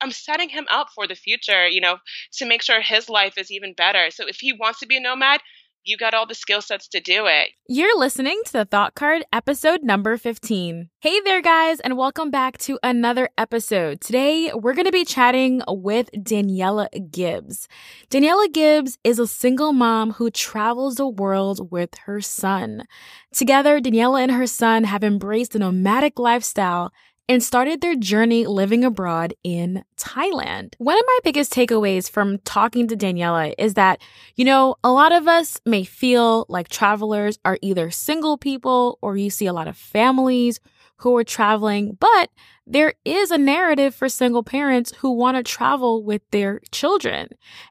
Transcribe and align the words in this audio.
I'm 0.00 0.10
setting 0.10 0.48
him 0.48 0.66
up 0.70 0.88
for 0.94 1.06
the 1.06 1.14
future, 1.14 1.68
you 1.68 1.80
know, 1.80 1.98
to 2.38 2.46
make 2.46 2.62
sure 2.62 2.80
his 2.80 3.08
life 3.08 3.34
is 3.36 3.50
even 3.50 3.74
better. 3.74 4.10
So 4.10 4.26
if 4.26 4.36
he 4.40 4.52
wants 4.52 4.80
to 4.80 4.86
be 4.86 4.96
a 4.96 5.00
nomad, 5.00 5.40
you 5.84 5.96
got 5.96 6.14
all 6.14 6.26
the 6.26 6.34
skill 6.34 6.60
sets 6.60 6.88
to 6.88 7.00
do 7.00 7.26
it. 7.26 7.50
You're 7.66 7.98
listening 7.98 8.40
to 8.46 8.52
the 8.52 8.64
Thought 8.64 8.94
Card 8.94 9.24
episode 9.32 9.82
number 9.82 10.16
15. 10.16 10.90
Hey 11.00 11.20
there, 11.20 11.40
guys, 11.40 11.80
and 11.80 11.96
welcome 11.96 12.30
back 12.30 12.58
to 12.58 12.78
another 12.82 13.30
episode. 13.38 14.00
Today, 14.00 14.52
we're 14.54 14.74
going 14.74 14.84
to 14.84 14.92
be 14.92 15.06
chatting 15.06 15.62
with 15.66 16.10
Daniela 16.12 16.88
Gibbs. 17.10 17.66
Daniela 18.10 18.52
Gibbs 18.52 18.98
is 19.04 19.18
a 19.18 19.26
single 19.26 19.72
mom 19.72 20.12
who 20.12 20.30
travels 20.30 20.96
the 20.96 21.08
world 21.08 21.70
with 21.70 21.94
her 22.04 22.20
son. 22.20 22.84
Together, 23.32 23.80
Daniela 23.80 24.22
and 24.22 24.32
her 24.32 24.46
son 24.46 24.84
have 24.84 25.02
embraced 25.02 25.54
a 25.54 25.58
nomadic 25.58 26.18
lifestyle 26.18 26.92
and 27.30 27.44
started 27.44 27.80
their 27.80 27.94
journey 27.94 28.44
living 28.44 28.82
abroad 28.82 29.32
in 29.44 29.84
Thailand. 29.96 30.74
One 30.78 30.98
of 30.98 31.04
my 31.06 31.18
biggest 31.22 31.52
takeaways 31.52 32.10
from 32.10 32.38
talking 32.38 32.88
to 32.88 32.96
Daniela 32.96 33.54
is 33.56 33.74
that, 33.74 34.02
you 34.34 34.44
know, 34.44 34.74
a 34.82 34.90
lot 34.90 35.12
of 35.12 35.28
us 35.28 35.60
may 35.64 35.84
feel 35.84 36.44
like 36.48 36.68
travelers 36.68 37.38
are 37.44 37.56
either 37.62 37.88
single 37.92 38.36
people 38.36 38.98
or 39.00 39.16
you 39.16 39.30
see 39.30 39.46
a 39.46 39.52
lot 39.52 39.68
of 39.68 39.76
families 39.76 40.58
who 40.96 41.16
are 41.16 41.22
traveling, 41.22 41.96
but 42.00 42.30
there 42.70 42.94
is 43.04 43.32
a 43.32 43.38
narrative 43.38 43.96
for 43.96 44.08
single 44.08 44.44
parents 44.44 44.92
who 44.98 45.10
want 45.10 45.36
to 45.36 45.42
travel 45.42 46.04
with 46.04 46.22
their 46.30 46.60
children. 46.70 47.28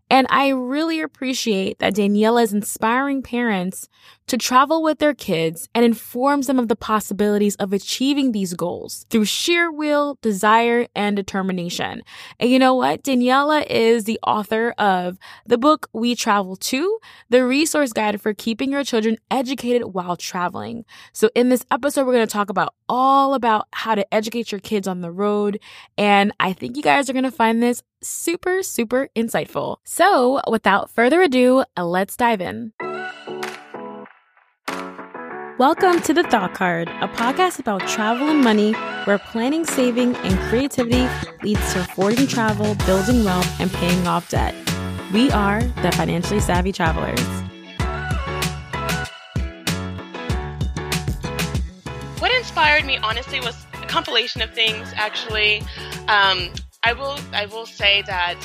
And 0.09 0.27
I 0.30 0.49
really 0.49 0.99
appreciate 0.99 1.80
that 1.80 1.94
Daniela 1.94 2.44
is 2.44 2.52
inspiring 2.52 3.22
parents 3.22 3.88
to 4.27 4.38
travel 4.38 4.84
with 4.84 4.99
their 4.99 5.13
kids 5.13 5.70
and 5.73 5.85
informs 5.85 6.48
them 6.48 6.59
of 6.59 6.67
the 6.67 6.75
possibilities 6.75 7.55
of 7.55 7.73
achieving 7.73 8.31
these 8.31 8.53
goals 8.53 9.05
through 9.09 9.25
sheer 9.25 9.72
will, 9.72 10.17
desire, 10.22 10.88
and 10.95 11.16
determination. 11.16 12.02
And 12.39 12.50
you 12.50 12.59
know 12.59 12.75
what? 12.75 13.03
Daniela 13.03 13.66
is 13.70 14.03
the 14.03 14.20
author 14.25 14.72
of 14.77 15.17
the 15.45 15.58
book 15.58 15.88
We 15.94 16.13
Travel 16.16 16.56
To, 16.58 17.00
the 17.30 17.45
resource 17.45 17.94
guide 17.94 18.19
for 18.19 18.34
keeping 18.34 18.72
your 18.72 18.84
children 18.84 19.17
educated 19.31 19.94
while 19.94 20.17
traveling. 20.17 20.86
So 21.13 21.30
in 21.36 21.50
this 21.50 21.66
episode, 21.72 22.06
we're 22.06 22.13
going 22.13 22.28
to 22.28 22.34
talk 22.34 22.50
about 22.50 22.73
all 22.88 23.34
about 23.34 23.67
how 23.73 23.95
to 23.95 24.13
educate 24.13 24.52
your 24.52 24.61
kids 24.61 24.88
on 24.89 24.99
the 25.01 25.11
road. 25.11 25.61
And 25.97 26.33
I 26.39 26.51
think 26.51 26.75
you 26.75 26.83
guys 26.83 27.09
are 27.09 27.13
going 27.13 27.23
to 27.23 27.31
find 27.31 27.63
this 27.63 27.81
super, 28.01 28.61
super 28.63 29.07
insightful. 29.15 29.77
So 29.85 30.41
without 30.49 30.89
further 30.89 31.21
ado, 31.21 31.63
let's 31.77 32.17
dive 32.17 32.41
in. 32.41 32.73
Welcome 35.57 35.99
to 36.03 36.13
The 36.13 36.23
Thought 36.23 36.53
Card, 36.53 36.87
a 36.87 37.07
podcast 37.09 37.59
about 37.59 37.85
travel 37.85 38.29
and 38.29 38.41
money 38.41 38.71
where 39.03 39.17
planning, 39.17 39.65
saving, 39.65 40.15
and 40.15 40.39
creativity 40.49 41.05
leads 41.43 41.73
to 41.73 41.81
affording 41.81 42.27
travel, 42.27 42.75
building 42.85 43.25
wealth, 43.25 43.59
and 43.59 43.69
paying 43.69 44.07
off 44.07 44.29
debt. 44.29 44.55
We 45.11 45.29
are 45.31 45.61
the 45.61 45.91
financially 45.91 46.39
savvy 46.39 46.71
travelers. 46.71 47.19
What 52.21 52.31
inspired 52.33 52.85
me, 52.85 52.97
honestly, 52.99 53.41
was 53.41 53.65
a 53.69 53.69
compilation 53.89 54.41
of 54.41 54.53
things. 54.53 54.93
Actually, 54.95 55.61
um, 56.07 56.49
I 56.83 56.93
will 56.93 57.17
I 57.33 57.47
will 57.47 57.65
say 57.65 58.03
that 58.03 58.37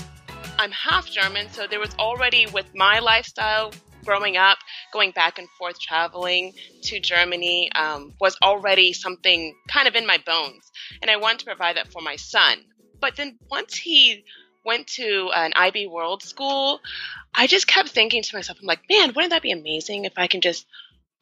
I'm 0.58 0.72
half 0.72 1.08
German, 1.10 1.48
so 1.50 1.66
there 1.66 1.80
was 1.80 1.94
already 1.98 2.46
with 2.46 2.66
my 2.74 2.98
lifestyle 2.98 3.72
growing 4.04 4.36
up, 4.36 4.58
going 4.92 5.10
back 5.12 5.38
and 5.38 5.48
forth 5.58 5.80
traveling 5.80 6.52
to 6.82 7.00
Germany 7.00 7.70
um, 7.74 8.12
was 8.20 8.36
already 8.42 8.92
something 8.92 9.54
kind 9.68 9.88
of 9.88 9.94
in 9.94 10.06
my 10.06 10.18
bones, 10.24 10.70
and 11.00 11.10
I 11.10 11.16
wanted 11.16 11.40
to 11.40 11.46
provide 11.46 11.76
that 11.76 11.92
for 11.92 12.02
my 12.02 12.16
son. 12.16 12.58
But 13.00 13.16
then 13.16 13.38
once 13.50 13.76
he 13.76 14.24
went 14.64 14.86
to 14.86 15.30
an 15.34 15.52
IB 15.56 15.86
World 15.88 16.22
School, 16.22 16.80
I 17.34 17.46
just 17.46 17.66
kept 17.66 17.90
thinking 17.90 18.22
to 18.22 18.36
myself, 18.36 18.58
I'm 18.60 18.66
like, 18.66 18.88
man, 18.88 19.12
wouldn't 19.14 19.30
that 19.30 19.42
be 19.42 19.52
amazing 19.52 20.04
if 20.04 20.14
I 20.16 20.26
can 20.26 20.40
just 20.40 20.66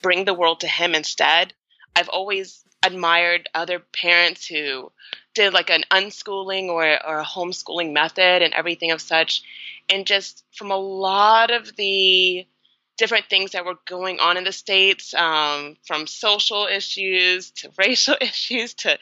bring 0.00 0.24
the 0.24 0.34
world 0.34 0.60
to 0.60 0.68
him 0.68 0.94
instead? 0.94 1.52
I've 1.96 2.08
always 2.08 2.61
admired 2.82 3.48
other 3.54 3.78
parents 3.78 4.46
who 4.46 4.90
did 5.34 5.52
like 5.52 5.70
an 5.70 5.84
unschooling 5.90 6.66
or, 6.66 6.84
or 6.84 7.20
a 7.20 7.24
homeschooling 7.24 7.92
method 7.92 8.42
and 8.42 8.52
everything 8.54 8.90
of 8.90 9.00
such. 9.00 9.42
And 9.88 10.06
just 10.06 10.44
from 10.54 10.70
a 10.70 10.76
lot 10.76 11.50
of 11.50 11.74
the 11.76 12.46
different 12.98 13.26
things 13.26 13.52
that 13.52 13.64
were 13.64 13.78
going 13.86 14.20
on 14.20 14.36
in 14.36 14.44
the 14.44 14.52
states, 14.52 15.14
um, 15.14 15.76
from 15.84 16.06
social 16.06 16.66
issues 16.66 17.50
to 17.50 17.70
racial 17.78 18.16
issues 18.20 18.74
to 18.74 18.98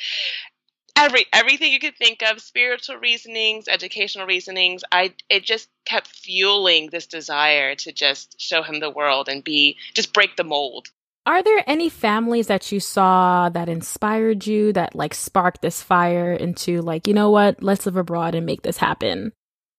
every 0.96 1.26
everything 1.32 1.72
you 1.72 1.78
could 1.78 1.96
think 1.96 2.22
of, 2.22 2.40
spiritual 2.40 2.96
reasonings, 2.96 3.68
educational 3.68 4.26
reasonings. 4.26 4.84
I 4.92 5.14
it 5.28 5.44
just 5.44 5.68
kept 5.84 6.08
fueling 6.08 6.90
this 6.90 7.06
desire 7.06 7.74
to 7.76 7.92
just 7.92 8.40
show 8.40 8.62
him 8.62 8.80
the 8.80 8.90
world 8.90 9.28
and 9.28 9.42
be 9.42 9.76
just 9.94 10.12
break 10.12 10.36
the 10.36 10.44
mold. 10.44 10.88
Are 11.26 11.42
there 11.42 11.62
any 11.66 11.88
families 11.88 12.46
that 12.46 12.72
you 12.72 12.80
saw 12.80 13.50
that 13.50 13.68
inspired 13.68 14.46
you 14.46 14.72
that 14.72 14.94
like 14.94 15.14
sparked 15.14 15.60
this 15.60 15.82
fire 15.82 16.32
into 16.32 16.80
like, 16.80 17.06
you 17.06 17.14
know 17.14 17.30
what, 17.30 17.62
let's 17.62 17.86
live 17.86 17.96
abroad 17.96 18.34
and 18.34 18.46
make 18.46 18.62
this 18.62 18.78
happen? 18.78 19.32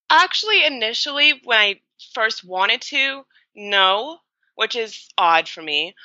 Actually, 0.10 0.66
initially 0.66 1.42
when 1.44 1.58
I 1.58 1.80
first 2.14 2.44
wanted 2.44 2.82
to, 2.82 3.24
no, 3.56 4.18
which 4.56 4.76
is 4.76 5.08
odd 5.18 5.48
for 5.50 5.62
me. 5.62 5.96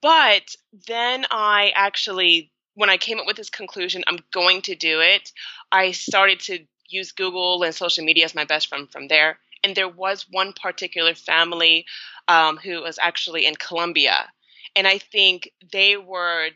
But 0.00 0.56
then 0.88 1.26
I 1.30 1.72
actually, 1.76 2.50
when 2.74 2.90
I 2.90 2.96
came 2.96 3.20
up 3.20 3.26
with 3.26 3.36
this 3.36 3.50
conclusion, 3.50 4.02
I'm 4.06 4.18
going 4.32 4.62
to 4.62 4.74
do 4.74 5.00
it, 5.00 5.30
I 5.70 5.92
started 5.92 6.40
to 6.40 6.66
use 6.88 7.12
Google 7.12 7.62
and 7.62 7.74
social 7.74 8.04
media 8.04 8.24
as 8.24 8.34
my 8.34 8.44
best 8.44 8.68
friend 8.68 8.90
from 8.90 9.08
there. 9.08 9.38
And 9.62 9.76
there 9.76 9.88
was 9.88 10.26
one 10.28 10.52
particular 10.52 11.14
family 11.14 11.86
um, 12.26 12.56
who 12.56 12.82
was 12.82 12.98
actually 13.00 13.46
in 13.46 13.54
Colombia. 13.54 14.28
And 14.74 14.86
I 14.86 14.98
think 14.98 15.50
they 15.72 15.96
were 15.96 16.48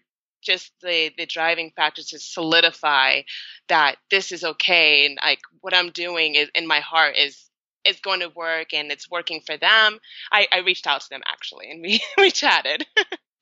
just 0.43 0.73
the 0.81 1.11
the 1.19 1.27
driving 1.27 1.73
factor 1.75 2.03
to 2.03 2.19
solidify 2.19 3.23
that 3.69 3.97
this 4.11 4.31
is 4.31 4.45
okay 4.45 5.07
and 5.07 5.19
like 5.23 5.41
what 5.61 5.75
I'm 5.75 5.91
doing 5.91 6.37
is 6.37 6.49
in 6.55 6.69
my 6.69 6.79
heart 6.79 7.17
is 7.17 7.47
is 7.87 8.01
going 8.01 8.21
to 8.21 8.29
work 8.29 8.75
and 8.75 8.91
it's 8.91 9.11
working 9.11 9.41
for 9.41 9.57
them, 9.57 9.99
I, 10.33 10.47
I 10.53 10.59
reached 10.59 10.87
out 10.87 11.01
to 11.03 11.09
them 11.09 11.23
actually 11.27 11.71
and 11.71 11.81
we, 11.83 12.01
we 12.19 12.31
chatted. 12.31 12.87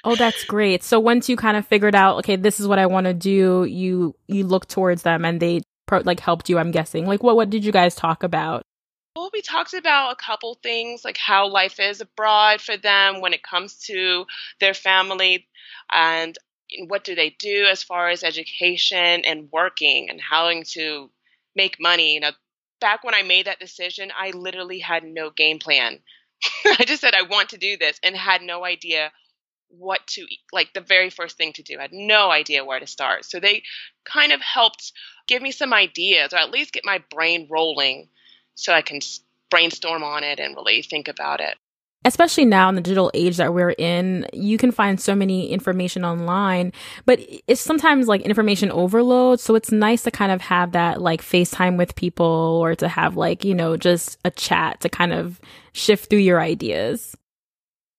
oh, 0.05 0.17
that's 0.17 0.45
great. 0.45 0.83
So 0.83 1.01
once 1.01 1.29
you 1.29 1.37
kind 1.37 1.57
of 1.57 1.67
figured 1.67 1.95
out, 1.95 2.19
okay, 2.19 2.37
this 2.37 2.61
is 2.61 2.69
what 2.69 2.79
I 2.79 2.87
want 2.87 3.07
to 3.07 3.15
do, 3.15 3.65
you 3.65 4.15
you 4.29 4.45
look 4.45 4.69
towards 4.69 5.03
them 5.03 5.25
and 5.25 5.41
they 5.41 5.63
pro- 5.87 6.03
like 6.05 6.21
helped 6.21 6.49
you. 6.49 6.59
I'm 6.59 6.71
guessing. 6.71 7.07
Like, 7.07 7.23
what 7.23 7.37
what 7.37 7.51
did 7.51 7.65
you 7.65 7.73
guys 7.73 7.95
talk 7.95 8.23
about? 8.23 8.65
Well, 9.17 9.31
we 9.33 9.43
talked 9.43 9.75
about 9.75 10.11
a 10.11 10.17
couple 10.17 10.57
things, 10.57 11.05
like 11.05 11.17
how 11.17 11.47
life 11.47 11.79
is 11.79 12.01
abroad 12.01 12.61
for 12.61 12.77
them 12.77 13.21
when 13.21 13.33
it 13.33 13.45
comes 13.45 13.79
to 13.87 14.27
their 14.59 14.75
family, 14.75 15.47
and 15.93 16.37
what 16.89 17.05
do 17.05 17.15
they 17.15 17.31
do 17.31 17.67
as 17.71 17.85
far 17.85 18.09
as 18.09 18.25
education 18.25 19.25
and 19.25 19.53
working, 19.53 20.11
and 20.11 20.21
how 20.21 20.51
to 20.73 21.11
make 21.55 21.79
money. 21.79 22.15
You 22.15 22.21
know, 22.21 22.33
back 22.81 23.05
when 23.05 23.15
I 23.15 23.23
made 23.23 23.47
that 23.47 23.61
decision, 23.61 24.11
I 24.19 24.31
literally 24.31 24.81
had 24.81 25.05
no 25.05 25.31
game 25.31 25.61
plan. 25.61 26.01
I 26.65 26.85
just 26.85 27.01
said 27.01 27.15
I 27.15 27.23
want 27.23 27.51
to 27.51 27.57
do 27.57 27.77
this 27.77 28.01
and 28.03 28.17
had 28.17 28.43
no 28.43 28.65
idea 28.65 29.13
what 29.69 30.05
to 30.09 30.27
like 30.53 30.73
the 30.73 30.81
very 30.81 31.11
first 31.11 31.37
thing 31.37 31.53
to 31.53 31.63
do. 31.63 31.79
I 31.79 31.83
had 31.83 31.93
no 31.93 32.33
idea 32.33 32.65
where 32.65 32.81
to 32.81 32.87
start. 32.89 33.27
So 33.27 33.39
they 33.39 33.63
kind 34.05 34.33
of 34.33 34.41
helped 34.41 34.91
give 35.29 35.41
me 35.41 35.53
some 35.53 35.73
ideas 35.73 36.33
or 36.33 36.39
at 36.39 36.51
least 36.51 36.73
get 36.73 36.85
my 36.85 36.99
brain 37.11 37.47
rolling 37.49 38.09
so 38.55 38.73
I 38.73 38.83
can 38.83 39.01
brainstorm 39.51 40.03
on 40.03 40.25
it 40.25 40.41
and 40.41 40.57
really 40.57 40.83
think 40.83 41.09
about 41.09 41.41
it 41.41 41.57
especially 42.05 42.45
now 42.45 42.69
in 42.69 42.75
the 42.75 42.81
digital 42.81 43.11
age 43.15 43.39
that 43.39 43.55
we're 43.55 43.75
in, 43.79 44.27
you 44.33 44.59
can 44.59 44.71
find 44.71 45.01
so 45.01 45.15
many 45.15 45.51
information 45.51 46.05
online, 46.05 46.73
but 47.07 47.19
it's 47.47 47.61
sometimes 47.61 48.07
like 48.07 48.21
information 48.23 48.71
overload. 48.71 49.41
So 49.41 49.55
it's 49.55 49.73
nice 49.73 50.03
to 50.03 50.11
kind 50.11 50.31
of 50.31 50.41
have 50.43 50.73
that 50.73 51.01
like 51.01 51.23
FaceTime 51.23 51.79
with 51.79 51.95
people 51.95 52.27
or 52.27 52.75
to 52.77 52.89
have 52.89 53.17
like, 53.17 53.45
you 53.45 53.55
know, 53.55 53.77
just 53.77 54.19
a 54.25 54.31
chat 54.31 54.81
to 54.83 54.89
kind 54.89 55.13
of 55.13 55.41
shift 55.73 56.11
through 56.11 56.19
your 56.19 56.41
ideas. 56.41 57.17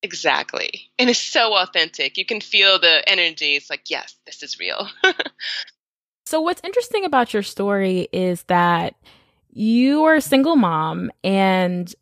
Exactly. 0.03 0.91
And 0.99 1.09
it's 1.09 1.19
so 1.19 1.55
authentic. 1.55 2.17
You 2.17 2.25
can 2.25 2.41
feel 2.41 2.77
the 2.77 3.07
energy. 3.09 3.55
It's 3.55 3.71
like, 3.71 3.89
yes, 3.89 4.15
this 4.27 4.43
is 4.43 4.59
real. 4.59 4.87
so 6.27 6.41
what's 6.41 6.61
interesting 6.63 7.05
about 7.05 7.33
your 7.33 7.41
story 7.41 8.07
is 8.11 8.43
that 8.43 8.93
you 9.55 10.03
are 10.03 10.15
a 10.15 10.21
single 10.21 10.57
mom 10.57 11.09
and 11.23 11.93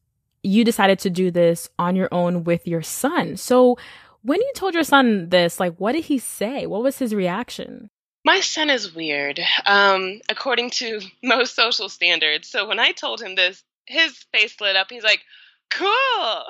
you 0.41 0.65
decided 0.65 0.99
to 0.99 1.09
do 1.09 1.31
this 1.31 1.69
on 1.79 1.95
your 1.95 2.09
own 2.11 2.43
with 2.43 2.67
your 2.67 2.81
son. 2.81 3.37
So 3.37 3.77
when 4.23 4.41
you 4.41 4.51
told 4.55 4.73
your 4.73 4.83
son 4.83 5.29
this, 5.29 5.59
like, 5.59 5.75
what 5.77 5.93
did 5.93 6.05
he 6.05 6.17
say? 6.17 6.65
What 6.65 6.81
was 6.81 6.97
his 6.97 7.13
reaction? 7.13 7.89
My 8.25 8.39
son 8.39 8.69
is 8.69 8.95
weird, 8.95 9.39
um, 9.65 10.19
according 10.29 10.71
to 10.71 10.99
most 11.23 11.55
social 11.55 11.89
standards. 11.89 12.47
So 12.47 12.67
when 12.67 12.79
I 12.79 12.91
told 12.91 13.21
him 13.21 13.35
this, 13.35 13.63
his 13.85 14.17
face 14.33 14.59
lit 14.59 14.75
up. 14.75 14.87
He's 14.89 15.03
like, 15.03 15.21
cool. 15.69 15.87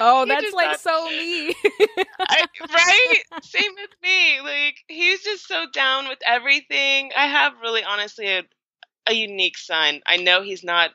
Oh, 0.00 0.24
that's 0.24 0.54
like 0.54 0.78
thought, 0.78 0.80
so 0.80 1.08
me. 1.10 1.54
I, 2.18 2.46
right? 2.62 3.42
Same 3.42 3.72
with 3.74 3.90
me. 4.02 4.40
Like, 4.40 4.76
he's 4.88 5.22
just 5.22 5.46
so 5.46 5.66
down 5.70 6.08
with 6.08 6.18
everything. 6.26 7.10
I 7.14 7.26
have 7.26 7.52
really, 7.60 7.84
honestly, 7.84 8.26
a, 8.26 8.42
a 9.06 9.12
unique 9.12 9.58
son. 9.58 10.00
I 10.06 10.16
know 10.16 10.42
he's 10.42 10.64
not 10.64 10.90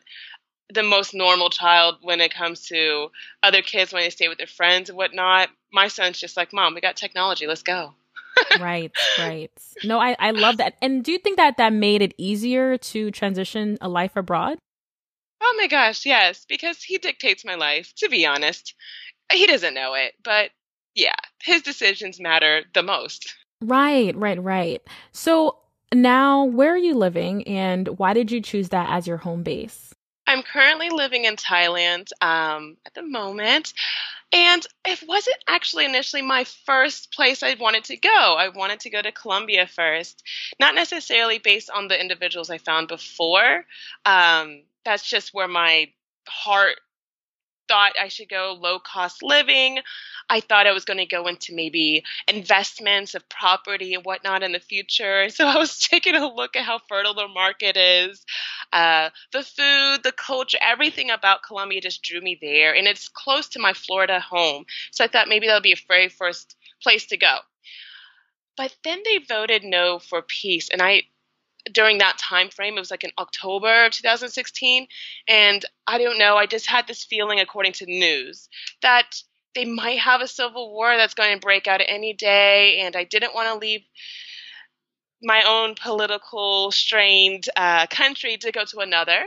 the 0.73 0.83
most 0.83 1.13
normal 1.13 1.49
child 1.49 1.97
when 2.01 2.19
it 2.19 2.33
comes 2.33 2.67
to 2.67 3.09
other 3.41 3.61
kids 3.61 3.93
when 3.93 4.03
they 4.03 4.09
stay 4.09 4.27
with 4.27 4.37
their 4.37 4.47
friends 4.47 4.89
and 4.89 4.97
whatnot. 4.97 5.49
My 5.71 5.87
son's 5.87 6.19
just 6.19 6.37
like, 6.37 6.53
Mom, 6.53 6.73
we 6.73 6.81
got 6.81 6.95
technology. 6.95 7.47
Let's 7.47 7.63
go. 7.63 7.93
right, 8.59 8.91
right. 9.17 9.51
No, 9.83 9.99
I, 9.99 10.15
I 10.19 10.31
love 10.31 10.57
that. 10.57 10.75
And 10.81 11.03
do 11.03 11.11
you 11.11 11.17
think 11.17 11.37
that 11.37 11.57
that 11.57 11.73
made 11.73 12.01
it 12.01 12.13
easier 12.17 12.77
to 12.77 13.11
transition 13.11 13.77
a 13.81 13.87
life 13.87 14.15
abroad? 14.15 14.57
Oh 15.41 15.55
my 15.57 15.67
gosh, 15.67 16.05
yes, 16.05 16.45
because 16.47 16.81
he 16.81 16.97
dictates 16.97 17.45
my 17.45 17.55
life, 17.55 17.93
to 17.97 18.09
be 18.09 18.25
honest. 18.25 18.73
He 19.31 19.45
doesn't 19.45 19.73
know 19.73 19.93
it, 19.93 20.13
but 20.23 20.51
yeah, 20.95 21.15
his 21.43 21.61
decisions 21.61 22.19
matter 22.19 22.63
the 22.73 22.83
most. 22.83 23.35
Right, 23.61 24.15
right, 24.15 24.41
right. 24.41 24.81
So 25.11 25.57
now, 25.93 26.43
where 26.43 26.73
are 26.73 26.77
you 26.77 26.95
living 26.95 27.47
and 27.47 27.87
why 27.99 28.13
did 28.13 28.31
you 28.31 28.41
choose 28.41 28.69
that 28.69 28.89
as 28.89 29.07
your 29.07 29.17
home 29.17 29.43
base? 29.43 29.93
I'm 30.27 30.43
currently 30.43 30.89
living 30.89 31.25
in 31.25 31.37
Thailand 31.37 32.11
um, 32.21 32.75
at 32.85 32.93
the 32.93 33.03
moment. 33.03 33.73
And 34.33 34.65
it 34.85 35.01
wasn't 35.07 35.37
actually 35.47 35.85
initially 35.85 36.21
my 36.21 36.43
first 36.43 37.13
place 37.13 37.43
I 37.43 37.55
wanted 37.57 37.85
to 37.85 37.95
go. 37.95 38.35
I 38.37 38.49
wanted 38.49 38.81
to 38.81 38.89
go 38.89 39.01
to 39.01 39.11
Colombia 39.11 39.67
first, 39.67 40.21
not 40.59 40.75
necessarily 40.75 41.39
based 41.39 41.69
on 41.69 41.87
the 41.87 41.99
individuals 41.99 42.49
I 42.49 42.57
found 42.57 42.89
before. 42.89 43.65
Um, 44.05 44.63
that's 44.83 45.09
just 45.09 45.33
where 45.33 45.47
my 45.47 45.91
heart 46.27 46.75
thought 47.67 47.93
I 47.99 48.07
should 48.07 48.29
go 48.29 48.57
low 48.59 48.79
cost 48.79 49.23
living. 49.23 49.79
I 50.29 50.41
thought 50.41 50.67
I 50.67 50.73
was 50.73 50.85
going 50.85 50.97
to 50.97 51.05
go 51.05 51.27
into 51.27 51.53
maybe 51.53 52.03
investments 52.27 53.15
of 53.15 53.27
property 53.29 53.93
and 53.93 54.03
whatnot 54.03 54.43
in 54.43 54.51
the 54.51 54.59
future. 54.59 55.27
So 55.37 55.45
I 55.45 55.57
was 55.57 55.77
taking 55.79 56.15
a 56.15 56.27
look 56.27 56.55
at 56.55 56.65
how 56.65 56.79
fertile 56.89 57.13
the 57.13 57.27
market 57.27 57.77
is. 57.77 58.25
Uh, 58.73 59.09
the 59.31 59.43
food, 59.43 60.03
the 60.03 60.11
culture, 60.11 60.57
everything 60.61 61.11
about 61.11 61.43
Colombia 61.43 61.79
just 61.79 62.01
drew 62.01 62.21
me 62.21 62.37
there. 62.41 62.75
And 62.75 62.87
it's 62.87 63.07
close 63.07 63.47
to 63.49 63.59
my 63.59 63.73
Florida 63.73 64.19
home. 64.19 64.65
So 64.91 65.03
I 65.03 65.07
thought 65.07 65.27
maybe 65.27 65.47
that 65.47 65.53
would 65.53 65.63
be 65.63 65.73
a 65.73 65.87
very 65.87 66.09
first 66.09 66.55
place 66.81 67.05
to 67.07 67.17
go. 67.17 67.39
But 68.57 68.75
then 68.83 69.01
they 69.05 69.19
voted 69.19 69.63
no 69.63 69.99
for 69.99 70.21
peace. 70.23 70.69
And 70.69 70.81
I, 70.81 71.03
during 71.71 71.97
that 71.99 72.17
time 72.17 72.49
frame, 72.49 72.77
it 72.77 72.79
was 72.79 72.91
like 72.91 73.03
in 73.03 73.11
October 73.17 73.85
of 73.85 73.91
2016. 73.91 74.87
And 75.27 75.65
I 75.85 75.97
don't 75.97 76.19
know, 76.19 76.35
I 76.35 76.45
just 76.45 76.67
had 76.67 76.87
this 76.87 77.03
feeling, 77.03 77.39
according 77.39 77.73
to 77.73 77.85
news, 77.85 78.49
that 78.81 79.21
they 79.55 79.65
might 79.65 79.99
have 79.99 80.21
a 80.21 80.27
civil 80.27 80.71
war 80.71 80.95
that's 80.97 81.15
going 81.15 81.33
to 81.33 81.39
break 81.39 81.67
out 81.67 81.81
any 81.85 82.13
day, 82.13 82.79
and 82.81 82.95
I 82.95 83.03
didn't 83.03 83.33
want 83.33 83.47
to 83.49 83.55
leave 83.55 83.81
my 85.21 85.41
own 85.47 85.73
political 85.73 86.71
strained 86.71 87.49
uh, 87.55 87.87
country 87.87 88.37
to 88.37 88.51
go 88.51 88.65
to 88.65 88.79
another. 88.79 89.25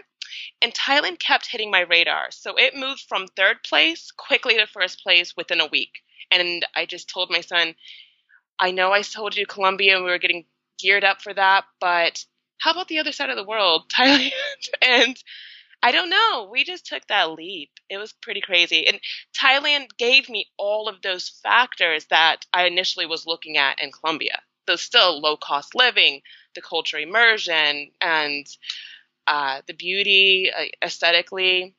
And 0.62 0.72
Thailand 0.72 1.18
kept 1.18 1.50
hitting 1.50 1.70
my 1.70 1.80
radar. 1.80 2.30
So 2.30 2.54
it 2.56 2.76
moved 2.76 3.00
from 3.08 3.26
third 3.26 3.64
place 3.64 4.12
quickly 4.12 4.56
to 4.58 4.66
first 4.66 5.02
place 5.02 5.34
within 5.36 5.60
a 5.60 5.66
week. 5.66 6.02
And 6.30 6.64
I 6.76 6.86
just 6.86 7.10
told 7.10 7.30
my 7.30 7.40
son, 7.40 7.74
I 8.60 8.70
know 8.70 8.92
I 8.92 9.02
told 9.02 9.36
you 9.36 9.46
Colombia 9.46 9.96
and 9.96 10.04
we 10.04 10.10
were 10.12 10.18
getting 10.18 10.44
geared 10.80 11.04
up 11.04 11.22
for 11.22 11.34
that, 11.34 11.64
but 11.80 12.24
how 12.60 12.72
about 12.72 12.88
the 12.88 12.98
other 12.98 13.12
side 13.12 13.30
of 13.30 13.36
the 13.36 13.44
world, 13.44 13.90
Thailand? 13.96 14.30
and 14.82 15.16
I 15.82 15.92
don't 15.92 16.10
know. 16.10 16.48
We 16.52 16.64
just 16.64 16.84
took 16.86 17.06
that 17.06 17.32
leap. 17.32 17.70
It 17.88 17.96
was 17.96 18.12
pretty 18.12 18.42
crazy. 18.42 18.86
And 18.86 19.00
Thailand 19.34 19.96
gave 19.98 20.28
me 20.28 20.46
all 20.58 20.88
of 20.88 21.00
those 21.02 21.40
factors 21.42 22.04
that 22.10 22.44
I 22.52 22.66
initially 22.66 23.06
was 23.06 23.26
looking 23.26 23.56
at 23.56 23.80
in 23.80 23.90
Colombia. 23.90 24.40
The 24.66 24.76
still 24.76 25.20
low 25.20 25.36
cost 25.38 25.74
living, 25.74 26.20
the 26.54 26.60
culture 26.60 26.98
immersion, 26.98 27.90
and 28.00 28.46
uh, 29.26 29.62
the 29.66 29.72
beauty 29.72 30.50
uh, 30.54 30.64
aesthetically, 30.84 31.74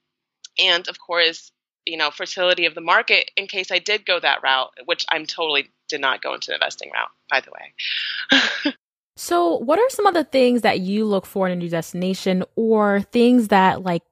and 0.57 0.87
of 0.87 0.97
course, 0.99 1.51
you 1.85 1.97
know, 1.97 2.11
fertility 2.11 2.65
of 2.65 2.75
the 2.75 2.81
market 2.81 3.29
in 3.35 3.47
case 3.47 3.71
I 3.71 3.79
did 3.79 4.05
go 4.05 4.19
that 4.19 4.41
route, 4.43 4.71
which 4.85 5.05
I'm 5.09 5.25
totally 5.25 5.69
did 5.89 6.01
not 6.01 6.21
go 6.21 6.33
into 6.33 6.47
the 6.47 6.55
investing 6.55 6.91
route, 6.91 7.09
by 7.29 7.41
the 7.41 7.51
way. 7.51 8.73
So, 9.15 9.57
what 9.57 9.79
are 9.79 9.89
some 9.89 10.07
of 10.07 10.13
the 10.13 10.23
things 10.23 10.61
that 10.61 10.79
you 10.79 11.05
look 11.05 11.25
for 11.25 11.47
in 11.47 11.53
a 11.53 11.55
new 11.55 11.69
destination 11.69 12.43
or 12.55 13.01
things 13.11 13.49
that 13.49 13.83
like 13.83 14.03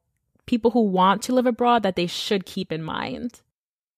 people 0.45 0.71
who 0.71 0.81
want 0.81 1.21
to 1.23 1.33
live 1.33 1.45
abroad 1.45 1.83
that 1.83 1.95
they 1.95 2.07
should 2.07 2.45
keep 2.45 2.71
in 2.71 2.83
mind? 2.83 3.41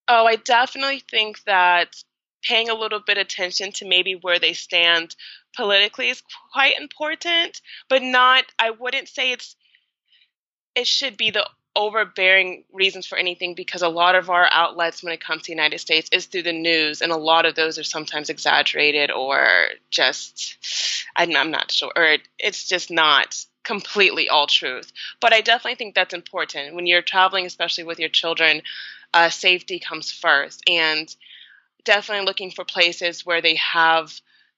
Oh, 0.08 0.26
I 0.26 0.36
definitely 0.36 1.02
think 1.10 1.44
that 1.46 2.04
paying 2.44 2.70
a 2.70 2.76
little 2.76 3.00
bit 3.00 3.18
of 3.18 3.22
attention 3.22 3.72
to 3.72 3.88
maybe 3.88 4.16
where 4.16 4.40
they 4.40 4.54
stand 4.54 5.16
politically 5.56 6.10
is 6.10 6.24
quite 6.54 6.80
important, 6.80 7.62
but 7.88 8.02
not 8.02 8.46
I 8.60 8.72
wouldn't 8.72 9.08
say 9.08 9.32
it's 9.32 9.56
it 10.76 10.88
should 10.88 11.18
be 11.18 11.32
the 11.32 11.48
overbearing 11.76 12.64
reasons 12.74 13.06
for 13.06 13.18
anything 13.18 13.54
because 13.56 13.82
a 13.82 13.88
lot 13.88 14.16
of 14.16 14.30
our 14.30 14.48
outlets 14.52 15.04
when 15.04 15.14
it 15.14 15.24
comes 15.24 15.44
to 15.44 15.48
the 15.48 15.54
United 15.54 15.80
States 15.80 16.10
is 16.12 16.26
through 16.26 16.44
the 16.44 16.52
news 16.52 17.02
and 17.02 17.12
a 17.12 17.18
lot 17.18 17.46
of 17.46 17.56
those 17.56 17.80
are 17.80 17.84
sometimes 17.84 18.30
exaggerated 18.30 19.10
or 19.10 19.48
just 19.90 20.58
I'm, 21.16 21.36
I'm 21.36 21.52
not 21.52 21.72
sure 21.72 21.92
or 21.96 22.18
it's 22.38 22.68
just 22.68 22.92
not 22.92 23.46
completely 23.64 24.28
all 24.28 24.48
truth. 24.48 24.92
But 25.22 25.34
I 25.34 25.42
definitely 25.42 25.76
think 25.76 25.96
that's 25.96 26.14
important. 26.14 26.76
When 26.76 26.88
you're 26.88 27.02
traveling 27.02 27.46
especially 27.46 27.86
with 27.86 28.00
your 28.00 28.10
children 28.10 28.62
uh, 29.14 29.30
safety 29.30 29.80
comes 29.80 30.12
first 30.12 30.62
and 30.68 31.14
definitely 31.86 32.26
looking 32.26 32.52
for 32.52 32.66
places 32.66 33.26
where 33.26 33.42
they 33.42 33.56
have 33.56 34.14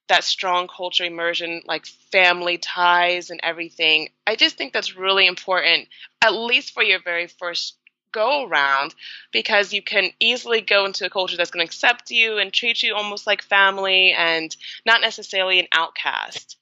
that 0.08 0.24
strong 0.24 0.68
culture 0.68 1.04
immersion, 1.04 1.62
like 1.66 1.86
family 1.86 2.58
ties 2.58 3.30
and 3.30 3.40
everything. 3.42 4.08
I 4.26 4.36
just 4.36 4.56
think 4.56 4.72
that's 4.72 4.96
really 4.96 5.26
important, 5.26 5.88
at 6.22 6.34
least 6.34 6.74
for 6.74 6.82
your 6.82 7.00
very 7.02 7.26
first 7.26 7.76
go 8.12 8.46
around, 8.46 8.94
because 9.32 9.72
you 9.72 9.82
can 9.82 10.10
easily 10.20 10.60
go 10.60 10.84
into 10.84 11.04
a 11.04 11.10
culture 11.10 11.36
that's 11.36 11.50
going 11.50 11.66
to 11.66 11.68
accept 11.68 12.10
you 12.10 12.38
and 12.38 12.52
treat 12.52 12.82
you 12.82 12.94
almost 12.94 13.26
like 13.26 13.42
family 13.42 14.12
and 14.12 14.54
not 14.86 15.00
necessarily 15.00 15.58
an 15.58 15.66
outcast. 15.72 16.56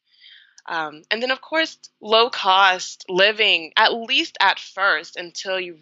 Um, 0.67 1.03
and 1.11 1.23
then, 1.23 1.31
of 1.31 1.41
course, 1.41 1.79
low 2.01 2.31
cost 2.31 3.05
living, 3.09 3.73
at 3.77 3.93
least 3.93 4.39
at 4.41 4.59
first, 4.59 5.17
until 5.17 5.61
you, 5.61 5.79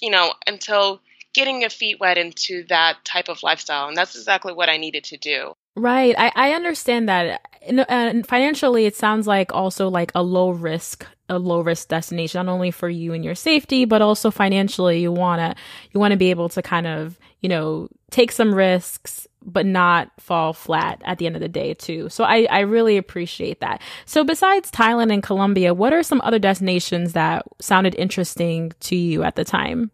you 0.00 0.10
know, 0.10 0.32
until 0.46 1.00
getting 1.34 1.60
your 1.60 1.70
feet 1.70 1.98
wet 1.98 2.18
into 2.18 2.64
that 2.68 3.04
type 3.04 3.28
of 3.28 3.42
lifestyle. 3.42 3.88
And 3.88 3.96
that's 3.96 4.14
exactly 4.14 4.52
what 4.52 4.68
I 4.68 4.76
needed 4.76 5.04
to 5.04 5.16
do. 5.16 5.54
Right. 5.74 6.14
I, 6.18 6.32
I 6.34 6.52
understand 6.52 7.08
that. 7.08 7.40
And 7.88 8.26
financially, 8.26 8.86
it 8.86 8.96
sounds 8.96 9.26
like 9.26 9.54
also 9.54 9.88
like 9.88 10.12
a 10.14 10.22
low 10.22 10.50
risk, 10.50 11.06
a 11.28 11.38
low 11.38 11.60
risk 11.60 11.88
destination, 11.88 12.44
not 12.44 12.52
only 12.52 12.70
for 12.70 12.88
you 12.88 13.12
and 13.14 13.24
your 13.24 13.36
safety, 13.36 13.84
but 13.84 14.02
also 14.02 14.30
financially, 14.30 15.00
you 15.00 15.12
want 15.12 15.40
to, 15.40 15.62
you 15.92 16.00
want 16.00 16.10
to 16.10 16.18
be 16.18 16.30
able 16.30 16.48
to 16.50 16.60
kind 16.60 16.86
of, 16.86 17.18
you 17.40 17.48
know, 17.48 17.88
take 18.10 18.32
some 18.32 18.54
risks, 18.54 19.26
but 19.44 19.64
not 19.64 20.10
fall 20.18 20.52
flat 20.52 21.00
at 21.04 21.18
the 21.18 21.26
end 21.26 21.36
of 21.36 21.40
the 21.40 21.48
day 21.48 21.72
too. 21.72 22.08
So 22.08 22.24
I, 22.24 22.46
I 22.50 22.60
really 22.60 22.96
appreciate 22.96 23.60
that. 23.60 23.80
So 24.04 24.24
besides 24.24 24.70
Thailand 24.70 25.12
and 25.12 25.22
Colombia, 25.22 25.72
what 25.72 25.92
are 25.92 26.02
some 26.02 26.20
other 26.22 26.38
destinations 26.38 27.12
that 27.14 27.44
sounded 27.60 27.94
interesting 27.94 28.72
to 28.80 28.96
you 28.96 29.22
at 29.22 29.36
the 29.36 29.44
time? 29.44 29.90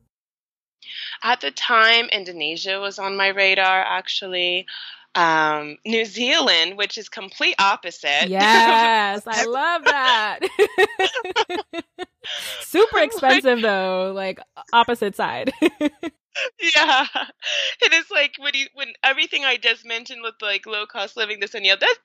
At 1.23 1.41
the 1.41 1.50
time, 1.50 2.07
Indonesia 2.07 2.81
was 2.81 2.99
on 2.99 3.17
my 3.17 3.29
radar 3.29 3.81
actually 3.81 4.67
um, 5.15 5.77
New 5.87 6.05
Zealand, 6.05 6.77
which 6.77 6.99
is 6.99 7.09
complete 7.09 7.57
opposite. 7.59 8.29
Yes, 8.29 9.23
I 9.27 9.45
love 9.45 9.85
that. 9.85 10.41
Super 12.61 12.99
expensive 13.03 13.62
though, 13.62 14.12
like 14.15 14.38
opposite 14.73 15.17
side. 15.17 15.50
yeah, 15.81 17.07
it 17.83 17.93
is 17.93 18.07
like 18.11 18.35
when 18.38 18.53
you 18.55 18.67
when 18.75 18.88
everything 19.03 19.45
I 19.45 19.57
just 19.57 19.87
mentioned 19.87 20.23
with 20.23 20.35
like 20.43 20.67
low 20.67 20.87
cost 20.87 21.17
living, 21.17 21.41
this 21.41 21.55
and 21.55 21.65
the 21.65 21.71
other, 21.71 21.81
that 21.81 21.97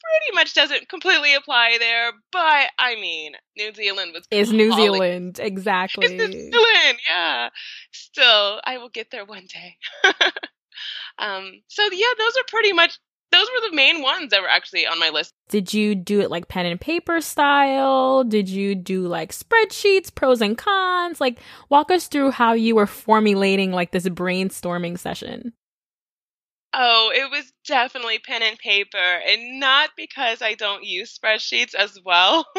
pretty 0.00 0.34
much 0.34 0.54
doesn't 0.54 0.88
completely 0.88 1.34
apply 1.34 1.76
there. 1.78 2.12
But 2.32 2.70
I 2.78 2.94
mean, 2.94 3.32
New 3.56 3.74
Zealand 3.74 4.12
was 4.14 4.26
is 4.30 4.52
New 4.52 4.72
Zealand 4.72 5.40
exactly. 5.42 6.06
It's 6.06 6.14
New 6.14 6.32
Zealand, 6.32 6.98
yeah. 7.08 7.48
Still, 7.92 8.60
I 8.64 8.78
will 8.78 8.90
get 8.90 9.10
there 9.10 9.24
one 9.24 9.46
day. 9.52 9.76
Um, 11.18 11.62
so 11.68 11.82
yeah, 11.92 12.06
those 12.18 12.36
are 12.36 12.44
pretty 12.48 12.72
much 12.72 12.98
those 13.34 13.48
were 13.48 13.68
the 13.68 13.76
main 13.76 14.00
ones 14.00 14.30
that 14.30 14.42
were 14.42 14.48
actually 14.48 14.86
on 14.86 15.00
my 15.00 15.10
list. 15.10 15.32
Did 15.48 15.74
you 15.74 15.96
do 15.96 16.20
it 16.20 16.30
like 16.30 16.46
pen 16.46 16.66
and 16.66 16.80
paper 16.80 17.20
style? 17.20 18.22
Did 18.22 18.48
you 18.48 18.76
do 18.76 19.08
like 19.08 19.32
spreadsheets, 19.32 20.14
pros 20.14 20.40
and 20.40 20.56
cons? 20.56 21.20
Like 21.20 21.40
walk 21.68 21.90
us 21.90 22.06
through 22.06 22.30
how 22.30 22.52
you 22.52 22.76
were 22.76 22.86
formulating 22.86 23.72
like 23.72 23.90
this 23.90 24.08
brainstorming 24.08 24.98
session. 24.98 25.52
Oh, 26.76 27.12
it 27.14 27.30
was 27.30 27.52
definitely 27.68 28.18
pen 28.18 28.42
and 28.42 28.58
paper, 28.58 28.98
and 28.98 29.60
not 29.60 29.90
because 29.96 30.42
I 30.42 30.54
don't 30.54 30.82
use 30.84 31.16
spreadsheets 31.16 31.72
as 31.74 31.98
well. 32.04 32.46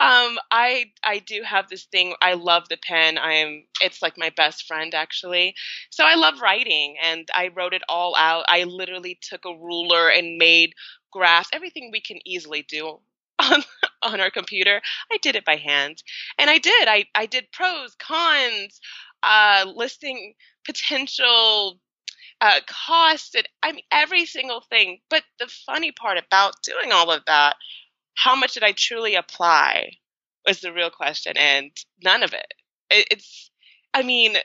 um, 0.00 0.38
I 0.52 0.92
I 1.02 1.18
do 1.18 1.42
have 1.42 1.68
this 1.68 1.84
thing. 1.86 2.14
I 2.22 2.34
love 2.34 2.68
the 2.68 2.76
pen. 2.76 3.18
I 3.18 3.32
am. 3.34 3.64
It's 3.80 4.00
like 4.02 4.16
my 4.16 4.30
best 4.36 4.66
friend 4.66 4.94
actually. 4.94 5.54
So 5.90 6.04
I 6.04 6.14
love 6.14 6.40
writing, 6.40 6.96
and 7.02 7.28
I 7.34 7.48
wrote 7.48 7.74
it 7.74 7.82
all 7.88 8.14
out. 8.16 8.44
I 8.48 8.64
literally 8.64 9.18
took 9.20 9.44
a 9.44 9.56
ruler 9.58 10.08
and 10.10 10.38
made 10.38 10.72
graphs. 11.12 11.50
Everything 11.52 11.90
we 11.92 12.00
can 12.00 12.18
easily 12.24 12.64
do 12.68 13.00
on 13.40 13.64
on 14.02 14.20
our 14.20 14.30
computer. 14.30 14.80
I 15.12 15.18
did 15.18 15.34
it 15.34 15.44
by 15.44 15.56
hand. 15.56 16.02
And 16.38 16.48
I 16.50 16.58
did. 16.58 16.88
I, 16.88 17.06
I 17.16 17.26
did 17.26 17.50
pros, 17.52 17.96
cons, 17.96 18.80
uh, 19.24 19.66
listing 19.74 20.34
potential 20.64 21.80
uh, 22.44 22.60
cost 22.66 23.34
and 23.34 23.48
I 23.62 23.72
mean 23.72 23.84
every 23.90 24.26
single 24.26 24.60
thing. 24.60 24.98
But 25.08 25.24
the 25.38 25.48
funny 25.66 25.92
part 25.92 26.18
about 26.18 26.62
doing 26.62 26.92
all 26.92 27.10
of 27.10 27.22
that, 27.26 27.56
how 28.14 28.36
much 28.36 28.54
did 28.54 28.62
I 28.62 28.72
truly 28.72 29.14
apply 29.14 29.92
was 30.46 30.60
the 30.60 30.72
real 30.72 30.90
question, 30.90 31.36
and 31.38 31.70
none 32.02 32.22
of 32.22 32.34
it. 32.34 32.46
it 32.90 33.06
it's, 33.10 33.50
I 33.94 34.02
mean, 34.02 34.36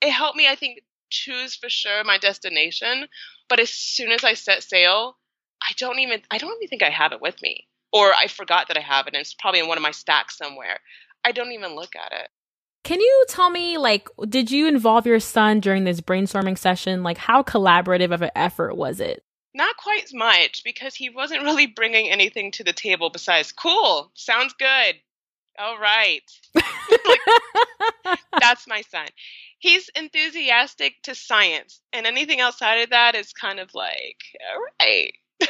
it 0.00 0.10
helped 0.10 0.36
me. 0.36 0.48
I 0.48 0.56
think 0.56 0.80
choose 1.10 1.54
for 1.54 1.68
sure 1.68 2.02
my 2.04 2.18
destination, 2.18 3.06
but 3.48 3.60
as 3.60 3.70
soon 3.70 4.12
as 4.12 4.24
I 4.24 4.32
set 4.32 4.62
sail, 4.62 5.18
I 5.62 5.72
don't 5.76 5.98
even 5.98 6.22
I 6.30 6.38
don't 6.38 6.56
even 6.56 6.68
think 6.68 6.82
I 6.82 6.90
have 6.90 7.12
it 7.12 7.20
with 7.20 7.40
me, 7.42 7.68
or 7.92 8.14
I 8.14 8.28
forgot 8.28 8.68
that 8.68 8.78
I 8.78 8.82
have 8.82 9.06
it, 9.06 9.14
and 9.14 9.20
it's 9.20 9.34
probably 9.34 9.60
in 9.60 9.68
one 9.68 9.76
of 9.76 9.82
my 9.82 9.90
stacks 9.90 10.38
somewhere. 10.38 10.78
I 11.22 11.32
don't 11.32 11.52
even 11.52 11.74
look 11.74 11.96
at 11.96 12.12
it. 12.12 12.28
Can 12.86 13.00
you 13.00 13.24
tell 13.28 13.50
me, 13.50 13.78
like, 13.78 14.08
did 14.28 14.52
you 14.52 14.68
involve 14.68 15.06
your 15.06 15.18
son 15.18 15.58
during 15.58 15.82
this 15.82 16.00
brainstorming 16.00 16.56
session? 16.56 17.02
Like, 17.02 17.18
how 17.18 17.42
collaborative 17.42 18.14
of 18.14 18.22
an 18.22 18.30
effort 18.36 18.76
was 18.76 19.00
it? 19.00 19.24
Not 19.54 19.76
quite 19.76 20.04
as 20.04 20.14
much 20.14 20.62
because 20.62 20.94
he 20.94 21.10
wasn't 21.10 21.42
really 21.42 21.66
bringing 21.66 22.08
anything 22.08 22.52
to 22.52 22.62
the 22.62 22.72
table 22.72 23.10
besides, 23.10 23.50
cool, 23.50 24.12
sounds 24.14 24.54
good. 24.56 24.94
All 25.58 25.76
right. 25.80 26.22
like, 26.54 28.20
that's 28.40 28.68
my 28.68 28.82
son. 28.82 29.08
He's 29.58 29.90
enthusiastic 29.96 31.02
to 31.02 31.16
science, 31.16 31.80
and 31.92 32.06
anything 32.06 32.40
outside 32.40 32.82
of 32.82 32.90
that 32.90 33.16
is 33.16 33.32
kind 33.32 33.58
of 33.58 33.74
like, 33.74 34.20
all 34.54 34.64
right. 34.80 35.12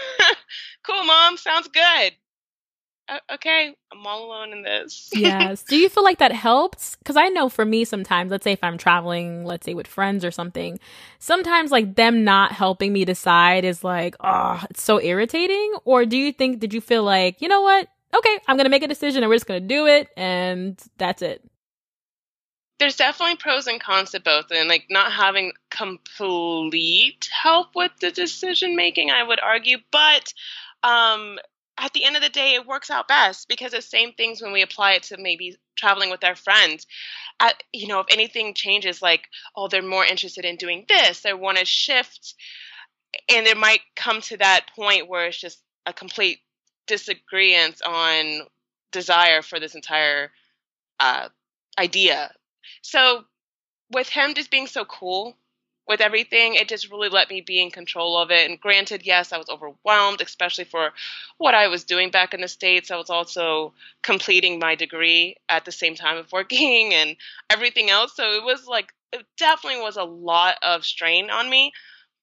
cool, 0.87 1.05
mom, 1.05 1.37
sounds 1.37 1.69
good 1.69 2.15
okay, 3.33 3.75
I'm 3.93 4.07
all 4.07 4.27
alone 4.27 4.53
in 4.53 4.63
this. 4.63 5.11
yes. 5.15 5.63
Do 5.63 5.77
you 5.77 5.89
feel 5.89 6.05
like 6.05 6.19
that 6.19 6.33
helps? 6.33 6.97
Because 6.97 7.17
I 7.17 7.29
know 7.29 7.49
for 7.49 7.65
me, 7.65 7.85
sometimes, 7.85 8.31
let's 8.31 8.45
say 8.45 8.53
if 8.53 8.65
I'm 8.65 8.79
traveling, 8.79 9.45
let's 9.45 9.65
say 9.65 9.75
with 9.75 9.87
friends 9.87 10.25
or 10.25 10.31
something, 10.31 10.79
sometimes 11.19 11.71
like 11.71 11.95
them 11.95 12.25
not 12.25 12.53
helping 12.53 12.93
me 12.93 13.05
decide 13.05 13.65
is 13.65 13.85
like, 13.85 14.17
oh, 14.21 14.63
it's 14.71 14.83
so 14.83 15.01
irritating. 15.01 15.75
Or 15.85 16.05
do 16.05 16.17
you 16.17 16.33
think, 16.33 16.61
did 16.61 16.75
you 16.75 16.81
feel 16.81 17.03
like, 17.03 17.41
you 17.41 17.49
know 17.49 17.63
what? 17.63 17.89
Okay, 18.17 18.39
I'm 18.47 18.57
going 18.57 18.65
to 18.65 18.71
make 18.71 18.83
a 18.83 18.89
decision 18.89 19.23
and 19.23 19.29
we're 19.29 19.37
just 19.37 19.47
going 19.47 19.61
to 19.61 19.69
do 19.69 19.87
it 19.87 20.09
and 20.17 20.81
that's 20.99 21.23
it? 21.23 21.43
There's 22.79 22.97
definitely 22.97 23.37
pros 23.37 23.67
and 23.67 23.81
cons 23.81 24.11
to 24.11 24.21
both, 24.21 24.51
and 24.51 24.69
like 24.69 24.89
not 24.91 25.11
having 25.11 25.53
complete 25.71 27.27
help 27.33 27.69
with 27.75 27.93
the 28.03 28.11
decision 28.11 28.77
making, 28.77 29.11
I 29.11 29.23
would 29.23 29.41
argue. 29.41 29.79
But 29.91 30.35
um, 30.83 31.39
at 31.79 31.93
the 31.93 32.05
end 32.05 32.17
of 32.17 32.23
the 32.23 32.29
day, 32.29 32.55
it 32.55 32.67
works 32.67 32.91
out 32.91 33.09
best 33.09 33.49
because 33.49 33.73
the 33.73 33.83
same 33.83 34.13
things 34.13 34.41
when 34.41 34.53
we 34.53 34.63
apply 34.63 34.93
it 34.93 35.05
to 35.05 35.17
maybe 35.19 35.57
traveling 35.77 36.11
with 36.11 36.25
our 36.25 36.37
friends. 36.37 36.87
At, 37.39 37.63
you 37.73 37.87
know, 37.87 38.01
if 38.01 38.07
anything 38.11 38.55
changes, 38.55 39.03
like, 39.03 39.29
oh, 39.55 39.69
they're 39.69 39.83
more 39.83 40.05
interested 40.05 40.45
in 40.45 40.57
doing 40.57 40.87
this, 40.89 41.21
they 41.21 41.35
want 41.35 41.59
to 41.59 41.65
shift, 41.65 42.35
and 43.29 43.47
it 43.47 43.57
might 43.57 43.81
come 43.95 44.21
to 44.23 44.39
that 44.39 44.67
point 44.75 45.09
where 45.09 45.27
it's 45.27 45.41
just 45.41 45.63
a 45.85 45.93
complete 45.93 46.41
disagreement 46.87 47.83
on 47.85 48.47
desire 48.91 49.43
for 49.43 49.61
this 49.61 49.75
entire 49.75 50.31
uh, 50.99 51.29
idea. 51.79 52.33
So, 52.81 53.25
with 53.91 54.09
him 54.09 54.35
just 54.35 54.51
being 54.51 54.67
so 54.67 54.85
cool 54.85 55.37
with 55.89 56.01
everything. 56.01 56.55
It 56.55 56.69
just 56.69 56.91
really 56.91 57.09
let 57.09 57.31
me 57.31 57.41
be 57.41 57.61
in 57.61 57.71
control 57.71 58.19
of 58.19 58.31
it. 58.31 58.49
And 58.49 58.61
granted, 58.61 59.05
yes, 59.05 59.33
I 59.33 59.39
was 59.39 59.49
overwhelmed, 59.49 60.21
especially 60.21 60.65
for 60.65 60.93
what 61.39 61.55
I 61.55 61.69
was 61.69 61.85
doing 61.85 62.11
back 62.11 62.35
in 62.35 62.41
the 62.41 62.49
States. 62.49 62.91
I 62.91 62.97
was 62.97 63.11
also 63.11 63.73
completing 64.03 64.59
my 64.59 64.75
degree 64.75 65.37
at 65.49 65.65
the 65.65 65.73
same 65.73 65.95
time 65.95 66.17
of 66.17 66.33
working 66.33 66.93
and 66.95 67.17
everything 67.51 67.91
else. 67.91 68.15
So 68.17 68.35
it 68.35 68.45
was 68.45 68.67
like, 68.67 68.93
it 69.13 69.25
definitely 69.37 69.81
was 69.81 69.97
a 69.97 70.05
lot 70.05 70.57
of 70.63 70.85
strain 70.85 71.31
on 71.31 71.49
me. 71.49 71.73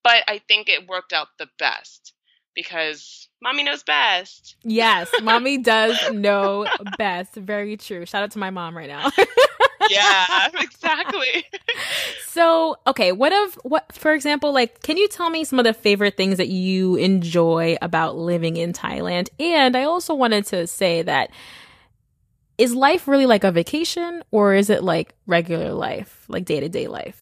But 0.03 0.23
I 0.27 0.39
think 0.39 0.67
it 0.67 0.87
worked 0.87 1.13
out 1.13 1.29
the 1.39 1.47
best 1.57 2.13
because 2.53 3.29
mommy 3.41 3.63
knows 3.63 3.83
best. 3.83 4.57
Yes, 4.63 5.09
mommy 5.21 5.57
does 5.63 5.97
know 6.11 6.67
best. 6.97 7.35
Very 7.35 7.77
true. 7.77 8.05
Shout 8.05 8.23
out 8.23 8.31
to 8.31 8.39
my 8.39 8.49
mom 8.49 8.75
right 8.77 8.89
now. 8.89 9.09
yeah, 9.89 10.49
exactly. 10.59 11.45
so, 12.27 12.77
okay, 12.87 13.11
what 13.11 13.33
of 13.33 13.55
what 13.63 13.93
for 13.93 14.13
example, 14.13 14.53
like 14.53 14.81
can 14.81 14.97
you 14.97 15.07
tell 15.07 15.29
me 15.29 15.43
some 15.43 15.59
of 15.59 15.65
the 15.65 15.73
favorite 15.73 16.17
things 16.17 16.37
that 16.37 16.49
you 16.49 16.95
enjoy 16.95 17.77
about 17.81 18.17
living 18.17 18.57
in 18.57 18.73
Thailand? 18.73 19.29
And 19.39 19.75
I 19.75 19.83
also 19.83 20.13
wanted 20.13 20.45
to 20.47 20.67
say 20.67 21.01
that 21.03 21.31
is 22.57 22.75
life 22.75 23.07
really 23.07 23.25
like 23.25 23.43
a 23.43 23.51
vacation 23.51 24.23
or 24.31 24.53
is 24.53 24.69
it 24.69 24.83
like 24.83 25.15
regular 25.25 25.73
life, 25.73 26.25
like 26.27 26.45
day-to-day 26.45 26.87
life? 26.87 27.19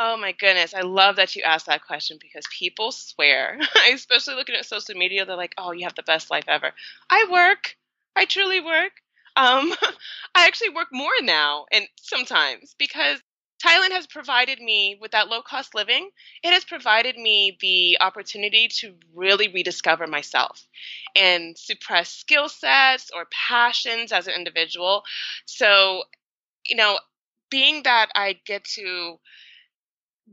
Oh 0.00 0.16
my 0.16 0.30
goodness, 0.32 0.74
I 0.74 0.82
love 0.82 1.16
that 1.16 1.34
you 1.34 1.42
asked 1.42 1.66
that 1.66 1.84
question 1.84 2.18
because 2.20 2.44
people 2.56 2.92
swear, 2.92 3.58
especially 3.92 4.36
looking 4.36 4.54
at 4.54 4.64
social 4.64 4.94
media, 4.94 5.24
they're 5.24 5.36
like, 5.36 5.54
"Oh, 5.58 5.72
you 5.72 5.84
have 5.84 5.96
the 5.96 6.04
best 6.04 6.30
life 6.30 6.44
ever." 6.46 6.72
I 7.10 7.26
work. 7.30 7.76
I 8.14 8.24
truly 8.24 8.60
work. 8.60 8.92
Um, 9.38 9.72
I 10.34 10.46
actually 10.46 10.70
work 10.70 10.88
more 10.92 11.20
now, 11.22 11.66
and 11.72 11.88
sometimes 12.00 12.74
because 12.78 13.20
Thailand 13.64 13.92
has 13.92 14.06
provided 14.06 14.60
me 14.60 14.98
with 15.00 15.12
that 15.12 15.28
low 15.28 15.42
cost 15.42 15.74
living. 15.74 16.10
It 16.44 16.52
has 16.52 16.64
provided 16.64 17.16
me 17.18 17.58
the 17.60 17.98
opportunity 18.00 18.68
to 18.80 18.94
really 19.14 19.48
rediscover 19.48 20.06
myself 20.06 20.68
and 21.16 21.58
suppress 21.58 22.10
skill 22.10 22.48
sets 22.48 23.10
or 23.14 23.26
passions 23.32 24.12
as 24.12 24.28
an 24.28 24.34
individual. 24.34 25.04
So, 25.46 26.04
you 26.66 26.76
know, 26.76 27.00
being 27.50 27.84
that 27.84 28.10
I 28.16 28.40
get 28.46 28.64
to 28.76 29.18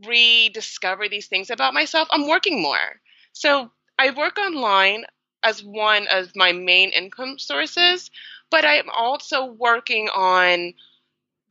rediscover 0.06 1.10
these 1.10 1.28
things 1.28 1.50
about 1.50 1.74
myself, 1.74 2.08
I'm 2.12 2.28
working 2.28 2.62
more. 2.62 3.02
So 3.34 3.72
I 3.98 4.12
work 4.12 4.38
online 4.38 5.06
as 5.44 5.64
one 5.64 6.08
of 6.12 6.36
my 6.36 6.52
main 6.52 6.90
income 6.92 7.40
sources, 7.40 8.10
but 8.52 8.66
I'm 8.66 8.90
also 8.90 9.46
working 9.46 10.10
on 10.10 10.74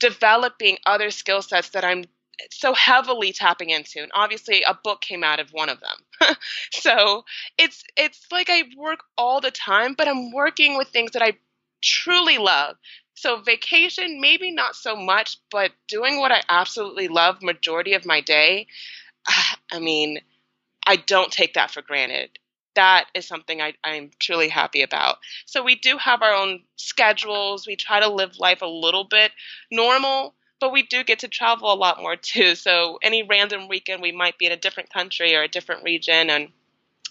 developing 0.01 0.79
other 0.87 1.11
skill 1.11 1.43
sets 1.43 1.71
that 1.71 1.85
I'm 1.85 2.05
so 2.51 2.75
heavily 2.75 3.33
tapping 3.33 3.71
into. 3.71 4.03
And 4.03 4.11
obviously 4.15 4.63
a 4.63 4.75
book 4.75 5.01
came 5.01 5.25
out 5.25 5.41
of 5.41 5.51
one 5.51 5.69
of 5.69 5.81
them. 5.81 6.37
So 6.73 7.25
it's 7.59 7.83
it's 7.97 8.27
like 8.31 8.49
i 8.51 8.63
work 8.77 9.01
all 9.17 9.41
the 9.41 9.51
time 9.51 9.95
but 9.95 10.09
i'm 10.09 10.33
working 10.33 10.77
with 10.77 10.89
things 10.89 11.13
that 11.13 11.23
i 11.23 11.33
truly 11.83 12.39
love. 12.39 12.77
So 13.15 13.41
vacation 13.41 14.21
maybe 14.21 14.51
not 14.51 14.77
so 14.77 14.97
much 14.97 15.39
but 15.51 15.73
doing 15.89 16.19
what 16.19 16.33
i 16.33 16.43
absolutely 16.49 17.09
love 17.09 17.43
majority 17.43 17.95
of 17.95 18.07
my 18.07 18.21
day 18.21 18.67
i 19.73 19.79
mean 19.79 20.21
i 20.87 20.97
don't 20.97 21.33
take 21.33 21.55
that 21.55 21.71
for 21.71 21.83
granted 21.83 22.31
that 22.75 23.07
is 23.15 23.27
something 23.27 23.61
I, 23.61 23.75
i'm 23.85 24.11
truly 24.19 24.49
happy 24.49 24.83
about 24.83 25.19
so 25.47 25.63
we 25.63 25.77
do 25.77 25.97
have 25.99 26.23
our 26.23 26.35
own 26.35 26.63
schedules 26.77 27.67
we 27.67 27.77
try 27.77 28.01
to 28.01 28.09
live 28.09 28.39
life 28.39 28.63
a 28.63 28.67
little 28.67 29.05
bit 29.05 29.33
normal 29.71 30.35
but 30.61 30.73
we 30.73 30.83
do 30.83 31.05
get 31.05 31.21
to 31.21 31.29
travel 31.29 31.73
a 31.73 31.75
lot 31.75 32.01
more 32.01 32.17
too 32.23 32.55
so 32.55 32.99
any 33.03 33.23
random 33.23 33.69
weekend 33.69 34.03
we 34.03 34.13
might 34.13 34.39
be 34.39 34.47
in 34.47 34.53
a 34.53 34.57
different 34.57 34.93
country 34.93 35.35
or 35.35 35.43
a 35.43 35.49
different 35.49 35.83
region 35.85 36.31
and 36.31 36.49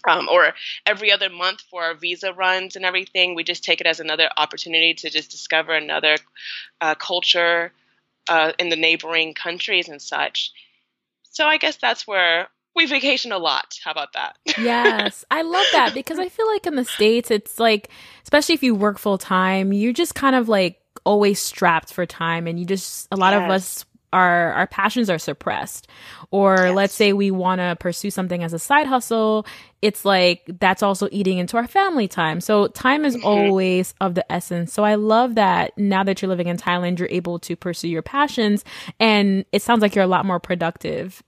um, 0.06 0.28
or 0.28 0.54
every 0.86 1.10
other 1.12 1.30
month 1.30 1.62
for 1.70 1.82
our 1.82 1.94
visa 1.94 2.32
runs 2.32 2.76
and 2.76 2.84
everything. 2.84 3.34
We 3.34 3.44
just 3.44 3.64
take 3.64 3.80
it 3.80 3.86
as 3.86 4.00
another 4.00 4.28
opportunity 4.36 4.94
to 4.94 5.10
just 5.10 5.30
discover 5.30 5.74
another 5.74 6.16
uh, 6.80 6.94
culture 6.94 7.72
uh, 8.28 8.52
in 8.58 8.68
the 8.68 8.76
neighboring 8.76 9.34
countries 9.34 9.88
and 9.88 10.00
such. 10.00 10.52
So 11.24 11.46
I 11.46 11.56
guess 11.58 11.76
that's 11.76 12.06
where 12.06 12.48
we 12.74 12.86
vacation 12.86 13.32
a 13.32 13.38
lot. 13.38 13.78
How 13.82 13.90
about 13.90 14.12
that? 14.14 14.36
yes, 14.58 15.24
I 15.30 15.42
love 15.42 15.66
that 15.72 15.94
because 15.94 16.18
I 16.18 16.28
feel 16.28 16.46
like 16.46 16.66
in 16.66 16.76
the 16.76 16.84
States, 16.84 17.30
it's 17.30 17.58
like, 17.58 17.90
especially 18.22 18.54
if 18.54 18.62
you 18.62 18.74
work 18.74 18.98
full 18.98 19.18
time, 19.18 19.72
you're 19.72 19.92
just 19.92 20.14
kind 20.14 20.36
of 20.36 20.48
like 20.48 20.80
always 21.04 21.38
strapped 21.38 21.92
for 21.92 22.06
time 22.06 22.46
and 22.46 22.58
you 22.58 22.64
just, 22.66 23.08
a 23.10 23.16
lot 23.16 23.32
yes. 23.32 23.44
of 23.44 23.50
us 23.50 23.84
our 24.14 24.52
our 24.52 24.66
passions 24.68 25.10
are 25.10 25.18
suppressed 25.18 25.88
or 26.30 26.56
yes. 26.56 26.74
let's 26.74 26.94
say 26.94 27.12
we 27.12 27.30
want 27.30 27.60
to 27.60 27.76
pursue 27.80 28.10
something 28.10 28.42
as 28.42 28.52
a 28.52 28.58
side 28.58 28.86
hustle 28.86 29.44
it's 29.82 30.04
like 30.04 30.48
that's 30.60 30.82
also 30.82 31.08
eating 31.10 31.38
into 31.38 31.56
our 31.56 31.66
family 31.66 32.06
time 32.06 32.40
so 32.40 32.68
time 32.68 33.04
is 33.04 33.16
mm-hmm. 33.16 33.26
always 33.26 33.92
of 34.00 34.14
the 34.14 34.32
essence 34.32 34.72
so 34.72 34.84
i 34.84 34.94
love 34.94 35.34
that 35.34 35.76
now 35.76 36.04
that 36.04 36.22
you're 36.22 36.28
living 36.28 36.46
in 36.46 36.56
thailand 36.56 36.98
you're 36.98 37.08
able 37.10 37.38
to 37.40 37.56
pursue 37.56 37.88
your 37.88 38.02
passions 38.02 38.64
and 39.00 39.44
it 39.50 39.60
sounds 39.60 39.82
like 39.82 39.94
you're 39.94 40.04
a 40.04 40.08
lot 40.08 40.24
more 40.24 40.40
productive 40.40 41.22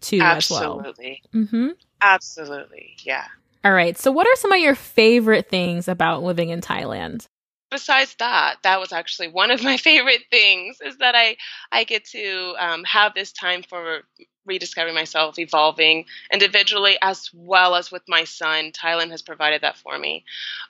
too 0.00 0.20
absolutely 0.20 1.22
well. 1.32 1.44
mm-hmm. 1.44 1.68
absolutely 2.02 2.96
yeah 3.02 3.26
all 3.64 3.72
right 3.72 3.98
so 3.98 4.10
what 4.10 4.26
are 4.26 4.36
some 4.36 4.52
of 4.52 4.60
your 4.60 4.74
favorite 4.74 5.48
things 5.48 5.88
about 5.88 6.22
living 6.22 6.50
in 6.50 6.60
thailand 6.60 7.26
besides 7.70 8.14
that, 8.18 8.56
that 8.62 8.80
was 8.80 8.92
actually 8.92 9.28
one 9.28 9.50
of 9.50 9.62
my 9.62 9.76
favorite 9.88 10.24
things 10.30 10.80
is 10.80 10.98
that 10.98 11.14
I 11.14 11.36
I 11.70 11.84
get 11.84 12.04
to 12.06 12.54
um, 12.58 12.84
have 12.84 13.14
this 13.14 13.32
time 13.32 13.62
for 13.62 14.02
rediscovering 14.48 14.94
myself, 14.94 15.38
evolving 15.38 16.06
individually 16.32 16.96
as 17.00 17.30
well 17.32 17.74
as 17.74 17.92
with 17.92 18.02
my 18.08 18.24
son. 18.24 18.72
Thailand 18.72 19.10
has 19.10 19.22
provided 19.22 19.60
that 19.60 19.76
for 19.76 19.96
me. 19.96 20.24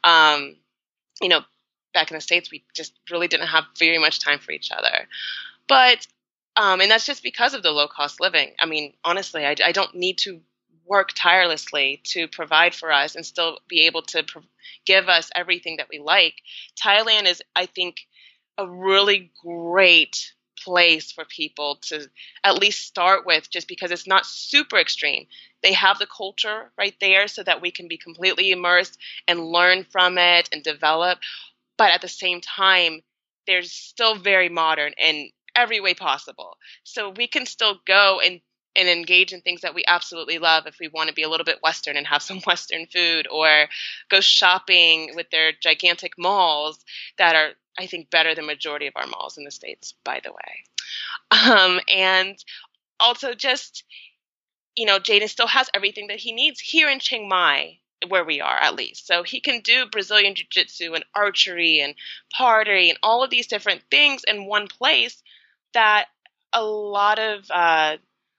Um, 0.04 0.56
you 1.22 1.28
know, 1.28 1.40
back 1.94 2.10
in 2.10 2.16
the 2.16 2.20
States, 2.20 2.50
we 2.50 2.64
just 2.74 2.92
really 3.10 3.28
didn't 3.28 3.46
have 3.46 3.64
very 3.78 3.98
much 3.98 4.20
time 4.20 4.40
for 4.40 4.52
each 4.52 4.70
other. 4.70 5.08
But, 5.68 6.06
um, 6.58 6.80
and 6.80 6.90
that's 6.90 7.06
just 7.06 7.22
because 7.22 7.54
of 7.54 7.62
the 7.62 7.70
low 7.70 7.86
cost 7.88 8.20
living. 8.20 8.50
I 8.58 8.66
mean, 8.66 8.94
honestly, 9.04 9.46
I, 9.46 9.54
I 9.64 9.72
don't 9.72 9.94
need 9.94 10.18
to 10.18 10.40
work 10.84 11.10
tirelessly 11.14 12.02
to 12.02 12.26
provide 12.28 12.74
for 12.74 12.90
us 12.92 13.14
and 13.14 13.24
still 13.24 13.60
be 13.68 13.86
able 13.86 14.02
to 14.02 14.24
pro- 14.24 14.42
give 14.84 15.08
us 15.08 15.30
everything 15.36 15.76
that 15.76 15.88
we 15.88 16.00
like. 16.00 16.34
Thailand 16.82 17.26
is, 17.26 17.42
I 17.54 17.66
think, 17.66 17.98
a 18.58 18.68
really 18.68 19.30
great 19.44 20.32
place 20.64 21.12
for 21.12 21.24
people 21.24 21.76
to 21.82 22.08
at 22.42 22.58
least 22.58 22.84
start 22.84 23.24
with 23.24 23.48
just 23.48 23.68
because 23.68 23.92
it's 23.92 24.08
not 24.08 24.26
super 24.26 24.78
extreme. 24.78 25.28
They 25.62 25.74
have 25.74 25.98
the 26.00 26.08
culture 26.08 26.72
right 26.76 26.94
there 27.00 27.28
so 27.28 27.44
that 27.44 27.62
we 27.62 27.70
can 27.70 27.86
be 27.86 27.96
completely 27.96 28.50
immersed 28.50 28.98
and 29.28 29.46
learn 29.46 29.84
from 29.84 30.18
it 30.18 30.48
and 30.52 30.64
develop. 30.64 31.20
But 31.78 31.92
at 31.92 32.02
the 32.02 32.08
same 32.08 32.40
time, 32.40 33.02
they're 33.46 33.62
still 33.62 34.16
very 34.16 34.48
modern 34.48 34.92
in 34.98 35.30
every 35.58 35.80
way 35.80 35.94
possible. 35.94 36.56
So 36.84 37.10
we 37.10 37.26
can 37.26 37.46
still 37.46 37.80
go 37.86 38.20
and 38.24 38.40
and 38.76 38.88
engage 38.88 39.32
in 39.32 39.40
things 39.40 39.62
that 39.62 39.74
we 39.74 39.82
absolutely 39.88 40.38
love 40.38 40.66
if 40.66 40.76
we 40.78 40.86
want 40.86 41.08
to 41.08 41.14
be 41.14 41.24
a 41.24 41.28
little 41.28 41.44
bit 41.44 41.58
Western 41.62 41.96
and 41.96 42.06
have 42.06 42.22
some 42.28 42.40
Western 42.46 42.86
food, 42.86 43.26
or 43.30 43.66
go 44.08 44.20
shopping 44.20 45.12
with 45.14 45.28
their 45.30 45.52
gigantic 45.52 46.12
malls 46.16 46.84
that 47.18 47.34
are, 47.34 47.50
I 47.78 47.86
think, 47.86 48.10
better 48.10 48.34
than 48.34 48.46
majority 48.46 48.86
of 48.86 48.94
our 48.96 49.06
malls 49.06 49.36
in 49.36 49.44
the 49.44 49.50
states, 49.50 49.94
by 50.04 50.20
the 50.22 50.32
way. 50.32 50.64
Um, 51.30 51.80
and 51.88 52.42
also 53.00 53.34
just, 53.34 53.84
you 54.76 54.86
know, 54.86 54.98
Jaden 54.98 55.28
still 55.28 55.48
has 55.48 55.68
everything 55.74 56.06
that 56.08 56.20
he 56.20 56.32
needs 56.32 56.60
here 56.60 56.88
in 56.88 57.00
Chiang 57.00 57.28
Mai 57.28 57.78
where 58.06 58.24
we 58.24 58.40
are 58.40 58.56
at 58.56 58.76
least. 58.76 59.06
So 59.06 59.22
he 59.24 59.40
can 59.40 59.60
do 59.60 59.86
Brazilian 59.86 60.34
Jiu 60.34 60.46
Jitsu 60.48 60.94
and 60.94 61.04
archery 61.14 61.80
and 61.80 61.94
pottery 62.32 62.90
and 62.90 62.98
all 63.02 63.24
of 63.24 63.30
these 63.30 63.48
different 63.48 63.82
things 63.90 64.22
in 64.24 64.46
one 64.46 64.68
place 64.68 65.20
that 65.74 66.06
a 66.52 66.62
lot 66.62 67.18
of 67.18 67.50
uh, 67.50 67.96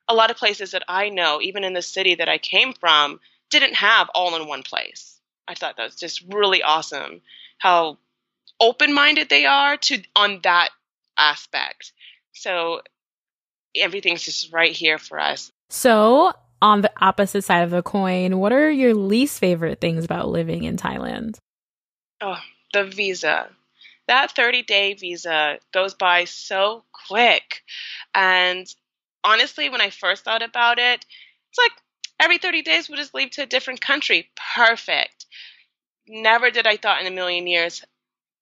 a 0.08 0.14
lot 0.14 0.32
of 0.32 0.38
places 0.38 0.72
that 0.72 0.84
I 0.88 1.10
know, 1.10 1.40
even 1.42 1.64
in 1.64 1.74
the 1.74 1.82
city 1.82 2.16
that 2.16 2.30
I 2.30 2.38
came 2.38 2.74
from, 2.74 3.20
didn't 3.50 3.76
have 3.76 4.10
all 4.14 4.36
in 4.36 4.48
one 4.48 4.64
place. 4.64 5.20
I 5.48 5.56
thought 5.56 5.78
that 5.78 5.84
was 5.84 5.96
just 5.96 6.24
really 6.30 6.62
awesome 6.64 7.22
how 7.58 7.98
open 8.60 8.94
minded 8.94 9.30
they 9.30 9.46
are 9.46 9.78
to 9.78 10.02
on 10.16 10.40
that 10.44 10.70
aspect. 11.18 11.92
So 12.34 12.82
everything's 13.76 14.24
just 14.24 14.52
right 14.54 14.72
here 14.72 14.98
for 14.98 15.20
us. 15.20 15.52
So 15.70 16.34
on 16.62 16.82
the 16.82 16.92
opposite 17.00 17.44
side 17.44 17.64
of 17.64 17.70
the 17.70 17.84
coin, 17.84 18.38
what 18.38 18.52
are 18.52 18.70
your 18.70 18.94
least 18.94 19.40
favorite 19.40 19.80
things 19.80 20.04
about 20.06 20.30
living 20.30 20.64
in 20.64 20.78
Thailand? 20.78 21.38
Oh, 22.22 22.40
the 22.74 22.86
visa. 22.86 23.50
That 24.10 24.32
30 24.32 24.64
day 24.64 24.96
visa 24.96 25.60
goes 25.72 25.94
by 25.94 26.26
so 26.26 26.84
quick. 27.08 27.64
And 28.16 28.66
honestly, 29.24 29.70
when 29.70 29.82
I 29.82 29.92
first 29.92 30.24
thought 30.24 30.42
about 30.42 30.80
it, 30.80 31.06
it's 31.52 31.60
like 31.60 31.74
every 32.20 32.40
30 32.40 32.64
days 32.64 32.90
we'll 32.90 32.98
just 32.98 33.14
leave 33.14 33.30
to 33.32 33.44
a 33.44 33.46
different 33.46 33.82
country. 33.82 34.28
Perfect. 34.56 35.28
Never 36.08 36.50
did 36.50 36.66
I 36.66 36.78
thought 36.78 37.02
in 37.02 37.06
a 37.06 37.16
million 37.16 37.46
years 37.46 37.84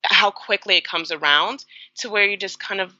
how 0.04 0.30
quickly 0.30 0.78
it 0.78 0.86
comes 0.88 1.12
around 1.12 1.66
to 1.96 2.08
where 2.08 2.24
you 2.24 2.38
just 2.38 2.58
kind 2.58 2.80
of 2.80 2.94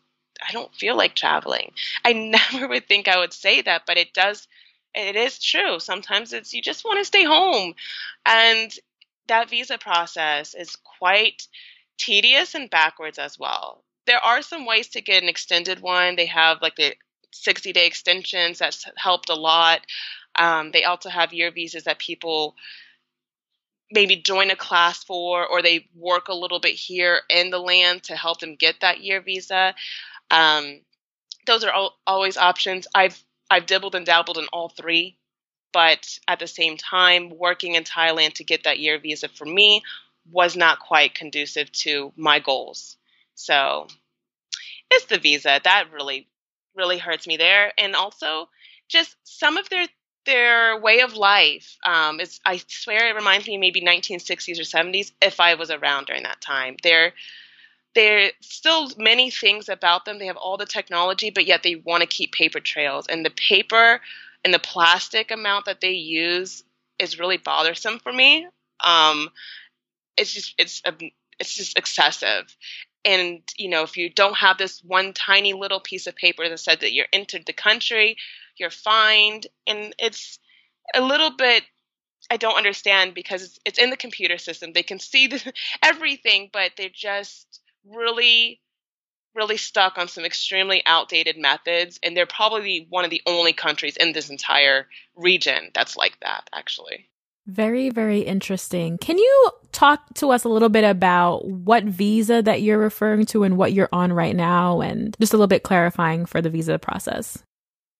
I 0.46 0.52
don't 0.52 0.74
feel 0.74 0.94
like 0.94 1.14
traveling. 1.14 1.72
I 2.04 2.12
never 2.52 2.68
would 2.68 2.86
think 2.86 3.08
I 3.08 3.18
would 3.18 3.32
say 3.32 3.62
that, 3.62 3.84
but 3.86 3.96
it 3.96 4.12
does 4.12 4.46
it 4.94 5.16
is 5.16 5.38
true. 5.38 5.80
Sometimes 5.80 6.34
it's 6.34 6.52
you 6.52 6.60
just 6.60 6.84
want 6.84 6.98
to 6.98 7.06
stay 7.06 7.24
home. 7.24 7.74
And 8.26 8.70
that 9.26 9.48
visa 9.48 9.78
process 9.78 10.52
is 10.52 10.76
quite 10.76 11.48
tedious 11.98 12.54
and 12.54 12.70
backwards 12.70 13.18
as 13.18 13.38
well. 13.38 13.84
There 14.06 14.24
are 14.24 14.40
some 14.40 14.64
ways 14.64 14.88
to 14.88 15.02
get 15.02 15.22
an 15.22 15.28
extended 15.28 15.80
one. 15.80 16.16
They 16.16 16.26
have 16.26 16.62
like 16.62 16.76
the 16.76 16.94
60 17.32 17.72
day 17.72 17.86
extensions. 17.86 18.58
That's 18.58 18.86
helped 18.96 19.28
a 19.28 19.34
lot. 19.34 19.80
Um, 20.38 20.70
they 20.70 20.84
also 20.84 21.10
have 21.10 21.34
year 21.34 21.50
visas 21.50 21.84
that 21.84 21.98
people 21.98 22.54
maybe 23.90 24.16
join 24.16 24.50
a 24.50 24.56
class 24.56 25.02
for, 25.02 25.46
or 25.46 25.62
they 25.62 25.88
work 25.94 26.28
a 26.28 26.34
little 26.34 26.60
bit 26.60 26.74
here 26.74 27.22
in 27.28 27.50
the 27.50 27.58
land 27.58 28.04
to 28.04 28.16
help 28.16 28.40
them 28.40 28.54
get 28.54 28.80
that 28.80 29.00
year 29.00 29.20
visa. 29.20 29.74
Um, 30.30 30.80
those 31.46 31.64
are 31.64 31.72
all, 31.72 31.98
always 32.06 32.36
options. 32.36 32.86
I've 32.94 33.22
I've 33.50 33.66
dibbled 33.66 33.94
and 33.94 34.04
dabbled 34.04 34.36
in 34.36 34.46
all 34.52 34.68
three, 34.68 35.16
but 35.72 36.18
at 36.28 36.38
the 36.38 36.46
same 36.46 36.76
time, 36.76 37.30
working 37.30 37.76
in 37.76 37.84
Thailand 37.84 38.34
to 38.34 38.44
get 38.44 38.64
that 38.64 38.78
year 38.78 38.98
visa 38.98 39.28
for 39.28 39.46
me 39.46 39.82
was 40.30 40.56
not 40.56 40.80
quite 40.80 41.14
conducive 41.14 41.70
to 41.72 42.12
my 42.16 42.38
goals. 42.38 42.96
So 43.34 43.86
it's 44.90 45.06
the 45.06 45.18
visa 45.18 45.60
that 45.62 45.92
really 45.92 46.28
really 46.74 46.98
hurts 46.98 47.26
me 47.26 47.36
there. 47.36 47.72
And 47.76 47.94
also 47.94 48.48
just 48.88 49.16
some 49.24 49.56
of 49.56 49.68
their 49.68 49.86
their 50.28 50.78
way 50.78 51.00
of 51.00 51.14
life. 51.14 51.78
Um, 51.84 52.20
is 52.20 52.38
I 52.44 52.60
swear 52.66 53.08
it 53.08 53.14
reminds 53.14 53.46
me 53.46 53.56
maybe 53.56 53.80
1960s 53.80 54.58
or 54.58 54.62
70s 54.62 55.12
if 55.22 55.40
I 55.40 55.54
was 55.54 55.70
around 55.70 56.06
during 56.06 56.24
that 56.24 56.40
time. 56.40 56.76
There, 56.82 57.14
there 57.94 58.30
still 58.40 58.90
many 58.98 59.30
things 59.30 59.70
about 59.70 60.04
them. 60.04 60.18
They 60.18 60.26
have 60.26 60.36
all 60.36 60.58
the 60.58 60.66
technology, 60.66 61.30
but 61.30 61.46
yet 61.46 61.62
they 61.62 61.76
want 61.76 62.02
to 62.02 62.06
keep 62.06 62.32
paper 62.32 62.60
trails. 62.60 63.06
And 63.06 63.24
the 63.24 63.30
paper 63.30 64.00
and 64.44 64.52
the 64.52 64.58
plastic 64.58 65.30
amount 65.30 65.64
that 65.64 65.80
they 65.80 65.92
use 65.92 66.62
is 66.98 67.18
really 67.18 67.38
bothersome 67.38 67.98
for 67.98 68.12
me. 68.12 68.46
Um, 68.84 69.30
it's 70.18 70.32
just 70.32 70.54
it's 70.58 70.82
um, 70.84 70.98
it's 71.38 71.54
just 71.54 71.78
excessive. 71.78 72.54
And 73.04 73.42
you 73.56 73.70
know 73.70 73.84
if 73.84 73.96
you 73.96 74.10
don't 74.10 74.36
have 74.36 74.58
this 74.58 74.82
one 74.84 75.12
tiny 75.12 75.52
little 75.52 75.80
piece 75.80 76.06
of 76.06 76.16
paper 76.16 76.48
that 76.48 76.58
said 76.58 76.80
that 76.80 76.92
you're 76.92 77.06
entered 77.12 77.46
the 77.46 77.52
country 77.52 78.16
you're 78.58 78.70
fined 78.70 79.46
and 79.66 79.94
it's 79.98 80.38
a 80.94 81.00
little 81.00 81.30
bit 81.30 81.62
i 82.30 82.36
don't 82.36 82.56
understand 82.56 83.14
because 83.14 83.42
it's, 83.42 83.58
it's 83.64 83.78
in 83.78 83.90
the 83.90 83.96
computer 83.96 84.38
system. 84.38 84.72
They 84.72 84.82
can 84.82 84.98
see 84.98 85.26
the, 85.28 85.52
everything 85.82 86.50
but 86.52 86.72
they're 86.76 86.90
just 86.92 87.60
really 87.86 88.60
really 89.34 89.56
stuck 89.56 89.98
on 89.98 90.08
some 90.08 90.24
extremely 90.24 90.82
outdated 90.84 91.36
methods 91.38 92.00
and 92.02 92.16
they're 92.16 92.26
probably 92.26 92.86
one 92.90 93.04
of 93.04 93.10
the 93.10 93.22
only 93.26 93.52
countries 93.52 93.96
in 93.96 94.12
this 94.12 94.30
entire 94.30 94.88
region 95.14 95.70
that's 95.74 95.96
like 95.96 96.18
that 96.20 96.48
actually 96.52 97.08
very, 97.48 97.90
very 97.90 98.20
interesting. 98.20 98.98
Can 98.98 99.18
you 99.18 99.50
talk 99.72 100.14
to 100.14 100.30
us 100.30 100.44
a 100.44 100.48
little 100.48 100.68
bit 100.68 100.84
about 100.84 101.46
what 101.46 101.84
visa 101.84 102.42
that 102.42 102.62
you're 102.62 102.78
referring 102.78 103.24
to 103.26 103.42
and 103.42 103.56
what 103.56 103.72
you're 103.72 103.88
on 103.92 104.12
right 104.12 104.36
now, 104.36 104.80
and 104.80 105.16
just 105.18 105.32
a 105.32 105.36
little 105.36 105.48
bit 105.48 105.62
clarifying 105.62 106.26
for 106.26 106.40
the 106.40 106.50
visa 106.50 106.78
process? 106.78 107.42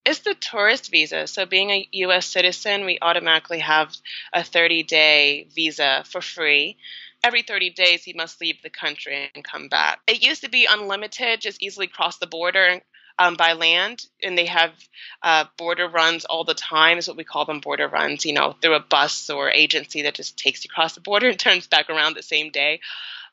It's 0.05 0.21
the 0.21 0.35
tourist 0.35 0.91
visa. 0.91 1.27
So, 1.27 1.47
being 1.47 1.71
a 1.71 1.89
U.S. 1.93 2.27
citizen, 2.27 2.85
we 2.85 2.99
automatically 3.03 3.59
have 3.59 3.95
a 4.33 4.45
30 4.45 4.83
day 4.85 5.49
visa 5.55 6.05
for 6.07 6.21
free. 6.21 6.77
Every 7.25 7.43
30 7.43 7.71
days, 7.71 8.05
he 8.05 8.13
must 8.13 8.41
leave 8.41 8.63
the 8.63 8.71
country 8.71 9.29
and 9.35 9.43
come 9.43 9.69
back. 9.69 9.99
It 10.07 10.23
used 10.23 10.45
to 10.45 10.51
be 10.51 10.69
unlimited, 10.71 11.41
just 11.41 11.61
easily 11.61 11.89
cross 11.89 12.19
the 12.19 12.29
border 12.29 12.81
um, 13.19 13.35
by 13.35 13.55
land, 13.55 14.07
and 14.23 14.37
they 14.37 14.47
have 14.47 14.73
uh, 15.23 15.45
border 15.57 15.89
runs 15.89 16.25
all 16.25 16.45
the 16.45 16.55
time. 16.55 16.99
Is 16.99 17.09
what 17.09 17.17
we 17.17 17.25
call 17.25 17.45
them 17.45 17.61
border 17.61 17.89
runs. 17.89 18.25
You 18.25 18.33
know, 18.33 18.55
through 18.61 18.75
a 18.75 18.81
bus 18.81 19.31
or 19.31 19.51
agency 19.51 20.03
that 20.03 20.15
just 20.15 20.39
takes 20.39 20.65
you 20.65 20.69
across 20.73 20.95
the 20.95 21.01
border 21.01 21.29
and 21.29 21.39
turns 21.39 21.67
back 21.67 21.91
around 21.91 22.15
the 22.15 22.23
same 22.23 22.51
day. 22.51 22.81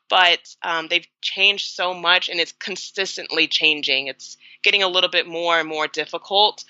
But 0.08 0.54
um, 0.62 0.86
they've 0.88 1.06
changed 1.20 1.74
so 1.74 1.92
much, 1.92 2.28
and 2.28 2.40
it's 2.40 2.52
consistently 2.52 3.48
changing. 3.48 4.06
It's 4.06 4.36
getting 4.62 4.82
a 4.82 4.88
little 4.88 5.10
bit 5.10 5.26
more 5.26 5.58
and 5.58 5.68
more 5.68 5.88
difficult 5.88 6.64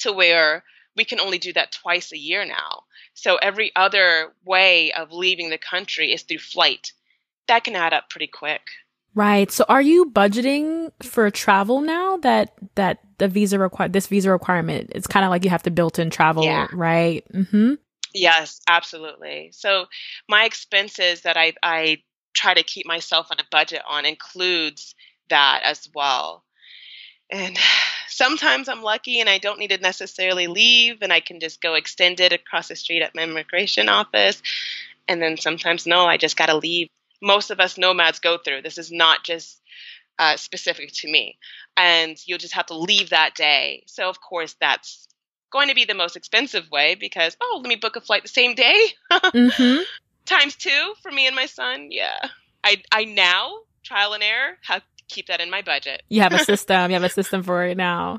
to 0.00 0.12
where 0.12 0.64
we 0.96 1.04
can 1.04 1.20
only 1.20 1.38
do 1.38 1.52
that 1.52 1.72
twice 1.72 2.12
a 2.12 2.18
year 2.18 2.44
now. 2.44 2.84
So 3.14 3.36
every 3.36 3.72
other 3.74 4.32
way 4.44 4.92
of 4.92 5.12
leaving 5.12 5.50
the 5.50 5.58
country 5.58 6.12
is 6.12 6.22
through 6.22 6.38
flight. 6.38 6.92
That 7.46 7.64
can 7.64 7.76
add 7.76 7.92
up 7.92 8.10
pretty 8.10 8.26
quick. 8.26 8.62
Right. 9.18 9.50
So 9.50 9.64
are 9.68 9.82
you 9.82 10.06
budgeting 10.06 10.92
for 11.02 11.28
travel 11.32 11.80
now 11.80 12.18
that 12.18 12.54
that 12.76 13.00
the 13.18 13.26
visa 13.26 13.58
require 13.58 13.88
this 13.88 14.06
visa 14.06 14.30
requirement 14.30 14.92
it's 14.94 15.08
kind 15.08 15.24
of 15.24 15.30
like 15.30 15.42
you 15.42 15.50
have 15.50 15.64
to 15.64 15.72
built 15.72 15.98
in 15.98 16.08
travel, 16.08 16.44
yeah. 16.44 16.68
right? 16.72 17.24
Mhm. 17.32 17.78
Yes, 18.14 18.60
absolutely. 18.68 19.50
So 19.52 19.86
my 20.28 20.44
expenses 20.44 21.22
that 21.22 21.36
I 21.36 21.54
I 21.64 21.98
try 22.32 22.54
to 22.54 22.62
keep 22.62 22.86
myself 22.86 23.26
on 23.32 23.40
a 23.40 23.46
budget 23.50 23.82
on 23.88 24.06
includes 24.06 24.94
that 25.30 25.62
as 25.64 25.88
well. 25.92 26.44
And 27.28 27.58
sometimes 28.06 28.68
I'm 28.68 28.84
lucky 28.84 29.18
and 29.18 29.28
I 29.28 29.38
don't 29.38 29.58
need 29.58 29.70
to 29.70 29.78
necessarily 29.78 30.46
leave 30.46 31.02
and 31.02 31.12
I 31.12 31.18
can 31.18 31.40
just 31.40 31.60
go 31.60 31.74
extended 31.74 32.32
across 32.32 32.68
the 32.68 32.76
street 32.76 33.02
at 33.02 33.16
my 33.16 33.24
immigration 33.24 33.88
office. 33.88 34.40
And 35.08 35.20
then 35.20 35.38
sometimes 35.38 35.88
no, 35.88 36.06
I 36.06 36.18
just 36.18 36.36
got 36.36 36.46
to 36.46 36.56
leave 36.56 36.88
most 37.22 37.50
of 37.50 37.60
us 37.60 37.78
nomads 37.78 38.18
go 38.18 38.38
through. 38.38 38.62
This 38.62 38.78
is 38.78 38.90
not 38.90 39.24
just 39.24 39.60
uh, 40.18 40.36
specific 40.36 40.90
to 40.92 41.10
me. 41.10 41.38
And 41.76 42.16
you'll 42.26 42.38
just 42.38 42.54
have 42.54 42.66
to 42.66 42.78
leave 42.78 43.10
that 43.10 43.34
day. 43.34 43.84
So, 43.86 44.08
of 44.08 44.20
course, 44.20 44.56
that's 44.60 45.06
going 45.52 45.68
to 45.68 45.74
be 45.74 45.84
the 45.84 45.94
most 45.94 46.16
expensive 46.16 46.70
way 46.70 46.96
because, 46.96 47.36
oh, 47.40 47.60
let 47.62 47.68
me 47.68 47.76
book 47.76 47.96
a 47.96 48.00
flight 48.00 48.22
the 48.22 48.28
same 48.28 48.54
day. 48.54 48.86
mm-hmm. 49.12 49.82
Times 50.26 50.56
two 50.56 50.94
for 51.02 51.10
me 51.10 51.26
and 51.26 51.36
my 51.36 51.46
son. 51.46 51.88
Yeah. 51.90 52.18
I 52.64 52.82
I 52.92 53.04
now 53.04 53.60
trial 53.84 54.12
and 54.12 54.22
error 54.22 54.58
have 54.62 54.82
keep 55.08 55.26
that 55.28 55.40
in 55.40 55.50
my 55.50 55.62
budget. 55.62 56.02
You 56.08 56.20
have 56.20 56.32
a 56.32 56.38
system. 56.44 56.90
you 56.90 56.94
have 56.94 57.04
a 57.04 57.08
system 57.08 57.42
for 57.42 57.64
it 57.64 57.76
now. 57.76 58.18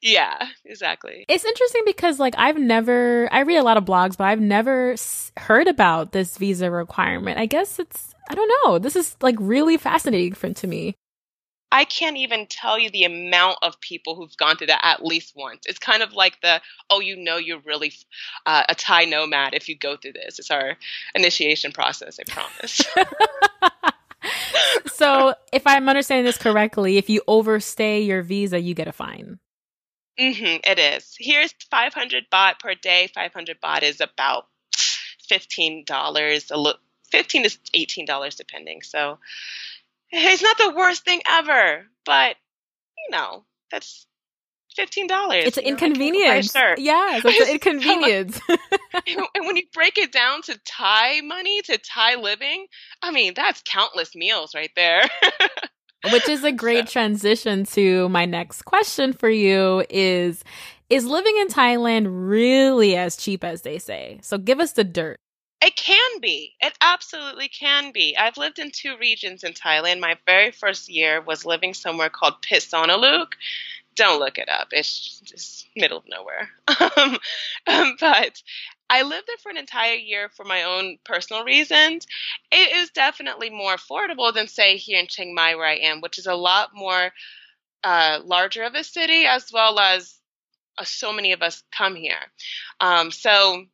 Yeah, 0.00 0.48
exactly. 0.64 1.24
It's 1.28 1.44
interesting 1.44 1.82
because 1.84 2.18
like 2.18 2.34
I've 2.38 2.58
never 2.58 3.28
I 3.32 3.40
read 3.40 3.58
a 3.58 3.62
lot 3.62 3.76
of 3.76 3.84
blogs, 3.84 4.16
but 4.16 4.24
I've 4.24 4.40
never 4.40 4.94
heard 5.36 5.68
about 5.68 6.12
this 6.12 6.38
visa 6.38 6.70
requirement. 6.70 7.38
I 7.38 7.46
guess 7.46 7.78
it's 7.78 8.11
I 8.32 8.34
don't 8.34 8.52
know. 8.64 8.78
This 8.78 8.96
is 8.96 9.14
like 9.20 9.36
really 9.38 9.76
fascinating 9.76 10.32
for, 10.32 10.50
to 10.50 10.66
me. 10.66 10.96
I 11.70 11.84
can't 11.84 12.16
even 12.16 12.46
tell 12.46 12.78
you 12.78 12.88
the 12.88 13.04
amount 13.04 13.58
of 13.62 13.78
people 13.80 14.14
who've 14.14 14.34
gone 14.38 14.56
through 14.56 14.68
that 14.68 14.80
at 14.82 15.04
least 15.04 15.34
once. 15.36 15.66
It's 15.66 15.78
kind 15.78 16.02
of 16.02 16.14
like 16.14 16.40
the, 16.40 16.62
oh, 16.88 17.00
you 17.00 17.14
know, 17.14 17.36
you're 17.36 17.60
really 17.60 17.92
uh, 18.46 18.64
a 18.70 18.74
Thai 18.74 19.04
nomad 19.04 19.52
if 19.52 19.68
you 19.68 19.76
go 19.76 19.98
through 19.98 20.14
this. 20.14 20.38
It's 20.38 20.50
our 20.50 20.78
initiation 21.14 21.72
process, 21.72 22.18
I 22.18 22.24
promise. 22.30 22.80
so, 24.94 25.34
if 25.52 25.66
I'm 25.66 25.88
understanding 25.90 26.24
this 26.24 26.38
correctly, 26.38 26.96
if 26.96 27.10
you 27.10 27.20
overstay 27.26 28.00
your 28.00 28.22
visa, 28.22 28.58
you 28.58 28.74
get 28.74 28.88
a 28.88 28.92
fine. 28.92 29.40
Mm-hmm, 30.18 30.70
it 30.70 30.78
is. 30.78 31.16
Here's 31.18 31.52
500 31.70 32.24
baht 32.32 32.60
per 32.60 32.74
day. 32.74 33.10
500 33.14 33.60
baht 33.62 33.82
is 33.82 34.00
about 34.00 34.46
$15, 35.30 36.50
a 36.50 36.56
little, 36.56 36.80
15 37.12 37.44
to 37.44 37.58
$18 37.76 38.36
depending. 38.36 38.82
So, 38.82 39.18
it's 40.12 40.42
not 40.42 40.58
the 40.58 40.74
worst 40.76 41.04
thing 41.04 41.22
ever, 41.26 41.86
but 42.04 42.36
you 42.98 43.16
know, 43.16 43.44
that's 43.70 44.06
fifteen 44.76 45.06
dollars. 45.06 45.44
It's 45.46 45.56
an 45.56 45.64
inconvenience. 45.64 46.52
Sure. 46.52 46.74
Yeah, 46.78 47.20
it's 47.22 47.40
an 47.48 47.54
inconvenience. 47.54 48.40
and 48.48 49.46
when 49.46 49.56
you 49.56 49.64
break 49.72 49.98
it 49.98 50.12
down 50.12 50.42
to 50.42 50.58
Thai 50.64 51.20
money, 51.22 51.62
to 51.62 51.78
Thai 51.78 52.16
living, 52.16 52.66
I 53.02 53.10
mean, 53.10 53.32
that's 53.34 53.62
countless 53.64 54.14
meals 54.14 54.54
right 54.54 54.70
there. 54.76 55.02
Which 56.12 56.28
is 56.28 56.42
a 56.42 56.50
great 56.50 56.88
so. 56.88 56.92
transition 56.92 57.64
to 57.66 58.08
my 58.08 58.24
next 58.24 58.62
question 58.62 59.12
for 59.12 59.30
you 59.30 59.84
is 59.88 60.42
is 60.90 61.06
living 61.06 61.36
in 61.38 61.48
Thailand 61.48 62.06
really 62.08 62.96
as 62.96 63.16
cheap 63.16 63.44
as 63.44 63.62
they 63.62 63.78
say? 63.78 64.18
So 64.20 64.36
give 64.36 64.60
us 64.60 64.72
the 64.72 64.84
dirt. 64.84 65.16
It 65.62 65.76
can 65.76 66.20
be. 66.20 66.56
It 66.60 66.76
absolutely 66.80 67.48
can 67.48 67.92
be. 67.92 68.16
I've 68.16 68.36
lived 68.36 68.58
in 68.58 68.72
two 68.72 68.96
regions 68.98 69.44
in 69.44 69.52
Thailand. 69.52 70.00
My 70.00 70.18
very 70.26 70.50
first 70.50 70.88
year 70.88 71.20
was 71.20 71.46
living 71.46 71.72
somewhere 71.72 72.10
called 72.10 72.42
Phitsanulok. 72.42 73.34
Don't 73.94 74.18
look 74.18 74.38
it 74.38 74.48
up. 74.48 74.68
It's 74.72 75.20
just 75.20 75.68
middle 75.76 75.98
of 75.98 76.04
nowhere. 76.08 76.50
Um, 76.96 77.18
um, 77.68 77.96
but 78.00 78.42
I 78.90 79.02
lived 79.02 79.26
there 79.28 79.36
for 79.42 79.50
an 79.50 79.56
entire 79.56 79.94
year 79.94 80.28
for 80.30 80.44
my 80.44 80.64
own 80.64 80.98
personal 81.04 81.44
reasons. 81.44 82.06
It 82.50 82.76
is 82.76 82.90
definitely 82.90 83.50
more 83.50 83.76
affordable 83.76 84.34
than, 84.34 84.48
say, 84.48 84.76
here 84.76 84.98
in 84.98 85.06
Chiang 85.06 85.34
Mai, 85.34 85.54
where 85.54 85.66
I 85.66 85.76
am, 85.76 86.00
which 86.00 86.18
is 86.18 86.26
a 86.26 86.34
lot 86.34 86.70
more 86.74 87.12
uh, 87.84 88.20
larger 88.24 88.64
of 88.64 88.74
a 88.74 88.84
city, 88.84 89.26
as 89.26 89.50
well 89.52 89.78
as 89.78 90.18
uh, 90.78 90.84
so 90.84 91.12
many 91.12 91.32
of 91.32 91.42
us 91.42 91.62
come 91.76 91.94
here. 91.96 92.20
Um, 92.80 93.10
so 93.10 93.64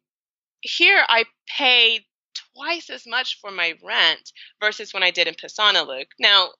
here 0.62 1.04
I 1.08 1.24
pay 1.56 2.06
twice 2.54 2.90
as 2.90 3.06
much 3.06 3.40
for 3.40 3.50
my 3.50 3.74
rent 3.82 4.32
versus 4.60 4.92
when 4.92 5.02
I 5.02 5.10
did 5.10 5.28
in 5.28 5.34
Phitsanulok. 5.34 6.06
Now, 6.18 6.50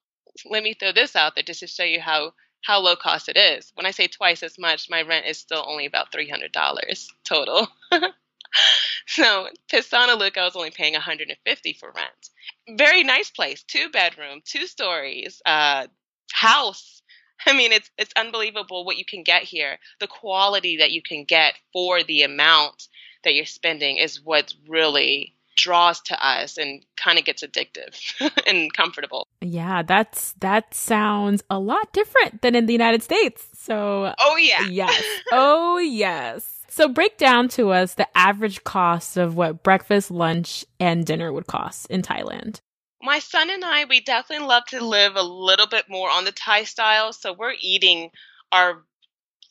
let 0.47 0.63
me 0.63 0.75
throw 0.75 0.93
this 0.93 1.17
out 1.17 1.35
there 1.35 1.45
just 1.45 1.61
to 1.61 1.67
show 1.67 1.85
you 1.85 2.01
how 2.01 2.33
how 2.65 2.81
low 2.81 2.97
cost 2.97 3.29
it 3.29 3.37
is. 3.37 3.71
When 3.75 3.87
I 3.87 3.93
say 3.93 4.09
twice 4.09 4.43
as 4.43 4.59
much, 4.59 4.91
my 4.91 5.03
rent 5.03 5.27
is 5.27 5.39
still 5.39 5.65
only 5.67 5.87
about 5.87 6.13
three 6.13 6.29
hundred 6.29 6.53
dollars 6.53 7.09
total. 7.25 7.69
so 9.07 9.49
Phitsanulok, 9.71 10.37
I 10.37 10.45
was 10.45 10.57
only 10.57 10.71
paying 10.71 10.95
150 10.95 11.73
for 11.75 11.93
rent. 11.93 12.79
Very 12.79 13.05
nice 13.05 13.31
place, 13.31 13.63
two 13.63 13.91
bedroom, 13.91 14.41
two 14.45 14.67
stories, 14.67 15.41
uh, 15.47 15.87
house. 16.33 17.03
I 17.47 17.53
mean, 17.53 17.73
it's 17.73 17.91
it's 17.97 18.13
unbelievable 18.17 18.85
what 18.85 18.99
you 18.99 19.05
can 19.05 19.23
get 19.23 19.43
here. 19.45 19.79
The 20.01 20.09
quality 20.09 20.79
that 20.79 20.93
you 20.93 21.03
can 21.03 21.25
get 21.25 21.55
for 21.73 22.03
the 22.03 22.23
amount 22.23 22.89
that 23.25 23.35
you're 23.35 23.45
spending 23.45 23.97
is 23.97 24.25
what 24.25 24.55
really 24.69 25.35
draws 25.57 26.01
to 26.01 26.27
us 26.27 26.57
and 26.57 26.85
kind 26.97 27.19
of 27.19 27.25
gets 27.25 27.43
addictive 27.43 27.99
and 28.47 28.73
comfortable. 28.73 29.27
Yeah, 29.41 29.83
that's 29.83 30.33
that 30.41 30.73
sounds 30.73 31.43
a 31.51 31.59
lot 31.59 31.93
different 31.93 32.43
than 32.43 32.55
in 32.55 32.67
the 32.67 32.73
United 32.73 33.03
States. 33.03 33.47
So 33.55 34.15
Oh 34.19 34.37
yeah. 34.37 34.67
Yes. 34.69 35.03
oh 35.33 35.79
yes. 35.79 36.55
So 36.69 36.89
break 36.89 37.19
down 37.19 37.49
to 37.51 37.71
us 37.71 37.95
the 37.95 38.07
average 38.17 38.63
cost 38.63 39.17
of 39.17 39.35
what 39.35 39.63
breakfast, 39.63 40.11
lunch, 40.11 40.65
and 40.79 41.05
dinner 41.05 41.33
would 41.33 41.47
cost 41.47 41.91
in 41.91 42.03
Thailand. 42.03 42.61
My 43.03 43.19
son 43.19 43.51
and 43.51 43.65
I, 43.65 43.85
we 43.85 44.01
definitely 44.01 44.47
love 44.47 44.65
to 44.67 44.85
live 44.85 45.17
a 45.17 45.23
little 45.23 45.67
bit 45.67 45.87
more 45.89 46.11
on 46.11 46.25
the 46.25 46.33
Thai 46.33 46.65
style. 46.65 47.13
So 47.13 47.33
we're 47.33 47.55
eating 47.61 48.11
our 48.53 48.85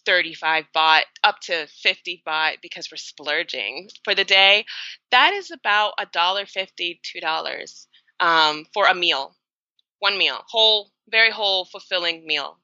35 0.08 0.66
baht 0.74 1.04
up 1.22 1.40
to 1.42 1.68
50 1.68 2.24
baht 2.26 2.62
because 2.62 2.90
we're 2.90 2.98
splurging 2.98 3.90
for 4.06 4.16
the 4.16 4.24
day. 4.24 4.66
That 5.12 5.34
is 5.34 5.52
about 5.52 5.94
a 6.00 6.06
dollar 6.06 6.46
fifty, 6.46 7.02
two 7.04 7.20
dollars 7.20 7.88
um, 8.20 8.66
for 8.74 8.88
a 8.88 8.96
meal, 8.96 9.36
one 10.00 10.18
meal, 10.18 10.40
whole, 10.48 10.92
very 11.12 11.30
whole, 11.30 11.66
fulfilling 11.66 12.26
meal. 12.26 12.58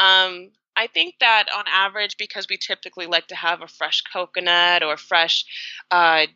Um, 0.00 0.50
I 0.76 0.88
think 0.88 1.14
that 1.20 1.46
on 1.54 1.64
average, 1.68 2.16
because 2.18 2.46
we 2.50 2.56
typically 2.56 3.06
like 3.06 3.28
to 3.28 3.36
have 3.36 3.62
a 3.62 3.68
fresh 3.68 4.02
coconut 4.12 4.82
or 4.82 4.96
fresh 4.96 5.44
uh, 5.92 6.26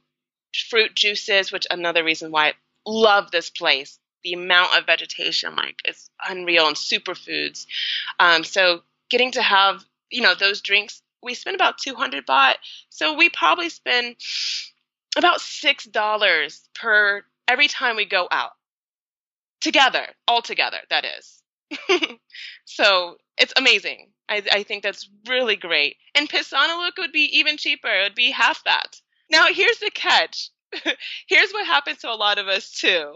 fruit 0.70 0.94
juices, 0.94 1.50
which 1.50 1.66
another 1.70 2.04
reason 2.04 2.30
why 2.30 2.48
I 2.50 2.52
love 2.86 3.30
this 3.32 3.50
place. 3.50 3.98
The 4.24 4.34
amount 4.34 4.76
of 4.78 4.86
vegetation, 4.86 5.54
like, 5.56 5.80
is 5.84 6.10
unreal, 6.28 6.66
and 6.66 6.76
superfoods. 6.76 7.66
Um, 8.18 8.44
so 8.44 8.82
getting 9.10 9.32
to 9.32 9.42
have 9.42 9.84
you 10.10 10.22
know, 10.22 10.34
those 10.34 10.60
drinks, 10.60 11.02
we 11.22 11.34
spend 11.34 11.54
about 11.54 11.78
200 11.78 12.26
baht. 12.26 12.54
So 12.90 13.14
we 13.14 13.28
probably 13.28 13.68
spend 13.68 14.16
about 15.16 15.40
$6 15.40 16.60
per 16.74 17.22
every 17.46 17.68
time 17.68 17.96
we 17.96 18.06
go 18.06 18.28
out. 18.30 18.52
Together, 19.60 20.06
all 20.28 20.40
together, 20.40 20.78
that 20.90 21.04
is. 21.04 21.42
so 22.64 23.16
it's 23.36 23.52
amazing. 23.56 24.10
I, 24.28 24.42
I, 24.52 24.62
think 24.62 24.82
that's 24.82 25.08
really 25.28 25.56
great. 25.56 25.96
And 26.14 26.28
Phitsanulok 26.28 26.92
would 26.98 27.12
be 27.12 27.38
even 27.38 27.56
cheaper. 27.56 27.88
It 27.88 28.02
would 28.04 28.14
be 28.14 28.30
half 28.30 28.62
that. 28.64 29.00
Now, 29.30 29.46
here's 29.52 29.78
the 29.78 29.90
catch. 29.92 30.50
here's 31.28 31.50
what 31.50 31.66
happens 31.66 31.98
to 31.98 32.10
a 32.10 32.14
lot 32.14 32.38
of 32.38 32.46
us 32.46 32.70
too. 32.70 33.14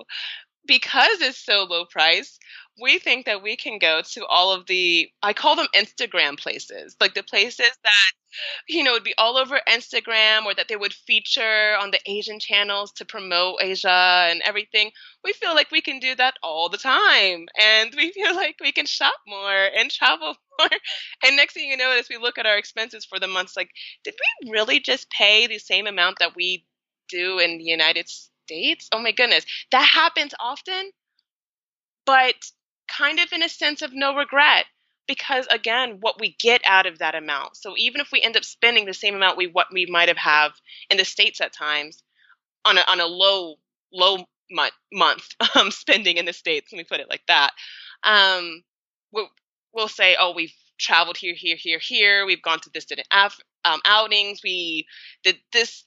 Because 0.66 1.20
it's 1.20 1.38
so 1.44 1.64
low 1.64 1.84
price, 1.84 2.38
we 2.80 2.98
think 2.98 3.26
that 3.26 3.42
we 3.42 3.56
can 3.56 3.78
go 3.78 4.02
to 4.02 4.26
all 4.26 4.52
of 4.52 4.66
the 4.66 5.10
I 5.22 5.32
call 5.34 5.56
them 5.56 5.68
Instagram 5.74 6.38
places, 6.38 6.96
like 7.00 7.14
the 7.14 7.22
places 7.22 7.70
that 7.82 8.12
you 8.68 8.84
know 8.84 8.92
would 8.92 9.04
be 9.04 9.14
all 9.18 9.36
over 9.38 9.60
Instagram 9.68 10.46
or 10.46 10.54
that 10.54 10.68
they 10.68 10.76
would 10.76 10.94
feature 10.94 11.76
on 11.80 11.92
the 11.92 12.00
Asian 12.06 12.40
channels 12.40 12.92
to 12.94 13.04
promote 13.06 13.62
Asia 13.62 14.26
and 14.30 14.42
everything. 14.44 14.92
We 15.24 15.32
feel 15.32 15.54
like 15.54 15.70
we 15.70 15.82
can 15.82 16.00
do 16.00 16.14
that 16.16 16.34
all 16.42 16.68
the 16.68 16.78
time 16.78 17.46
and 17.60 17.94
we 17.96 18.12
feel 18.12 18.34
like 18.34 18.56
we 18.60 18.72
can 18.72 18.86
shop 18.86 19.14
more 19.26 19.64
and 19.76 19.90
travel 19.90 20.36
more. 20.60 20.70
And 21.24 21.36
next 21.36 21.54
thing 21.54 21.68
you 21.70 21.76
know 21.78 21.92
as 21.92 22.08
we 22.10 22.18
look 22.18 22.38
at 22.38 22.46
our 22.46 22.58
expenses 22.58 23.04
for 23.04 23.20
the 23.20 23.28
months 23.28 23.56
like 23.56 23.70
did 24.04 24.14
we 24.44 24.50
really 24.52 24.80
just 24.80 25.10
pay 25.10 25.46
the 25.46 25.58
same 25.60 25.86
amount 25.86 26.18
that 26.20 26.36
we 26.36 26.66
do 27.08 27.38
in 27.40 27.58
the 27.58 27.64
United 27.64 28.08
States? 28.08 28.31
Oh 28.92 29.00
my 29.00 29.12
goodness. 29.12 29.44
That 29.70 29.84
happens 29.84 30.34
often. 30.40 30.90
But 32.04 32.34
kind 32.88 33.18
of 33.20 33.32
in 33.32 33.42
a 33.42 33.48
sense 33.48 33.82
of 33.82 33.92
no 33.92 34.14
regret 34.14 34.66
because 35.06 35.46
again 35.50 35.98
what 36.00 36.20
we 36.20 36.36
get 36.38 36.60
out 36.66 36.86
of 36.86 36.98
that 36.98 37.14
amount 37.14 37.56
so 37.56 37.74
even 37.76 38.00
if 38.00 38.10
we 38.12 38.20
end 38.20 38.36
up 38.36 38.44
spending 38.44 38.84
the 38.84 38.94
same 38.94 39.14
amount 39.14 39.36
we 39.36 39.46
what 39.46 39.66
we 39.72 39.86
might 39.86 40.08
have 40.08 40.16
have 40.16 40.52
in 40.90 40.96
the 40.96 41.04
states 41.04 41.40
at 41.40 41.52
times 41.52 42.02
on 42.64 42.78
a, 42.78 42.82
on 42.88 43.00
a 43.00 43.06
low 43.06 43.56
low 43.92 44.18
month, 44.50 44.72
month 44.92 45.28
um, 45.56 45.70
spending 45.70 46.16
in 46.18 46.24
the 46.24 46.32
states 46.32 46.72
let 46.72 46.78
me 46.78 46.84
put 46.84 47.00
it 47.00 47.10
like 47.10 47.22
that 47.28 47.52
um, 48.04 48.62
we'll, 49.12 49.28
we'll 49.72 49.88
say 49.88 50.16
oh 50.18 50.32
we've 50.34 50.54
traveled 50.78 51.16
here 51.16 51.34
here 51.36 51.56
here 51.56 51.78
here 51.78 52.26
we've 52.26 52.42
gone 52.42 52.60
to 52.60 52.70
this 52.74 52.86
um, 53.64 53.80
outings 53.86 54.40
we 54.42 54.86
did 55.22 55.36
this 55.52 55.84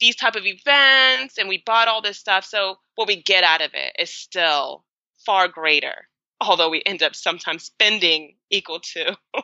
these 0.00 0.16
type 0.16 0.36
of 0.36 0.44
events 0.44 1.38
and 1.38 1.48
we 1.48 1.62
bought 1.64 1.88
all 1.88 2.02
this 2.02 2.18
stuff 2.18 2.44
so 2.44 2.76
what 2.96 3.08
we 3.08 3.22
get 3.22 3.44
out 3.44 3.60
of 3.60 3.70
it 3.74 3.94
is 3.98 4.12
still 4.12 4.84
far 5.24 5.48
greater 5.48 6.08
although 6.40 6.70
we 6.70 6.82
end 6.84 7.02
up 7.02 7.14
sometimes 7.14 7.64
spending 7.64 8.34
equal 8.50 8.80
to 8.80 9.16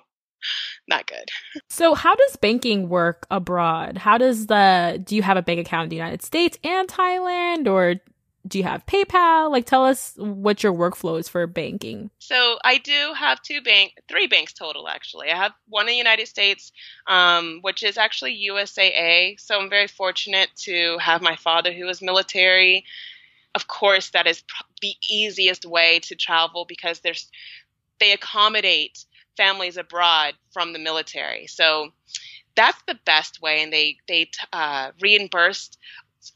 not 0.89 1.07
good. 1.07 1.29
So 1.69 1.95
how 1.95 2.15
does 2.15 2.37
banking 2.37 2.89
work 2.89 3.27
abroad? 3.31 3.99
How 3.99 4.19
does 4.19 4.47
the 4.47 5.01
do 5.03 5.17
you 5.17 5.23
have 5.23 5.37
a 5.37 5.43
bank 5.43 5.61
account 5.61 5.85
in 5.85 5.89
the 5.91 5.97
United 5.97 6.23
States 6.23 6.59
and 6.65 6.89
Thailand 6.89 7.67
or 7.67 7.97
do 8.51 8.59
you 8.59 8.65
have 8.65 8.85
PayPal? 8.85 9.51
Like 9.51 9.65
tell 9.65 9.85
us 9.85 10.15
what 10.19 10.63
your 10.63 10.75
workflow 10.75 11.19
is 11.19 11.29
for 11.29 11.47
banking. 11.47 12.11
So 12.19 12.59
I 12.63 12.79
do 12.79 13.15
have 13.17 13.41
two 13.41 13.63
bank 13.63 13.95
three 14.09 14.27
banks 14.27 14.53
total 14.53 14.89
actually. 14.89 15.31
I 15.31 15.37
have 15.37 15.53
one 15.69 15.87
in 15.87 15.93
the 15.93 15.97
United 15.97 16.29
States, 16.29 16.73
um, 17.07 17.61
which 17.63 17.83
is 17.83 17.97
actually 17.97 18.47
USAA. 18.51 19.41
So 19.41 19.59
I'm 19.59 19.71
very 19.71 19.87
fortunate 19.87 20.51
to 20.65 20.99
have 20.99 21.23
my 21.23 21.37
father 21.37 21.73
who 21.73 21.87
was 21.87 22.03
military 22.03 22.85
of 23.55 23.67
course, 23.67 24.11
that 24.11 24.27
is 24.27 24.43
the 24.81 24.95
easiest 25.09 25.65
way 25.65 25.99
to 26.01 26.15
travel 26.15 26.65
because 26.65 27.01
there's 27.01 27.29
they 27.99 28.13
accommodate 28.13 29.05
families 29.37 29.77
abroad 29.77 30.35
from 30.53 30.73
the 30.73 30.79
military. 30.79 31.47
So 31.47 31.91
that's 32.55 32.81
the 32.87 32.99
best 33.05 33.43
way, 33.43 33.63
and 33.63 33.73
they 33.73 33.99
they 34.09 34.31
uh, 34.53 34.93
reimbursed 35.01 35.79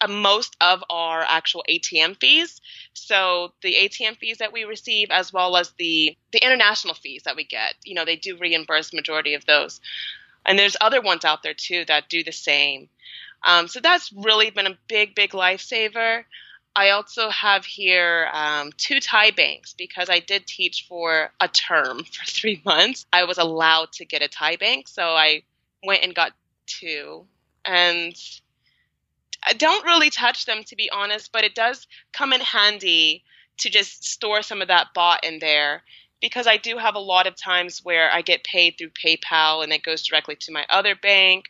most 0.09 0.57
of 0.61 0.83
our 0.91 1.23
actual 1.23 1.65
ATM 1.69 2.19
fees. 2.19 2.61
So 2.95 3.53
the 3.63 3.75
ATM 3.75 4.17
fees 4.17 4.39
that 4.39 4.53
we 4.53 4.65
receive, 4.65 5.09
as 5.11 5.33
well 5.33 5.57
as 5.57 5.73
the 5.79 6.17
the 6.33 6.45
international 6.45 6.95
fees 6.95 7.23
that 7.25 7.37
we 7.37 7.45
get, 7.45 7.75
you 7.85 7.95
know, 7.95 8.05
they 8.05 8.17
do 8.17 8.37
reimburse 8.37 8.93
majority 8.93 9.35
of 9.35 9.45
those. 9.47 9.81
And 10.47 10.59
there's 10.59 10.77
other 10.81 11.01
ones 11.01 11.25
out 11.25 11.43
there 11.43 11.55
too 11.55 11.85
that 11.87 12.09
do 12.09 12.23
the 12.23 12.33
same. 12.33 12.89
Um, 13.43 13.69
so 13.69 13.81
that's 13.81 14.13
really 14.13 14.51
been 14.51 14.67
a 14.67 14.79
big, 14.89 15.15
big 15.15 15.31
lifesaver. 15.31 16.25
I 16.77 16.91
also 16.91 17.31
have 17.31 17.65
here 17.65 18.29
um, 18.33 18.73
two 18.77 18.99
Thai 18.99 19.31
banks 19.31 19.75
because 19.75 20.11
I 20.11 20.19
did 20.19 20.47
teach 20.47 20.87
for 20.89 21.31
a 21.41 21.49
term 21.49 22.05
for 22.13 22.25
three 22.27 22.61
months. 22.65 23.07
I 23.13 23.25
was 23.25 23.39
allowed 23.39 23.93
to 23.93 24.05
get 24.05 24.23
a 24.23 24.29
Thai 24.29 24.57
bank, 24.57 24.89
so 24.89 25.03
I 25.03 25.43
went 25.85 26.03
and 26.03 26.15
got 26.15 26.33
two. 26.67 27.27
And 27.65 28.15
I 29.45 29.53
don't 29.53 29.85
really 29.85 30.11
touch 30.11 30.47
them 30.47 30.65
to 30.65 30.77
be 30.77 30.91
honest, 30.91 31.33
but 31.33 31.45
it 31.45 31.55
does 31.55 31.87
come 32.13 32.33
in 32.33 32.41
handy 32.41 33.25
to 33.59 33.71
just 33.71 34.05
store 34.05 34.43
some 34.43 34.63
of 34.63 34.69
that 34.69 34.89
baht 34.97 35.19
in 35.23 35.39
there 35.39 35.83
because 36.21 36.47
I 36.47 36.57
do 36.57 36.79
have 36.79 36.95
a 36.95 37.01
lot 37.01 37.27
of 37.27 37.37
times 37.37 37.81
where 37.85 38.11
I 38.11 38.23
get 38.23 38.45
paid 38.45 38.77
through 38.79 38.91
PayPal 38.91 39.63
and 39.63 39.73
it 39.73 39.83
goes 39.83 40.07
directly 40.07 40.37
to 40.37 40.53
my 40.53 40.65
other 40.71 40.95
bank. 40.95 41.47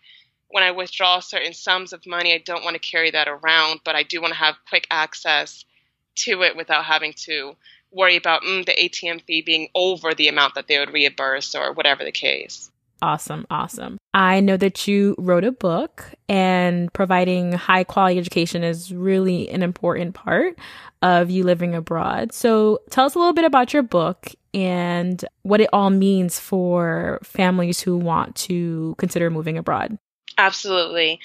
When 0.48 0.64
I 0.64 0.72
withdraw 0.72 1.20
certain 1.20 1.52
sums 1.52 1.92
of 1.92 2.07
money, 2.07 2.35
I 2.35 2.38
don't 2.38 2.64
want 2.64 2.74
to 2.74 2.80
carry 2.80 3.11
that 3.12 3.28
around, 3.28 3.80
but 3.85 3.94
I 3.94 4.02
do 4.02 4.20
want 4.20 4.33
to 4.33 4.38
have 4.38 4.57
quick 4.68 4.87
access 4.90 5.64
to 6.16 6.42
it 6.42 6.57
without 6.57 6.85
having 6.85 7.12
to 7.24 7.57
worry 7.92 8.16
about 8.16 8.42
mm, 8.42 8.66
the 8.66 8.72
ATM 8.72 9.22
fee 9.22 9.42
being 9.42 9.68
over 9.74 10.14
the 10.14 10.28
amount 10.28 10.54
that 10.57 10.66
they 10.66 10.78
would 10.78 10.92
reimburse 10.92 11.54
or 11.54 11.72
whatever 11.72 12.04
the 12.04 12.12
case. 12.12 12.70
Awesome, 13.00 13.46
awesome. 13.50 13.98
I 14.14 14.38
know 14.38 14.57
that 14.57 14.87
you 14.87 15.16
wrote 15.18 15.42
a 15.42 15.50
book 15.50 16.05
and 16.29 16.92
providing 16.92 17.53
high 17.53 17.83
quality 17.83 18.16
education 18.16 18.62
is 18.62 18.94
really 18.94 19.50
an 19.50 19.64
important 19.64 20.14
part 20.14 20.57
of 21.03 21.31
you 21.31 21.42
living 21.42 21.74
abroad. 21.74 22.33
So 22.33 22.81
tell 22.90 23.07
us 23.07 23.16
a 23.16 23.18
little 23.18 23.33
bit 23.33 23.44
about 23.44 23.72
your 23.74 23.83
book 23.83 24.29
and 24.55 25.22
what 25.42 25.61
it 25.61 25.68
all 25.72 25.90
means 25.90 26.38
for 26.38 27.18
families 27.24 27.81
who 27.81 27.96
want 27.96 28.37
to 28.37 28.94
consider 28.98 29.31
moving 29.31 29.59
abroad. 29.59 29.98
Absolutely. 30.38 31.18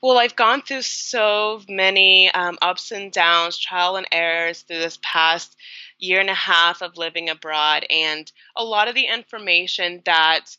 Well, 0.00 0.18
I've 0.18 0.36
gone 0.36 0.62
through 0.62 0.82
so 0.82 1.60
many 1.68 2.30
um, 2.30 2.56
ups 2.62 2.92
and 2.92 3.10
downs, 3.10 3.58
trial 3.58 3.96
and 3.96 4.06
errors 4.12 4.62
through 4.62 4.78
this 4.78 5.00
past 5.02 5.56
year 5.98 6.20
and 6.20 6.30
a 6.30 6.34
half 6.34 6.82
of 6.82 6.96
living 6.96 7.28
abroad. 7.28 7.84
And 7.90 8.30
a 8.54 8.62
lot 8.62 8.86
of 8.86 8.94
the 8.94 9.06
information 9.06 10.02
that 10.04 10.56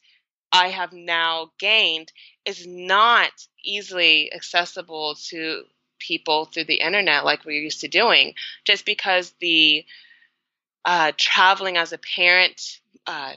I 0.51 0.69
have 0.69 0.93
now 0.93 1.51
gained 1.59 2.11
is 2.45 2.65
not 2.65 3.31
easily 3.63 4.33
accessible 4.33 5.15
to 5.29 5.63
people 5.99 6.45
through 6.45 6.65
the 6.65 6.79
internet 6.79 7.25
like 7.25 7.45
we're 7.45 7.61
used 7.61 7.81
to 7.81 7.87
doing, 7.87 8.33
just 8.65 8.85
because 8.85 9.33
the 9.39 9.85
uh, 10.85 11.11
traveling 11.17 11.77
as 11.77 11.91
a 11.93 11.97
parent 11.97 12.79
uh, 13.05 13.33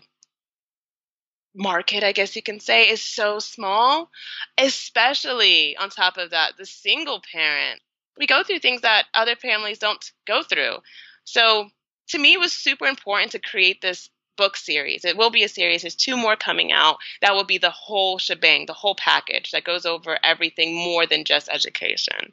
market, 1.55 2.03
I 2.03 2.13
guess 2.13 2.37
you 2.37 2.43
can 2.43 2.61
say, 2.61 2.89
is 2.89 3.03
so 3.03 3.39
small, 3.39 4.11
especially 4.59 5.77
on 5.77 5.91
top 5.91 6.17
of 6.17 6.31
that, 6.31 6.57
the 6.57 6.67
single 6.67 7.23
parent. 7.33 7.81
We 8.17 8.27
go 8.27 8.43
through 8.43 8.61
things 8.61 8.83
that 8.83 9.07
other 9.15 9.37
families 9.37 9.79
don't 9.79 10.13
go 10.27 10.43
through. 10.43 10.79
So 11.25 11.71
to 12.09 12.19
me, 12.19 12.35
it 12.35 12.41
was 12.41 12.53
super 12.53 12.87
important 12.87 13.33
to 13.33 13.39
create 13.39 13.81
this 13.81 14.09
book 14.37 14.57
series. 14.57 15.05
It 15.05 15.17
will 15.17 15.31
be 15.31 15.45
a 15.45 15.49
series. 15.49 15.83
There's 15.83 15.95
two 15.95 16.17
more 16.17 16.37
coming 16.37 16.73
out. 16.73 16.99
That 17.21 17.35
will 17.35 17.45
be 17.45 17.59
the 17.59 17.71
whole 17.71 18.19
shebang, 18.19 18.67
the 18.67 18.73
whole 18.73 18.95
package 18.95 19.51
that 19.51 19.65
goes 19.65 19.87
over 19.87 20.19
everything 20.23 20.75
more 20.75 21.07
than 21.07 21.25
just 21.25 21.49
education. 21.51 22.33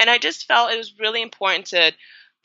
And 0.00 0.10
I 0.10 0.18
just 0.18 0.46
felt 0.46 0.72
it 0.72 0.78
was 0.78 0.98
really 0.98 1.22
important 1.22 1.66
to 1.66 1.92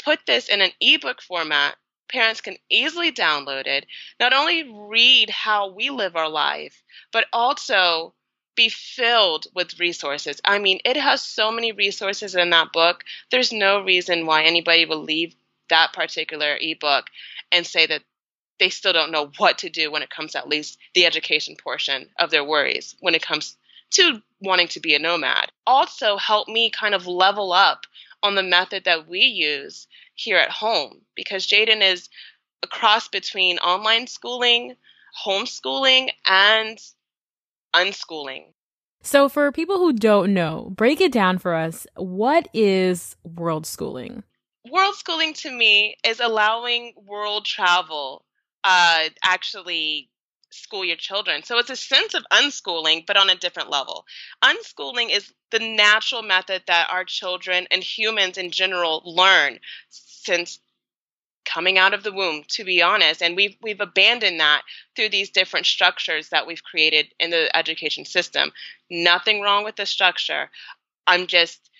put 0.03 0.19
this 0.25 0.47
in 0.47 0.61
an 0.61 0.71
ebook 0.79 1.21
format. 1.21 1.75
Parents 2.09 2.41
can 2.41 2.57
easily 2.69 3.11
download 3.11 3.67
it, 3.67 3.85
not 4.19 4.33
only 4.33 4.63
read 4.63 5.29
how 5.29 5.71
we 5.71 5.89
live 5.89 6.15
our 6.15 6.29
life, 6.29 6.83
but 7.11 7.25
also 7.31 8.13
be 8.55 8.69
filled 8.69 9.47
with 9.55 9.79
resources. 9.79 10.41
I 10.43 10.59
mean, 10.59 10.79
it 10.83 10.97
has 10.97 11.21
so 11.21 11.51
many 11.51 11.71
resources 11.71 12.35
in 12.35 12.49
that 12.49 12.73
book. 12.73 13.03
There's 13.29 13.53
no 13.53 13.81
reason 13.81 14.25
why 14.25 14.43
anybody 14.43 14.85
will 14.85 15.01
leave 15.01 15.35
that 15.69 15.93
particular 15.93 16.57
ebook 16.59 17.05
and 17.51 17.65
say 17.65 17.85
that 17.87 18.03
they 18.61 18.69
still 18.69 18.93
don't 18.93 19.11
know 19.11 19.31
what 19.39 19.57
to 19.57 19.69
do 19.71 19.91
when 19.91 20.03
it 20.03 20.11
comes 20.11 20.33
to 20.33 20.37
at 20.37 20.47
least 20.47 20.77
the 20.93 21.07
education 21.07 21.55
portion 21.61 22.05
of 22.19 22.29
their 22.29 22.43
worries 22.43 22.95
when 22.99 23.15
it 23.15 23.21
comes 23.23 23.57
to 23.89 24.21
wanting 24.39 24.67
to 24.67 24.79
be 24.79 24.93
a 24.93 24.99
nomad. 24.99 25.51
Also, 25.65 26.15
help 26.15 26.47
me 26.47 26.69
kind 26.69 26.93
of 26.93 27.07
level 27.07 27.51
up 27.53 27.87
on 28.21 28.35
the 28.35 28.43
method 28.43 28.83
that 28.83 29.07
we 29.07 29.21
use 29.21 29.87
here 30.13 30.37
at 30.37 30.51
home 30.51 31.01
because 31.15 31.47
Jaden 31.47 31.81
is 31.81 32.07
a 32.61 32.67
cross 32.67 33.07
between 33.07 33.57
online 33.57 34.05
schooling, 34.05 34.75
homeschooling, 35.25 36.11
and 36.27 36.77
unschooling. 37.75 38.43
So, 39.01 39.27
for 39.27 39.51
people 39.51 39.79
who 39.79 39.91
don't 39.91 40.35
know, 40.35 40.71
break 40.75 41.01
it 41.01 41.11
down 41.11 41.39
for 41.39 41.55
us. 41.55 41.87
What 41.95 42.47
is 42.53 43.15
world 43.23 43.65
schooling? 43.65 44.23
World 44.69 44.93
schooling 44.93 45.33
to 45.33 45.51
me 45.51 45.95
is 46.05 46.19
allowing 46.19 46.93
world 47.07 47.45
travel 47.45 48.23
uh, 48.63 49.09
actually 49.23 50.09
school 50.51 50.83
your 50.83 50.97
children. 50.97 51.43
So 51.43 51.57
it's 51.57 51.69
a 51.69 51.75
sense 51.75 52.13
of 52.13 52.25
unschooling, 52.31 53.05
but 53.05 53.17
on 53.17 53.29
a 53.29 53.35
different 53.35 53.69
level. 53.69 54.05
Unschooling 54.43 55.15
is 55.15 55.31
the 55.49 55.59
natural 55.59 56.21
method 56.21 56.63
that 56.67 56.89
our 56.91 57.05
children 57.05 57.67
and 57.71 57.83
humans 57.83 58.37
in 58.37 58.51
general 58.51 59.01
learn 59.05 59.59
since 59.89 60.59
coming 61.45 61.77
out 61.77 61.93
of 61.93 62.03
the 62.03 62.11
womb 62.11 62.43
to 62.47 62.63
be 62.63 62.83
honest 62.83 63.21
and 63.21 63.35
we've 63.35 63.55
we've 63.63 63.81
abandoned 63.81 64.39
that 64.39 64.61
through 64.95 65.09
these 65.09 65.31
different 65.31 65.65
structures 65.65 66.29
that 66.29 66.45
we've 66.45 66.63
created 66.63 67.07
in 67.19 67.31
the 67.31 67.53
education 67.57 68.05
system 68.05 68.51
nothing 68.91 69.41
wrong 69.41 69.63
with 69.63 69.75
the 69.75 69.85
structure 69.85 70.49
i'm 71.07 71.25
just 71.25 71.71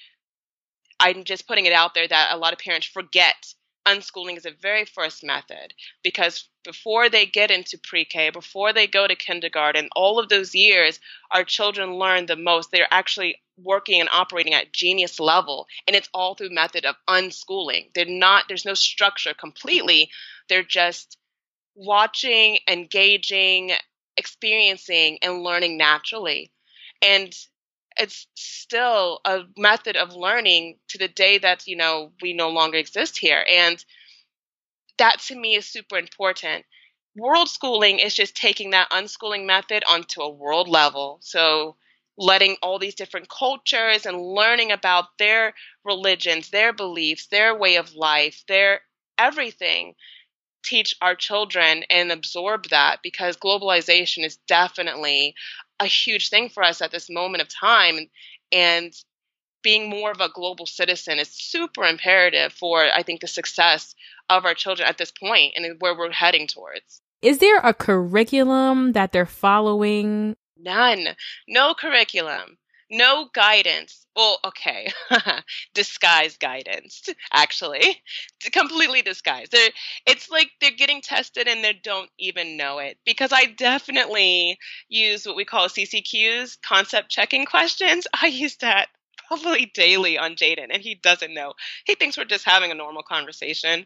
i'm 1.00 1.24
just 1.24 1.48
putting 1.48 1.68
it 1.68 1.74
out 1.74 1.94
there 1.94 2.08
that 2.08 2.30
a 2.32 2.38
lot 2.38 2.54
of 2.54 2.60
parents 2.60 2.88
forget 2.88 3.54
unschooling 3.86 4.38
is 4.38 4.46
a 4.46 4.52
very 4.52 4.86
first 4.86 5.24
method 5.24 5.74
because 6.04 6.48
before 6.64 7.10
they 7.10 7.26
get 7.26 7.52
into 7.52 7.78
pre-K, 7.78 8.30
before 8.30 8.74
they 8.74 8.88
go 8.88 9.08
to 9.08 9.16
kindergarten, 9.16 9.90
all 9.96 10.20
of 10.20 10.30
those 10.30 10.54
years, 10.54 11.00
our 11.32 11.44
children 11.44 11.96
learn 11.96 12.26
the 12.26 12.36
most. 12.36 12.72
They're 12.72 12.88
actually 12.92 13.38
working 13.58 14.00
and 14.00 14.10
operating 14.12 14.54
at 14.54 14.74
genius 14.74 15.20
level, 15.20 15.68
and 15.88 15.96
it's 15.96 16.10
all 16.14 16.36
through 16.36 16.54
method 16.54 16.86
of 16.86 16.96
unschooling. 17.08 17.90
They're 17.94 18.06
not. 18.06 18.46
There's 18.48 18.66
no 18.66 18.74
structure 18.74 19.34
completely. 19.34 20.10
They're 20.50 20.64
just 20.64 21.18
watching, 21.76 22.60
engaging, 22.68 23.72
experiencing, 24.18 25.20
and 25.22 25.44
learning 25.44 25.78
naturally. 25.78 26.52
And 27.02 27.34
it's 27.98 28.28
still 28.36 29.22
a 29.26 29.42
method 29.58 29.98
of 29.98 30.14
learning 30.16 30.80
to 30.90 30.98
the 30.98 31.08
day 31.08 31.38
that 31.40 31.68
you 31.68 31.76
know 31.76 32.12
we 32.22 32.34
no 32.34 32.50
longer 32.50 32.78
exist 32.78 33.18
here. 33.18 33.46
And 33.50 33.84
that 34.98 35.20
to 35.22 35.36
me 35.36 35.56
is 35.56 35.68
super 35.68 35.98
important. 35.98 36.66
World 37.16 37.50
schooling 37.50 38.00
is 38.00 38.16
just 38.16 38.36
taking 38.36 38.70
that 38.72 38.90
unschooling 38.92 39.46
method 39.46 39.84
onto 39.90 40.22
a 40.22 40.30
world 40.30 40.70
level. 40.70 41.20
So 41.22 41.76
letting 42.18 42.58
all 42.62 42.80
these 42.80 42.96
different 42.96 43.28
cultures 43.30 44.06
and 44.06 44.22
learning 44.22 44.72
about 44.72 45.18
their 45.18 45.54
religions 45.84 46.50
their 46.50 46.72
beliefs 46.74 47.28
their 47.28 47.56
way 47.58 47.78
of 47.78 47.96
life 47.96 48.44
their 48.48 48.82
everything 49.18 49.96
teach 50.64 50.96
our 51.02 51.16
children 51.16 51.84
and 51.90 52.12
absorb 52.12 52.70
that 52.70 53.02
because 53.04 53.38
globalization 53.38 54.26
is 54.26 54.38
definitely 54.48 55.36
a 55.82 55.86
huge 55.86 56.30
thing 56.30 56.50
for 56.50 56.64
us 56.64 56.82
at 56.82 56.92
this 56.92 57.10
moment 57.10 57.42
of 57.42 57.50
time. 57.50 58.08
And 58.52 58.94
being 59.64 59.90
more 59.90 60.12
of 60.12 60.22
a 60.22 60.30
global 60.30 60.66
citizen 60.66 61.20
is 61.20 61.30
super 61.30 61.84
imperative 61.84 62.54
for, 62.54 62.84
I 62.84 63.04
think, 63.04 63.22
the 63.22 63.28
success 63.28 63.96
of 64.30 64.46
our 64.46 64.54
children 64.54 64.88
at 64.88 64.98
this 64.98 65.12
point 65.12 65.54
and 65.56 65.78
where 65.80 65.98
we're 65.98 66.12
heading 66.12 66.48
towards. 66.48 67.02
Is 67.22 67.38
there 67.38 67.58
a 67.58 67.74
curriculum 67.74 68.94
that 68.94 69.12
they're 69.12 69.26
following? 69.26 70.36
None. 70.58 71.10
No 71.48 71.74
curriculum 71.74 72.58
no 72.92 73.30
guidance. 73.34 74.06
Well, 74.16 74.40
okay, 74.46 74.92
disguise 75.74 76.36
guidance, 76.38 77.08
actually, 77.32 78.02
completely 78.52 79.02
disguised. 79.02 79.54
They're, 79.54 79.70
it's 80.06 80.30
like 80.30 80.52
they're 80.60 80.72
getting 80.72 81.02
tested 81.02 81.48
and 81.48 81.64
they 81.64 81.80
don't 81.82 82.10
even 82.20 82.58
know 82.58 82.80
it 82.80 82.98
because 83.06 83.32
I 83.32 83.46
definitely 83.46 84.58
use 84.90 85.26
what 85.26 85.38
we 85.38 85.46
call 85.46 85.70
CCQs, 85.70 86.58
concept 86.62 87.10
checking 87.10 87.46
questions. 87.46 88.06
I 88.22 88.28
use 88.28 88.58
that 88.58 88.90
probably 89.28 89.72
daily 89.74 90.18
on 90.18 90.36
Jaden, 90.36 90.68
and 90.72 90.82
he 90.82 90.96
doesn't 90.96 91.34
know. 91.34 91.54
He 91.86 91.96
thinks 91.96 92.18
we're 92.18 92.26
just 92.26 92.46
having 92.46 92.72
a 92.72 92.76
normal 92.76 93.04
conversation. 93.04 93.86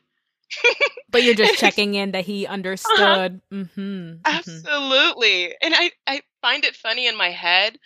but 1.09 1.23
you're 1.23 1.35
just 1.35 1.57
checking 1.59 1.95
in 1.95 2.11
that 2.11 2.25
he 2.25 2.45
uh-huh. 2.45 2.53
understood. 2.53 2.99
Uh-huh. 2.99 3.55
Mm-hmm, 3.55 3.81
mm-hmm. 3.81 4.21
Absolutely. 4.25 5.53
And 5.61 5.73
I, 5.75 5.91
I 6.07 6.21
find 6.41 6.63
it 6.65 6.75
funny 6.75 7.07
in 7.07 7.17
my 7.17 7.29
head, 7.29 7.77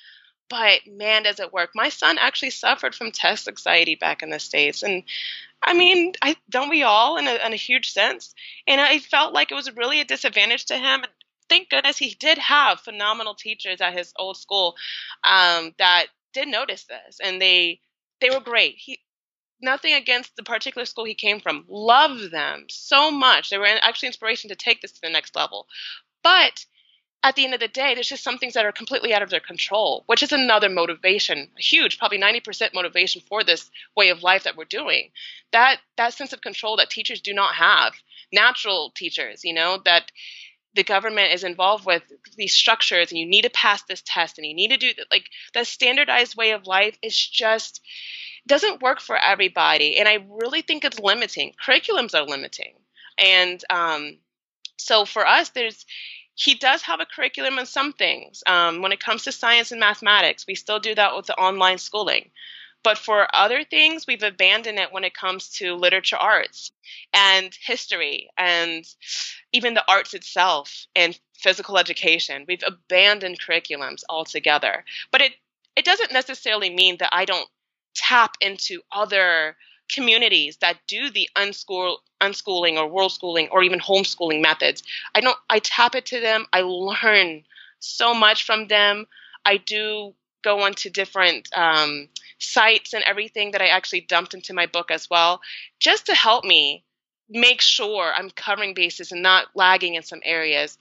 but 0.50 0.82
man, 0.88 1.24
does 1.24 1.40
it 1.40 1.54
work. 1.54 1.72
My 1.76 1.90
son 1.90 2.18
actually 2.18 2.50
suffered 2.50 2.96
from 2.96 3.12
test 3.12 3.48
anxiety 3.48 3.96
back 3.96 4.24
in 4.24 4.30
the 4.30 4.40
States. 4.40 4.84
And 4.84 5.04
I 5.62 5.74
mean, 5.74 6.14
I 6.22 6.36
don't 6.50 6.70
we 6.70 6.84
all 6.84 7.18
in 7.18 7.28
a, 7.28 7.36
in 7.46 7.54
a 7.54 7.58
huge 7.58 7.92
sense. 7.92 8.34
And 8.68 8.82
I 8.82 9.00
felt 9.00 9.34
like 9.34 9.52
it 9.52 9.56
was 9.56 9.76
really 9.76 10.02
a 10.02 10.06
disadvantage 10.06 10.66
to 10.66 10.78
him. 10.78 11.04
Thank 11.50 11.70
goodness 11.70 11.98
he 11.98 12.16
did 12.20 12.38
have 12.38 12.80
phenomenal 12.80 13.36
teachers 13.36 13.82
at 13.82 13.94
his 13.94 14.14
old 14.18 14.38
school 14.38 14.76
um, 15.24 15.74
that 15.80 16.08
did 16.34 16.48
notice 16.48 16.84
this, 16.84 17.20
and 17.24 17.42
they 17.42 17.82
they 18.22 18.30
were 18.30 18.40
great. 18.40 18.76
He 18.78 19.00
nothing 19.62 19.94
against 19.94 20.36
the 20.36 20.44
particular 20.44 20.86
school 20.86 21.06
he 21.06 21.16
came 21.16 21.40
from. 21.40 21.66
Loved 21.68 22.32
them 22.32 22.66
so 22.70 23.12
much. 23.12 23.50
They 23.50 23.58
were 23.58 23.66
actually 23.82 24.08
inspiration 24.08 24.50
to 24.50 24.56
take 24.56 24.82
this 24.82 24.92
to 24.94 25.02
the 25.02 25.10
next 25.10 25.36
level. 25.36 25.68
But 26.24 26.66
at 27.22 27.36
the 27.36 27.44
end 27.44 27.54
of 27.54 27.60
the 27.60 27.68
day, 27.68 27.94
there's 27.94 28.08
just 28.08 28.24
some 28.24 28.38
things 28.38 28.54
that 28.54 28.66
are 28.66 28.72
completely 28.72 29.14
out 29.14 29.22
of 29.22 29.30
their 29.30 29.42
control, 29.42 30.04
which 30.06 30.24
is 30.24 30.32
another 30.32 30.70
motivation, 30.70 31.50
huge, 31.58 31.98
probably 31.98 32.20
90% 32.20 32.74
motivation 32.74 33.22
for 33.28 33.44
this 33.44 33.70
way 33.96 34.10
of 34.10 34.24
life 34.24 34.44
that 34.44 34.56
we're 34.56 34.66
doing. 34.66 35.10
That 35.52 35.80
that 35.98 36.14
sense 36.14 36.32
of 36.32 36.42
control 36.42 36.78
that 36.78 36.90
teachers 36.90 37.22
do 37.22 37.34
not 37.34 37.56
have. 37.56 37.94
Natural 38.32 38.92
teachers, 38.96 39.44
you 39.44 39.54
know, 39.54 39.80
that 39.84 40.12
the 40.76 40.84
government 40.84 41.34
is 41.34 41.44
involved 41.44 41.86
with 41.86 42.04
these 42.38 42.54
structures 42.54 43.12
and 43.12 43.20
you 43.20 43.26
need 43.26 43.42
to 43.42 43.50
pass 43.50 43.84
this 43.84 44.04
test 44.06 44.38
and 44.38 44.48
you 44.48 44.54
need 44.54 44.70
to 44.70 44.78
do 44.78 44.92
like 45.12 45.26
the 45.54 45.66
standardized 45.66 46.38
way 46.38 46.52
of 46.52 46.68
life 46.68 46.98
is 47.02 47.18
just 47.18 47.82
doesn't 48.48 48.82
work 48.82 49.02
for 49.02 49.18
everybody 49.18 49.98
and 49.98 50.08
i 50.08 50.26
really 50.30 50.62
think 50.62 50.86
it's 50.86 51.00
limiting 51.00 51.54
curriculums 51.66 52.14
are 52.14 52.26
limiting 52.26 52.76
and 53.18 53.64
um, 53.70 54.18
so 54.78 55.06
for 55.06 55.26
us 55.28 55.50
there's 55.50 55.86
he 56.40 56.56
does 56.56 56.82
have 56.84 57.00
a 57.00 57.06
curriculum 57.06 57.60
in 57.60 57.66
some 57.66 57.92
things 57.94 58.44
um, 58.48 58.82
when 58.82 58.92
it 58.92 59.00
comes 59.00 59.24
to 59.24 59.32
science 59.32 59.72
and 59.72 59.80
mathematics 59.80 60.46
we 60.48 60.56
still 60.56 60.80
do 60.80 60.96
that 60.96 61.16
with 61.16 61.26
the 61.26 61.36
online 61.36 61.78
schooling 61.78 62.30
but 62.84 62.98
for 62.98 63.28
other 63.36 63.64
things, 63.64 64.08
we've 64.08 64.24
abandoned 64.24 64.80
it 64.80 64.92
when 64.92 65.04
it 65.04 65.14
comes 65.14 65.50
to 65.58 65.76
literature 65.76 66.16
arts 66.16 66.72
and 67.14 67.54
history 67.62 68.30
and 68.38 68.86
even 69.52 69.74
the 69.74 69.84
arts 69.88 70.14
itself 70.14 70.86
and 70.96 71.20
physical 71.38 71.78
education. 71.78 72.46
We've 72.48 72.64
abandoned 72.66 73.42
curriculums 73.42 74.04
altogether. 74.08 74.86
But 75.12 75.22
it, 75.22 75.34
it 75.76 75.86
doesn't 75.86 76.14
necessarily 76.14 76.70
mean 76.70 76.98
that 77.00 77.10
I 77.12 77.26
don't 77.26 77.50
tap 77.96 78.36
into 78.40 78.82
other 78.92 79.58
communities 79.94 80.58
that 80.58 80.78
do 80.88 81.10
the 81.10 81.30
unschool 81.36 81.98
unschooling 82.22 82.78
or 82.78 82.88
world 82.88 83.12
schooling 83.12 83.48
or 83.52 83.64
even 83.64 83.80
homeschooling 83.80 84.42
methods. 84.42 84.84
I 85.16 85.22
don't 85.22 85.38
I 85.50 85.60
tap 85.60 85.96
into 85.96 86.20
them. 86.20 86.46
I 86.54 86.62
learn 86.62 87.44
so 87.80 88.14
much 88.14 88.46
from 88.46 88.68
them. 88.68 89.08
I 89.46 89.58
do 89.58 90.14
go 90.44 90.62
onto 90.62 90.90
different 90.90 91.50
um, 91.56 92.08
sites 92.40 92.94
and 92.94 93.04
everything 93.04 93.52
that 93.52 93.62
I 93.62 93.68
actually 93.68 94.02
dumped 94.02 94.34
into 94.34 94.54
my 94.54 94.66
book 94.66 94.92
as 94.92 95.10
well, 95.10 95.42
just 95.80 96.06
to 96.06 96.16
help 96.16 96.46
me 96.46 96.84
make 97.30 97.62
sure 97.62 98.12
I'm 98.16 98.30
covering 98.32 98.74
bases 98.74 99.12
and 99.12 99.22
not 99.22 99.48
lagging 99.56 99.96
in 99.96 100.04
some 100.04 100.22
areas. 100.24 100.78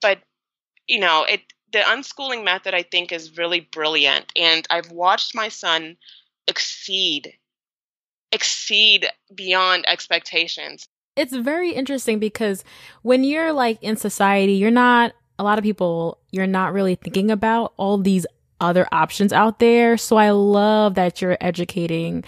But 0.00 0.20
you 0.86 1.00
know, 1.00 1.24
it 1.24 1.40
the 1.72 1.80
unschooling 1.80 2.44
method 2.44 2.74
I 2.74 2.82
think 2.82 3.12
is 3.12 3.36
really 3.36 3.60
brilliant, 3.60 4.32
and 4.36 4.66
I've 4.70 4.90
watched 4.90 5.34
my 5.34 5.48
son 5.48 5.96
exceed 6.46 7.34
exceed 8.32 9.08
beyond 9.34 9.84
expectations. 9.88 10.86
It's 11.16 11.34
very 11.34 11.72
interesting 11.72 12.18
because 12.18 12.64
when 13.02 13.24
you're 13.24 13.52
like 13.52 13.82
in 13.82 13.96
society, 13.96 14.52
you're 14.54 14.70
not 14.70 15.12
a 15.38 15.44
lot 15.44 15.58
of 15.58 15.64
people 15.64 16.18
you're 16.30 16.46
not 16.46 16.72
really 16.72 16.94
thinking 16.94 17.30
about 17.30 17.72
all 17.76 17.98
these 17.98 18.26
other 18.60 18.86
options 18.92 19.32
out 19.32 19.58
there. 19.58 19.96
So 19.96 20.16
I 20.16 20.30
love 20.30 20.94
that 20.94 21.20
you're 21.20 21.36
educating 21.40 22.24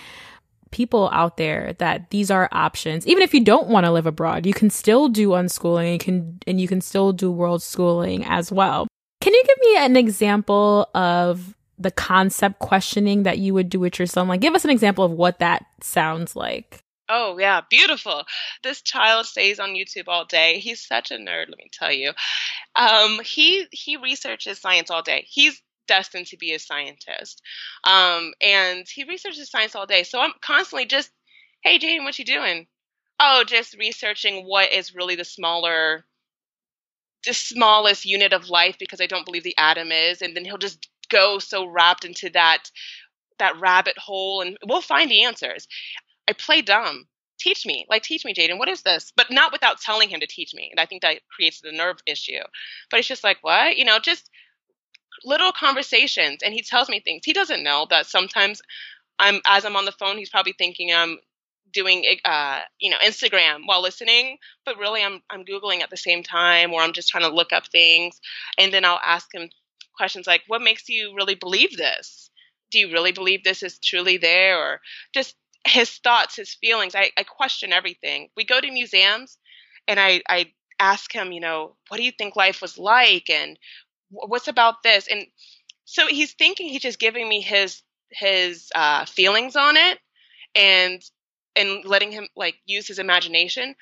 people 0.71 1.09
out 1.13 1.37
there 1.37 1.75
that 1.79 2.11
these 2.11 2.31
are 2.31 2.49
options. 2.53 3.07
Even 3.07 3.23
if 3.23 3.33
you 3.33 3.43
don't 3.43 3.69
want 3.69 3.87
to 3.87 3.93
live 3.93 4.07
abroad, 4.07 4.47
you 4.47 4.53
can 4.53 4.71
still 4.71 5.09
do 5.09 5.31
unschooling 5.31 5.93
and 5.93 6.01
can 6.01 6.39
and 6.47 6.61
you 6.61 6.69
can 6.69 6.81
still 6.81 7.13
do 7.13 7.31
world 7.31 7.63
schooling 7.63 8.25
as 8.25 8.53
well. 8.53 8.87
Can 9.21 9.35
you 9.35 9.43
give 9.47 9.59
me 9.61 9.77
an 9.79 9.97
example 9.97 10.89
of 10.95 11.55
the 11.79 11.91
concept 11.91 12.59
questioning 12.59 13.23
that 13.23 13.39
you 13.39 13.55
would 13.55 13.71
do 13.71 13.81
with 13.81 13.99
your 13.99 14.07
son? 14.07 14.29
Like 14.29 14.41
give 14.41 14.55
us 14.55 14.65
an 14.65 14.71
example 14.71 15.05
of 15.05 15.13
what 15.13 15.39
that 15.39 15.67
sounds 15.81 16.35
like. 16.37 16.83
Oh 17.09 17.39
yeah, 17.39 17.63
beautiful. 17.71 18.25
This 18.63 18.83
child 18.83 19.27
stays 19.27 19.59
on 19.59 19.71
YouTube 19.71 20.09
all 20.09 20.27
day. 20.27 20.59
He's 20.59 20.87
such 20.87 21.11
a 21.11 21.15
nerd, 21.15 21.49
let 21.49 21.59
me 21.59 21.71
tell 21.73 21.93
you. 21.93 22.13
Um, 22.77 23.21
he 23.25 23.67
he 23.73 23.97
researches 23.97 24.59
science 24.61 24.91
all 24.91 25.03
day. 25.03 25.27
He's 25.29 25.63
destined 25.89 26.27
to 26.29 26.37
be 26.37 26.53
a 26.53 26.59
scientist. 26.61 27.43
Um, 27.83 28.35
and 28.41 28.87
he 28.87 29.05
researches 29.05 29.51
science 29.51 29.75
all 29.75 29.87
day. 29.87 30.05
So 30.05 30.21
I'm 30.21 30.33
constantly 30.41 30.87
just, 30.87 31.11
hey, 31.63 31.79
Jaden, 31.79 32.05
what 32.05 32.19
you 32.19 32.25
doing? 32.25 32.69
Oh, 33.19 33.43
just 33.45 33.77
researching 33.77 34.45
what 34.45 34.73
is 34.73 34.95
really 34.95 35.17
the 35.17 35.25
smaller, 35.25 36.05
the 37.27 37.35
smallest 37.35 38.05
unit 38.05 38.33
of 38.33 38.49
life 38.49 38.77
because 38.79 39.01
I 39.01 39.07
don't 39.07 39.25
believe 39.25 39.43
the 39.43 39.59
atom 39.59 39.91
is. 39.91 40.23
And 40.23 40.37
then 40.37 40.45
he'll 40.45 40.59
just 40.59 40.89
go 41.11 41.39
so 41.39 41.67
wrapped 41.67 42.05
into 42.05 42.31
that 42.31 42.71
that 43.39 43.61
rabbit 43.61 43.97
hole 43.99 44.41
and 44.43 44.57
we'll 44.67 44.81
find 44.83 45.11
the 45.11 45.25
answers. 45.25 45.69
I 46.29 46.33
play 46.33 46.63
dumb. 46.63 47.07
Teach 47.39 47.65
me, 47.67 47.87
like 47.89 48.03
teach 48.03 48.25
me, 48.25 48.35
Jaden. 48.35 48.59
What 48.59 48.69
is 48.69 48.83
this? 48.83 49.13
But 49.17 49.31
not 49.31 49.53
without 49.53 49.81
telling 49.81 50.09
him 50.09 50.21
to 50.21 50.27
teach 50.27 50.55
me. 50.55 50.69
And 50.73 50.81
I 50.81 50.87
think 50.87 51.03
that 51.03 51.21
creates 51.35 51.61
the 51.61 51.71
nerve 51.71 51.99
issue. 52.07 52.41
But 52.91 52.99
it's 52.99 53.09
just 53.09 53.23
like, 53.25 53.39
what? 53.43 53.77
You 53.77 53.85
know, 53.85 53.99
just 54.01 54.29
little 55.25 55.53
conversations 55.53 56.43
and 56.45 56.55
he 56.55 56.63
tells 56.63 56.89
me 56.89 57.01
things 57.01 57.23
he 57.25 57.33
doesn't 57.33 57.63
know 57.63 57.87
that 57.91 58.07
sometimes 58.07 58.63
i'm 59.19 59.41
as 59.47 59.65
i'm 59.65 59.77
on 59.77 59.85
the 59.85 59.93
phone 59.93 60.17
he's 60.19 60.31
probably 60.31 60.55
thinking 60.57 60.93
i'm 60.95 61.19
doing 61.73 62.05
uh, 62.25 62.61
you 62.81 62.91
know 62.91 62.97
instagram 63.05 63.61
while 63.67 63.83
listening 63.83 64.39
but 64.65 64.79
really 64.79 65.03
i'm 65.03 65.21
i'm 65.31 65.45
googling 65.45 65.83
at 65.83 65.91
the 65.91 65.97
same 65.97 66.23
time 66.23 66.73
or 66.73 66.81
i'm 66.81 66.93
just 66.93 67.09
trying 67.09 67.25
to 67.29 67.35
look 67.35 67.53
up 67.53 67.67
things 67.69 68.21
and 68.59 68.73
then 68.73 68.85
i'll 68.85 69.01
ask 69.05 69.35
him 69.35 69.51
questions 69.97 70.27
like 70.27 70.43
what 70.47 70.63
makes 70.63 70.89
you 70.89 71.15
really 71.17 71.35
believe 71.35 71.77
this? 71.77 72.31
Do 72.71 72.79
you 72.79 72.93
really 72.93 73.13
believe 73.13 73.45
this 73.45 73.63
is 73.63 73.79
truly 73.79 74.17
there? 74.19 74.59
Or 74.59 74.81
just 75.15 75.37
his 75.67 75.91
thoughts 75.99 76.37
his 76.37 76.55
feelings. 76.55 76.95
I, 76.95 77.11
I 77.17 77.25
question 77.25 77.73
everything. 77.73 78.29
We 78.37 78.45
go 78.45 78.61
to 78.61 78.71
museums 78.71 79.39
and 79.87 79.99
i 79.99 80.23
i 80.29 80.53
ask 80.81 81.13
him 81.13 81.33
you 81.33 81.41
know 81.41 81.75
what 81.89 81.97
do 81.97 82.05
you 82.05 82.13
think 82.13 82.37
life 82.37 82.63
was 82.63 82.79
like? 82.79 83.29
And 83.31 83.59
what's 84.11 84.49
about 84.49 84.83
this? 84.83 85.09
And 85.09 85.27
so 85.85 86.07
he's 86.07 86.35
thinking 86.35 86.69
he's 86.69 86.83
just 86.83 86.99
giving 86.99 87.29
me 87.29 87.41
his 87.41 87.83
his 88.11 88.71
uh, 88.75 89.05
feelings 89.05 89.57
on 89.57 89.77
it 89.77 89.99
and 90.55 91.03
and 91.57 91.85
letting 91.85 92.13
him 92.13 92.29
like 92.37 92.55
use 92.67 92.87
his 92.87 92.99
imagination 92.99 93.75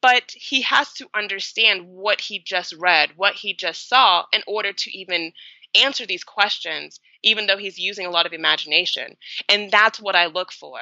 but 0.00 0.30
he 0.30 0.62
has 0.62 0.92
to 0.94 1.08
understand 1.14 1.86
what 1.86 2.20
he 2.20 2.38
just 2.38 2.74
read 2.78 3.10
what 3.16 3.34
he 3.34 3.54
just 3.54 3.88
saw 3.88 4.24
in 4.32 4.42
order 4.46 4.72
to 4.72 4.90
even 4.96 5.32
answer 5.74 6.06
these 6.06 6.24
questions 6.24 7.00
even 7.22 7.46
though 7.46 7.58
he's 7.58 7.78
using 7.78 8.06
a 8.06 8.10
lot 8.10 8.26
of 8.26 8.32
imagination 8.32 9.16
and 9.48 9.70
that's 9.70 10.00
what 10.00 10.16
i 10.16 10.26
look 10.26 10.52
for 10.52 10.78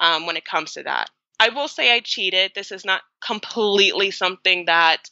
um, 0.00 0.26
when 0.26 0.36
it 0.36 0.44
comes 0.44 0.72
to 0.72 0.82
that 0.82 1.08
i 1.38 1.48
will 1.50 1.68
say 1.68 1.94
i 1.94 2.00
cheated 2.00 2.50
this 2.54 2.72
is 2.72 2.84
not 2.84 3.02
completely 3.24 4.10
something 4.10 4.64
that 4.66 5.08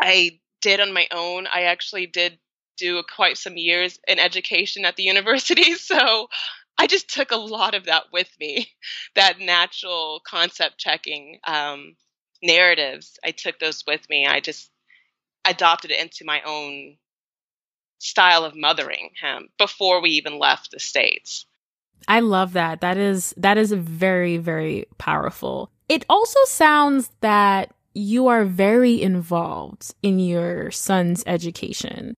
i 0.00 0.38
did 0.64 0.80
on 0.80 0.94
my 0.94 1.06
own. 1.12 1.46
I 1.46 1.64
actually 1.64 2.06
did 2.06 2.38
do 2.78 3.02
quite 3.14 3.36
some 3.36 3.56
years 3.58 4.00
in 4.08 4.18
education 4.18 4.86
at 4.86 4.96
the 4.96 5.02
university. 5.14 5.74
So 5.74 6.28
I 6.78 6.88
just 6.88 7.08
took 7.08 7.30
a 7.30 7.36
lot 7.36 7.74
of 7.74 7.84
that 7.84 8.04
with 8.12 8.30
me, 8.40 8.72
that 9.14 9.38
natural 9.38 10.22
concept 10.26 10.78
checking 10.78 11.38
um, 11.46 11.94
narratives. 12.44 13.18
I 13.24 13.32
took 13.32 13.58
those 13.58 13.84
with 13.86 14.08
me. 14.08 14.26
I 14.26 14.40
just 14.40 14.70
adopted 15.44 15.90
it 15.90 16.00
into 16.00 16.24
my 16.24 16.42
own 16.42 16.96
style 17.98 18.44
of 18.44 18.54
mothering 18.54 19.10
him 19.20 19.48
before 19.58 20.00
we 20.00 20.10
even 20.10 20.38
left 20.38 20.70
the 20.70 20.80
states. 20.80 21.46
I 22.06 22.20
love 22.20 22.52
that. 22.52 22.80
That 22.82 22.98
is 22.98 23.34
that 23.36 23.56
is 23.56 23.72
very 23.72 24.36
very 24.36 24.86
powerful. 24.98 25.70
It 25.88 26.04
also 26.08 26.38
sounds 26.44 27.10
that 27.20 27.72
you 27.94 28.26
are 28.26 28.44
very 28.44 29.00
involved 29.00 29.94
in 30.02 30.18
your 30.18 30.70
son's 30.70 31.22
education. 31.26 32.14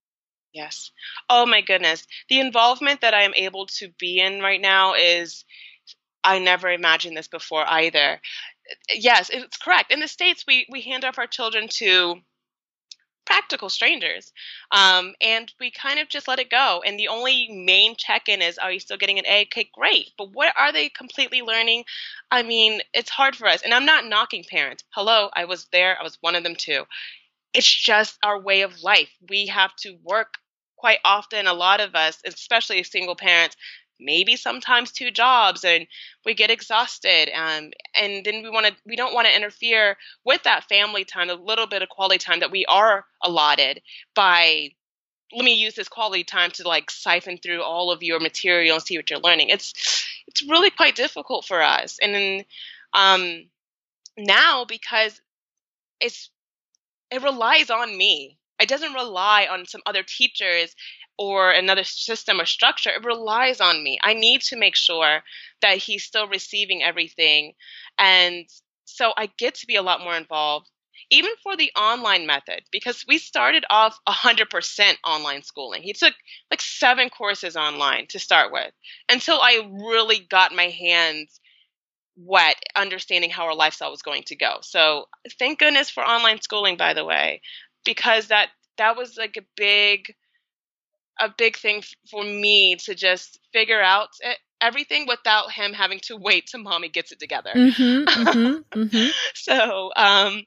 Yes. 0.53 0.91
Oh 1.29 1.45
my 1.45 1.61
goodness. 1.61 2.07
The 2.29 2.39
involvement 2.39 3.01
that 3.01 3.13
I 3.13 3.23
am 3.23 3.33
able 3.35 3.67
to 3.77 3.89
be 3.99 4.19
in 4.19 4.41
right 4.41 4.59
now 4.59 4.95
is, 4.95 5.45
I 6.23 6.39
never 6.39 6.69
imagined 6.69 7.15
this 7.15 7.27
before 7.27 7.63
either. 7.67 8.19
Yes, 8.93 9.29
it's 9.29 9.57
correct. 9.57 9.91
In 9.91 9.99
the 9.99 10.07
States, 10.07 10.43
we, 10.47 10.65
we 10.69 10.81
hand 10.81 11.05
off 11.05 11.17
our 11.17 11.27
children 11.27 11.67
to 11.73 12.21
practical 13.25 13.69
strangers. 13.69 14.31
Um, 14.71 15.13
and 15.21 15.51
we 15.59 15.69
kind 15.69 15.99
of 15.99 16.07
just 16.07 16.27
let 16.27 16.39
it 16.39 16.49
go. 16.49 16.81
And 16.85 16.97
the 16.97 17.09
only 17.09 17.49
main 17.51 17.95
check 17.97 18.29
in 18.29 18.41
is, 18.41 18.57
are 18.57 18.71
you 18.71 18.79
still 18.79 18.97
getting 18.97 19.19
an 19.19 19.25
A? 19.27 19.41
Okay, 19.41 19.69
great. 19.73 20.11
But 20.17 20.31
what 20.31 20.53
are 20.57 20.71
they 20.71 20.89
completely 20.89 21.41
learning? 21.41 21.83
I 22.31 22.43
mean, 22.43 22.81
it's 22.93 23.09
hard 23.09 23.35
for 23.35 23.47
us. 23.47 23.61
And 23.61 23.73
I'm 23.73 23.85
not 23.85 24.05
knocking 24.05 24.45
parents. 24.49 24.83
Hello, 24.91 25.29
I 25.35 25.45
was 25.45 25.67
there, 25.73 25.97
I 25.99 26.03
was 26.03 26.17
one 26.21 26.35
of 26.35 26.43
them 26.43 26.55
too. 26.55 26.85
It's 27.53 27.69
just 27.69 28.17
our 28.23 28.39
way 28.39 28.61
of 28.61 28.81
life. 28.81 29.09
We 29.29 29.47
have 29.47 29.75
to 29.77 29.97
work 30.03 30.35
quite 30.77 30.99
often, 31.03 31.47
a 31.47 31.53
lot 31.53 31.81
of 31.81 31.95
us, 31.95 32.19
especially 32.25 32.81
single 32.83 33.15
parents, 33.15 33.57
maybe 33.99 34.35
sometimes 34.35 34.91
two 34.91 35.11
jobs 35.11 35.63
and 35.63 35.87
we 36.25 36.33
get 36.33 36.51
exhausted 36.51 37.29
um, 37.35 37.71
and 37.95 38.25
then 38.25 38.43
we 38.43 38.49
want 38.49 38.65
to 38.65 38.75
we 38.85 38.95
don't 38.95 39.13
want 39.13 39.27
to 39.27 39.35
interfere 39.35 39.97
with 40.23 40.43
that 40.43 40.67
family 40.69 41.03
time 41.03 41.29
a 41.29 41.33
little 41.33 41.67
bit 41.67 41.81
of 41.81 41.89
quality 41.89 42.17
time 42.17 42.39
that 42.39 42.51
we 42.51 42.65
are 42.65 43.05
allotted 43.23 43.81
by 44.15 44.69
let 45.33 45.43
me 45.43 45.53
use 45.53 45.75
this 45.75 45.89
quality 45.89 46.23
time 46.23 46.51
to 46.51 46.67
like 46.67 46.89
siphon 46.89 47.37
through 47.37 47.61
all 47.61 47.91
of 47.91 48.03
your 48.03 48.19
material 48.19 48.75
and 48.75 48.83
see 48.83 48.97
what 48.97 49.09
you're 49.09 49.19
learning. 49.19 49.49
It's 49.49 49.73
it's 50.27 50.47
really 50.47 50.69
quite 50.69 50.95
difficult 50.95 51.45
for 51.45 51.61
us. 51.61 51.97
And 52.01 52.13
then 52.13 52.45
um 52.93 53.45
now 54.17 54.65
because 54.65 55.21
it's 55.99 56.29
it 57.11 57.23
relies 57.23 57.69
on 57.69 57.97
me. 57.97 58.37
It 58.59 58.69
doesn't 58.69 58.93
rely 58.93 59.47
on 59.49 59.65
some 59.65 59.81
other 59.85 60.03
teachers 60.03 60.75
or 61.17 61.51
another 61.51 61.83
system 61.83 62.39
or 62.39 62.45
structure, 62.45 62.91
it 62.91 63.05
relies 63.05 63.59
on 63.59 63.83
me. 63.83 63.99
I 64.01 64.13
need 64.13 64.41
to 64.43 64.57
make 64.57 64.75
sure 64.75 65.21
that 65.61 65.77
he's 65.77 66.03
still 66.03 66.27
receiving 66.27 66.83
everything. 66.83 67.53
And 67.97 68.45
so 68.85 69.13
I 69.17 69.29
get 69.37 69.55
to 69.55 69.67
be 69.67 69.75
a 69.75 69.81
lot 69.81 70.01
more 70.01 70.15
involved, 70.15 70.69
even 71.09 71.31
for 71.41 71.57
the 71.57 71.71
online 71.77 72.27
method, 72.27 72.61
because 72.71 73.03
we 73.07 73.17
started 73.17 73.65
off 73.69 73.99
100% 74.07 74.93
online 75.05 75.43
schooling. 75.43 75.81
He 75.81 75.93
took 75.93 76.13
like 76.51 76.61
seven 76.61 77.09
courses 77.09 77.55
online 77.55 78.07
to 78.09 78.19
start 78.19 78.51
with 78.51 78.71
until 79.09 79.39
I 79.41 79.67
really 79.71 80.19
got 80.19 80.55
my 80.55 80.69
hands 80.69 81.39
wet 82.17 82.55
understanding 82.75 83.29
how 83.29 83.45
our 83.45 83.55
lifestyle 83.55 83.91
was 83.91 84.01
going 84.01 84.23
to 84.23 84.35
go. 84.35 84.57
So 84.61 85.05
thank 85.37 85.59
goodness 85.59 85.89
for 85.89 86.03
online 86.03 86.41
schooling, 86.41 86.77
by 86.77 86.93
the 86.93 87.05
way, 87.05 87.41
because 87.85 88.27
that 88.27 88.49
that 88.77 88.97
was 88.97 89.17
like 89.17 89.37
a 89.37 89.45
big 89.55 90.13
a 91.19 91.33
big 91.37 91.57
thing 91.57 91.83
for 92.09 92.23
me 92.23 92.75
to 92.75 92.95
just 92.95 93.39
figure 93.53 93.81
out 93.81 94.09
it, 94.21 94.37
everything 94.61 95.05
without 95.07 95.51
him 95.51 95.73
having 95.73 95.99
to 96.03 96.17
wait 96.17 96.47
till 96.47 96.61
mommy 96.61 96.89
gets 96.89 97.11
it 97.11 97.19
together. 97.19 97.51
Mm-hmm, 97.55 98.03
mm-hmm, 98.27 98.79
mm-hmm. 98.79 99.07
so, 99.33 99.91
um, 99.95 100.43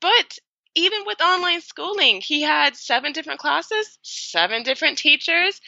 but 0.00 0.38
even 0.74 1.00
with 1.06 1.20
online 1.20 1.60
schooling, 1.60 2.20
he 2.20 2.42
had 2.42 2.76
seven 2.76 3.12
different 3.12 3.40
classes, 3.40 3.98
seven 4.02 4.62
different 4.62 4.98
teachers, 4.98 5.60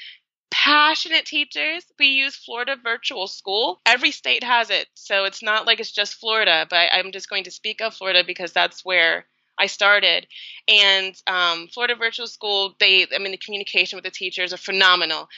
passionate 0.51 1.27
teachers. 1.27 1.85
We 1.99 2.07
use 2.07 2.37
Florida 2.37 2.77
Virtual 2.83 3.29
School. 3.29 3.81
Every 3.87 4.11
state 4.11 4.43
has 4.43 4.71
it, 4.71 4.89
so 4.95 5.25
it's 5.25 5.43
not 5.43 5.67
like 5.67 5.81
it's 5.81 5.93
just 5.93 6.15
Florida, 6.15 6.67
but 6.69 6.89
I'm 6.93 7.13
just 7.13 7.31
going 7.31 7.45
to 7.45 7.51
speak 7.51 7.81
of 7.81 7.95
Florida 7.95 8.25
because 8.27 8.53
that's 8.53 8.85
where 8.85 9.27
I 9.59 9.67
started. 9.67 10.27
And 10.69 11.15
um, 11.27 11.69
Florida 11.69 11.95
Virtual 11.97 12.27
School, 12.27 12.75
they, 12.81 13.07
I 13.15 13.19
mean, 13.19 13.33
the 13.33 13.39
communication 13.39 13.97
with 13.97 14.05
the 14.05 14.11
teachers 14.11 14.53
are 14.53 14.59
phenomenal. 14.59 15.29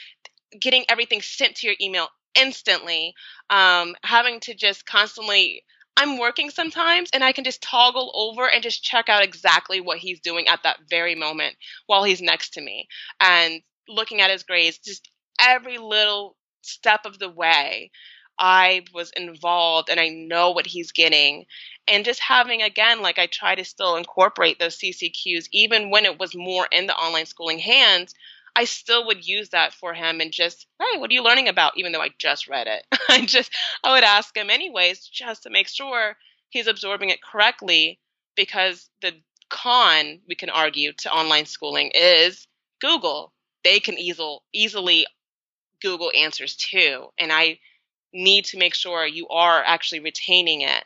Getting 0.59 0.85
everything 0.89 1.21
sent 1.21 1.55
to 1.57 1.67
your 1.67 1.75
email 1.81 2.07
instantly, 2.35 3.13
um, 3.49 3.95
having 4.03 4.39
to 4.41 4.53
just 4.53 4.85
constantly, 4.85 5.63
I'm 5.97 6.17
working 6.17 6.49
sometimes 6.49 7.09
and 7.13 7.23
I 7.23 7.31
can 7.31 7.43
just 7.43 7.61
toggle 7.61 8.11
over 8.15 8.49
and 8.49 8.63
just 8.63 8.83
check 8.83 9.09
out 9.09 9.23
exactly 9.23 9.81
what 9.81 9.97
he's 9.97 10.19
doing 10.21 10.47
at 10.47 10.63
that 10.63 10.79
very 10.89 11.15
moment 11.15 11.55
while 11.87 12.03
he's 12.03 12.21
next 12.21 12.53
to 12.53 12.61
me. 12.61 12.87
And 13.19 13.61
looking 13.87 14.21
at 14.21 14.31
his 14.31 14.43
grades, 14.43 14.77
just 14.79 15.09
every 15.39 15.77
little 15.77 16.35
step 16.61 17.01
of 17.05 17.19
the 17.19 17.29
way. 17.29 17.91
I 18.39 18.85
was 18.93 19.11
involved 19.11 19.89
and 19.89 19.99
I 19.99 20.07
know 20.09 20.51
what 20.51 20.65
he's 20.65 20.91
getting. 20.91 21.45
And 21.87 22.05
just 22.05 22.21
having, 22.21 22.61
again, 22.61 23.01
like 23.01 23.19
I 23.19 23.27
try 23.27 23.55
to 23.55 23.65
still 23.65 23.97
incorporate 23.97 24.59
those 24.59 24.77
CCQs, 24.77 25.47
even 25.51 25.89
when 25.89 26.05
it 26.05 26.17
was 26.19 26.35
more 26.35 26.67
in 26.71 26.87
the 26.87 26.95
online 26.95 27.25
schooling 27.25 27.59
hands, 27.59 28.13
I 28.55 28.63
still 28.63 29.05
would 29.07 29.27
use 29.27 29.49
that 29.49 29.73
for 29.73 29.93
him 29.93 30.21
and 30.21 30.31
just, 30.31 30.65
hey, 30.79 30.97
what 30.97 31.11
are 31.11 31.13
you 31.13 31.23
learning 31.23 31.49
about? 31.49 31.73
Even 31.77 31.91
though 31.91 32.01
I 32.01 32.09
just 32.17 32.47
read 32.47 32.67
it. 32.67 32.85
I 33.09 33.25
just, 33.25 33.51
I 33.83 33.93
would 33.93 34.03
ask 34.03 34.35
him 34.35 34.49
anyways, 34.49 35.07
just 35.07 35.43
to 35.43 35.49
make 35.49 35.67
sure 35.67 36.15
he's 36.49 36.67
absorbing 36.67 37.09
it 37.09 37.21
correctly 37.21 37.99
because 38.35 38.89
the 39.01 39.13
con, 39.49 40.21
we 40.27 40.35
can 40.35 40.49
argue, 40.49 40.93
to 40.93 41.13
online 41.13 41.45
schooling 41.45 41.91
is 41.93 42.47
Google. 42.79 43.33
They 43.63 43.79
can 43.79 43.97
easily 43.97 44.39
easily 44.53 45.05
Google 45.81 46.11
answers 46.15 46.55
too. 46.55 47.07
And 47.17 47.31
I 47.31 47.59
need 48.13 48.45
to 48.45 48.57
make 48.57 48.75
sure 48.75 49.05
you 49.05 49.27
are 49.29 49.63
actually 49.63 49.99
retaining 49.99 50.61
it. 50.61 50.83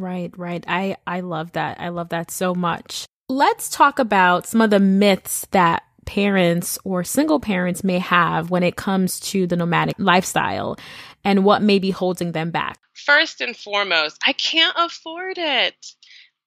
Right, 0.00 0.32
right. 0.36 0.64
I 0.66 0.96
I 1.06 1.20
love 1.20 1.52
that. 1.52 1.80
I 1.80 1.90
love 1.90 2.08
that 2.10 2.30
so 2.30 2.54
much. 2.54 3.04
Let's 3.28 3.68
talk 3.68 3.98
about 3.98 4.46
some 4.46 4.60
of 4.60 4.70
the 4.70 4.80
myths 4.80 5.46
that 5.52 5.82
parents 6.06 6.78
or 6.84 7.04
single 7.04 7.38
parents 7.38 7.84
may 7.84 7.98
have 7.98 8.50
when 8.50 8.62
it 8.62 8.76
comes 8.76 9.20
to 9.20 9.46
the 9.46 9.56
nomadic 9.56 9.94
lifestyle 9.98 10.76
and 11.22 11.44
what 11.44 11.62
may 11.62 11.78
be 11.78 11.90
holding 11.90 12.32
them 12.32 12.50
back. 12.50 12.78
First 12.94 13.40
and 13.40 13.56
foremost, 13.56 14.18
I 14.26 14.32
can't 14.32 14.74
afford 14.76 15.38
it. 15.38 15.74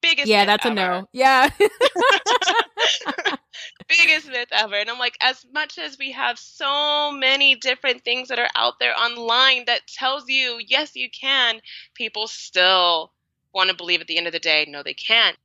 Biggest 0.02 0.28
Yeah, 0.28 0.44
that's 0.44 0.66
ever. 0.66 0.72
a 0.72 0.74
no. 0.74 1.08
Yeah. 1.12 1.50
biggest 3.88 4.28
myth 4.28 4.48
ever. 4.52 4.74
And 4.76 4.90
I'm 4.90 4.98
like, 4.98 5.16
as 5.20 5.44
much 5.52 5.78
as 5.78 5.98
we 5.98 6.12
have 6.12 6.38
so 6.38 7.12
many 7.12 7.54
different 7.54 8.04
things 8.04 8.28
that 8.28 8.38
are 8.38 8.50
out 8.56 8.74
there 8.78 8.94
online 8.96 9.64
that 9.66 9.86
tells 9.86 10.28
you, 10.28 10.60
yes, 10.66 10.94
you 10.94 11.08
can, 11.10 11.60
people 11.94 12.26
still 12.26 13.12
want 13.54 13.70
to 13.70 13.76
believe 13.76 14.00
at 14.00 14.06
the 14.06 14.18
end 14.18 14.26
of 14.26 14.32
the 14.32 14.38
day, 14.38 14.66
no, 14.68 14.82
they 14.82 14.94
can't. 14.94 15.36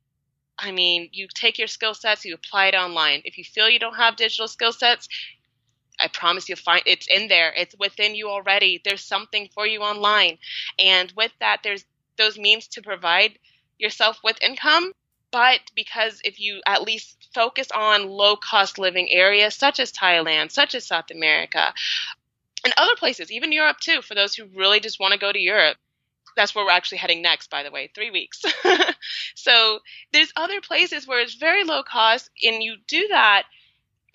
I 0.58 0.72
mean, 0.72 1.08
you 1.12 1.26
take 1.32 1.58
your 1.58 1.68
skill 1.68 1.94
sets, 1.94 2.24
you 2.24 2.34
apply 2.34 2.66
it 2.66 2.74
online. 2.74 3.22
If 3.24 3.38
you 3.38 3.44
feel 3.44 3.68
you 3.68 3.78
don't 3.78 3.96
have 3.96 4.16
digital 4.16 4.48
skill 4.48 4.72
sets, 4.72 5.08
I 5.98 6.08
promise 6.08 6.48
you'll 6.48 6.58
find 6.58 6.82
it's 6.86 7.06
in 7.08 7.28
there. 7.28 7.52
It's 7.56 7.74
within 7.78 8.14
you 8.14 8.28
already. 8.28 8.80
There's 8.84 9.04
something 9.04 9.48
for 9.54 9.66
you 9.66 9.80
online. 9.80 10.38
And 10.78 11.12
with 11.16 11.32
that, 11.40 11.60
there's 11.62 11.84
those 12.16 12.38
means 12.38 12.68
to 12.68 12.82
provide 12.82 13.38
yourself 13.78 14.18
with 14.22 14.42
income 14.42 14.92
but 15.32 15.60
because 15.74 16.20
if 16.24 16.40
you 16.40 16.60
at 16.66 16.82
least 16.82 17.28
focus 17.34 17.68
on 17.74 18.08
low 18.08 18.36
cost 18.36 18.78
living 18.78 19.10
areas 19.10 19.54
such 19.54 19.80
as 19.80 19.92
Thailand, 19.92 20.50
such 20.50 20.74
as 20.74 20.86
South 20.86 21.10
America, 21.10 21.72
and 22.64 22.74
other 22.76 22.96
places, 22.96 23.30
even 23.30 23.52
Europe 23.52 23.78
too, 23.80 24.02
for 24.02 24.14
those 24.14 24.34
who 24.34 24.46
really 24.54 24.80
just 24.80 25.00
want 25.00 25.12
to 25.12 25.18
go 25.18 25.32
to 25.32 25.38
Europe. 25.38 25.76
That's 26.36 26.54
where 26.54 26.64
we're 26.64 26.70
actually 26.70 26.98
heading 26.98 27.22
next, 27.22 27.50
by 27.50 27.62
the 27.62 27.70
way, 27.70 27.90
three 27.94 28.10
weeks. 28.10 28.42
so 29.34 29.80
there's 30.12 30.32
other 30.36 30.60
places 30.60 31.06
where 31.06 31.20
it's 31.20 31.34
very 31.34 31.64
low 31.64 31.82
cost, 31.82 32.30
and 32.42 32.62
you 32.62 32.76
do 32.86 33.08
that. 33.08 33.44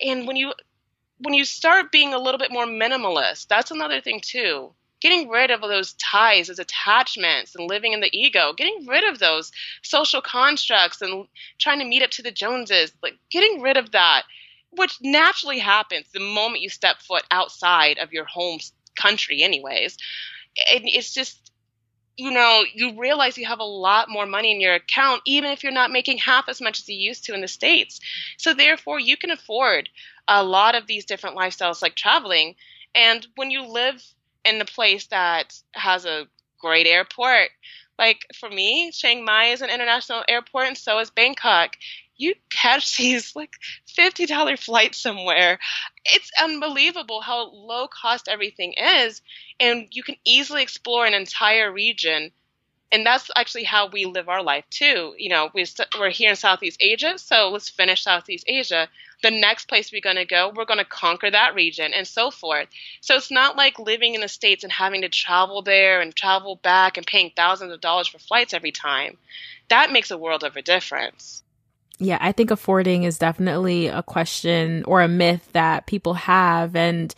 And 0.00 0.26
when 0.26 0.36
you 0.36 0.52
when 1.18 1.34
you 1.34 1.44
start 1.44 1.92
being 1.92 2.14
a 2.14 2.18
little 2.18 2.38
bit 2.38 2.52
more 2.52 2.66
minimalist, 2.66 3.48
that's 3.48 3.70
another 3.70 4.00
thing 4.00 4.20
too 4.20 4.74
getting 5.06 5.28
rid 5.28 5.52
of 5.52 5.60
those 5.60 5.92
ties, 5.92 6.48
those 6.48 6.58
attachments, 6.58 7.54
and 7.54 7.68
living 7.68 7.92
in 7.92 8.00
the 8.00 8.10
ego, 8.12 8.52
getting 8.52 8.86
rid 8.88 9.04
of 9.04 9.20
those 9.20 9.52
social 9.82 10.20
constructs 10.20 11.00
and 11.00 11.28
trying 11.58 11.78
to 11.78 11.84
meet 11.84 12.02
up 12.02 12.10
to 12.10 12.22
the 12.22 12.32
Joneses, 12.32 12.92
like 13.04 13.14
getting 13.30 13.62
rid 13.62 13.76
of 13.76 13.92
that, 13.92 14.24
which 14.72 14.98
naturally 15.00 15.60
happens 15.60 16.06
the 16.12 16.18
moment 16.18 16.60
you 16.60 16.68
step 16.68 16.96
foot 17.02 17.22
outside 17.30 17.98
of 17.98 18.12
your 18.12 18.24
home 18.24 18.58
country, 19.00 19.44
anyways. 19.44 19.96
And 20.72 20.82
it's 20.86 21.14
just, 21.14 21.52
you 22.16 22.32
know, 22.32 22.64
you 22.74 22.98
realize 22.98 23.38
you 23.38 23.46
have 23.46 23.60
a 23.60 23.64
lot 23.64 24.08
more 24.08 24.26
money 24.26 24.50
in 24.50 24.60
your 24.60 24.74
account, 24.74 25.22
even 25.24 25.52
if 25.52 25.62
you're 25.62 25.70
not 25.70 25.92
making 25.92 26.18
half 26.18 26.48
as 26.48 26.60
much 26.60 26.80
as 26.80 26.88
you 26.88 26.96
used 26.96 27.26
to 27.26 27.34
in 27.34 27.42
the 27.42 27.46
States. 27.46 28.00
So, 28.38 28.54
therefore, 28.54 28.98
you 28.98 29.16
can 29.16 29.30
afford 29.30 29.88
a 30.26 30.42
lot 30.42 30.74
of 30.74 30.88
these 30.88 31.04
different 31.04 31.36
lifestyles 31.36 31.80
like 31.80 31.94
traveling. 31.94 32.56
And 32.92 33.24
when 33.36 33.52
you 33.52 33.64
live 33.64 34.02
in 34.46 34.60
a 34.60 34.64
place 34.64 35.06
that 35.08 35.54
has 35.74 36.04
a 36.04 36.28
great 36.58 36.86
airport. 36.86 37.50
Like 37.98 38.26
for 38.38 38.48
me, 38.50 38.90
Chiang 38.92 39.24
Mai 39.24 39.46
is 39.46 39.62
an 39.62 39.70
international 39.70 40.22
airport, 40.28 40.68
and 40.68 40.78
so 40.78 40.98
is 40.98 41.10
Bangkok. 41.10 41.76
You 42.16 42.34
catch 42.50 42.96
these 42.98 43.34
like 43.34 43.54
fifty 43.86 44.26
dollar 44.26 44.56
flights 44.56 44.98
somewhere. 45.00 45.58
It's 46.04 46.30
unbelievable 46.42 47.20
how 47.20 47.50
low 47.50 47.88
cost 47.88 48.28
everything 48.28 48.74
is, 48.78 49.22
and 49.60 49.88
you 49.90 50.02
can 50.02 50.16
easily 50.24 50.62
explore 50.62 51.06
an 51.06 51.14
entire 51.14 51.72
region 51.72 52.32
and 52.92 53.04
that's 53.04 53.30
actually 53.36 53.64
how 53.64 53.88
we 53.88 54.04
live 54.04 54.28
our 54.28 54.42
life 54.42 54.64
too. 54.70 55.14
You 55.18 55.28
know, 55.28 55.50
we 55.54 55.64
st- 55.64 55.88
we're 55.98 56.10
here 56.10 56.30
in 56.30 56.36
Southeast 56.36 56.78
Asia, 56.80 57.18
so 57.18 57.50
let's 57.50 57.68
finish 57.68 58.02
Southeast 58.02 58.44
Asia. 58.46 58.88
The 59.22 59.30
next 59.30 59.66
place 59.66 59.90
we're 59.90 60.00
going 60.00 60.16
to 60.16 60.24
go, 60.24 60.52
we're 60.54 60.66
going 60.66 60.78
to 60.78 60.84
conquer 60.84 61.30
that 61.30 61.54
region, 61.54 61.92
and 61.94 62.06
so 62.06 62.30
forth. 62.30 62.68
So 63.00 63.16
it's 63.16 63.30
not 63.30 63.56
like 63.56 63.78
living 63.78 64.14
in 64.14 64.20
the 64.20 64.28
states 64.28 64.62
and 64.62 64.72
having 64.72 65.02
to 65.02 65.08
travel 65.08 65.62
there 65.62 66.00
and 66.00 66.14
travel 66.14 66.56
back 66.56 66.96
and 66.96 67.06
paying 67.06 67.32
thousands 67.34 67.72
of 67.72 67.80
dollars 67.80 68.08
for 68.08 68.18
flights 68.18 68.54
every 68.54 68.72
time. 68.72 69.18
That 69.68 69.92
makes 69.92 70.10
a 70.10 70.18
world 70.18 70.44
of 70.44 70.56
a 70.56 70.62
difference. 70.62 71.42
Yeah, 71.98 72.18
I 72.20 72.32
think 72.32 72.50
affording 72.50 73.04
is 73.04 73.18
definitely 73.18 73.86
a 73.86 74.02
question 74.02 74.84
or 74.84 75.00
a 75.00 75.08
myth 75.08 75.48
that 75.52 75.86
people 75.86 76.14
have. 76.14 76.76
And 76.76 77.14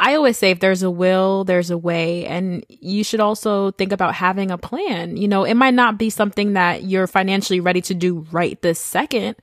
I 0.00 0.14
always 0.14 0.38
say 0.38 0.50
if 0.50 0.60
there's 0.60 0.82
a 0.82 0.90
will, 0.90 1.44
there's 1.44 1.70
a 1.70 1.76
way. 1.76 2.24
And 2.24 2.64
you 2.68 3.04
should 3.04 3.20
also 3.20 3.72
think 3.72 3.92
about 3.92 4.14
having 4.14 4.50
a 4.50 4.56
plan. 4.56 5.18
You 5.18 5.28
know, 5.28 5.44
it 5.44 5.54
might 5.54 5.74
not 5.74 5.98
be 5.98 6.08
something 6.08 6.54
that 6.54 6.84
you're 6.84 7.06
financially 7.06 7.60
ready 7.60 7.82
to 7.82 7.94
do 7.94 8.26
right 8.32 8.60
this 8.62 8.80
second, 8.80 9.36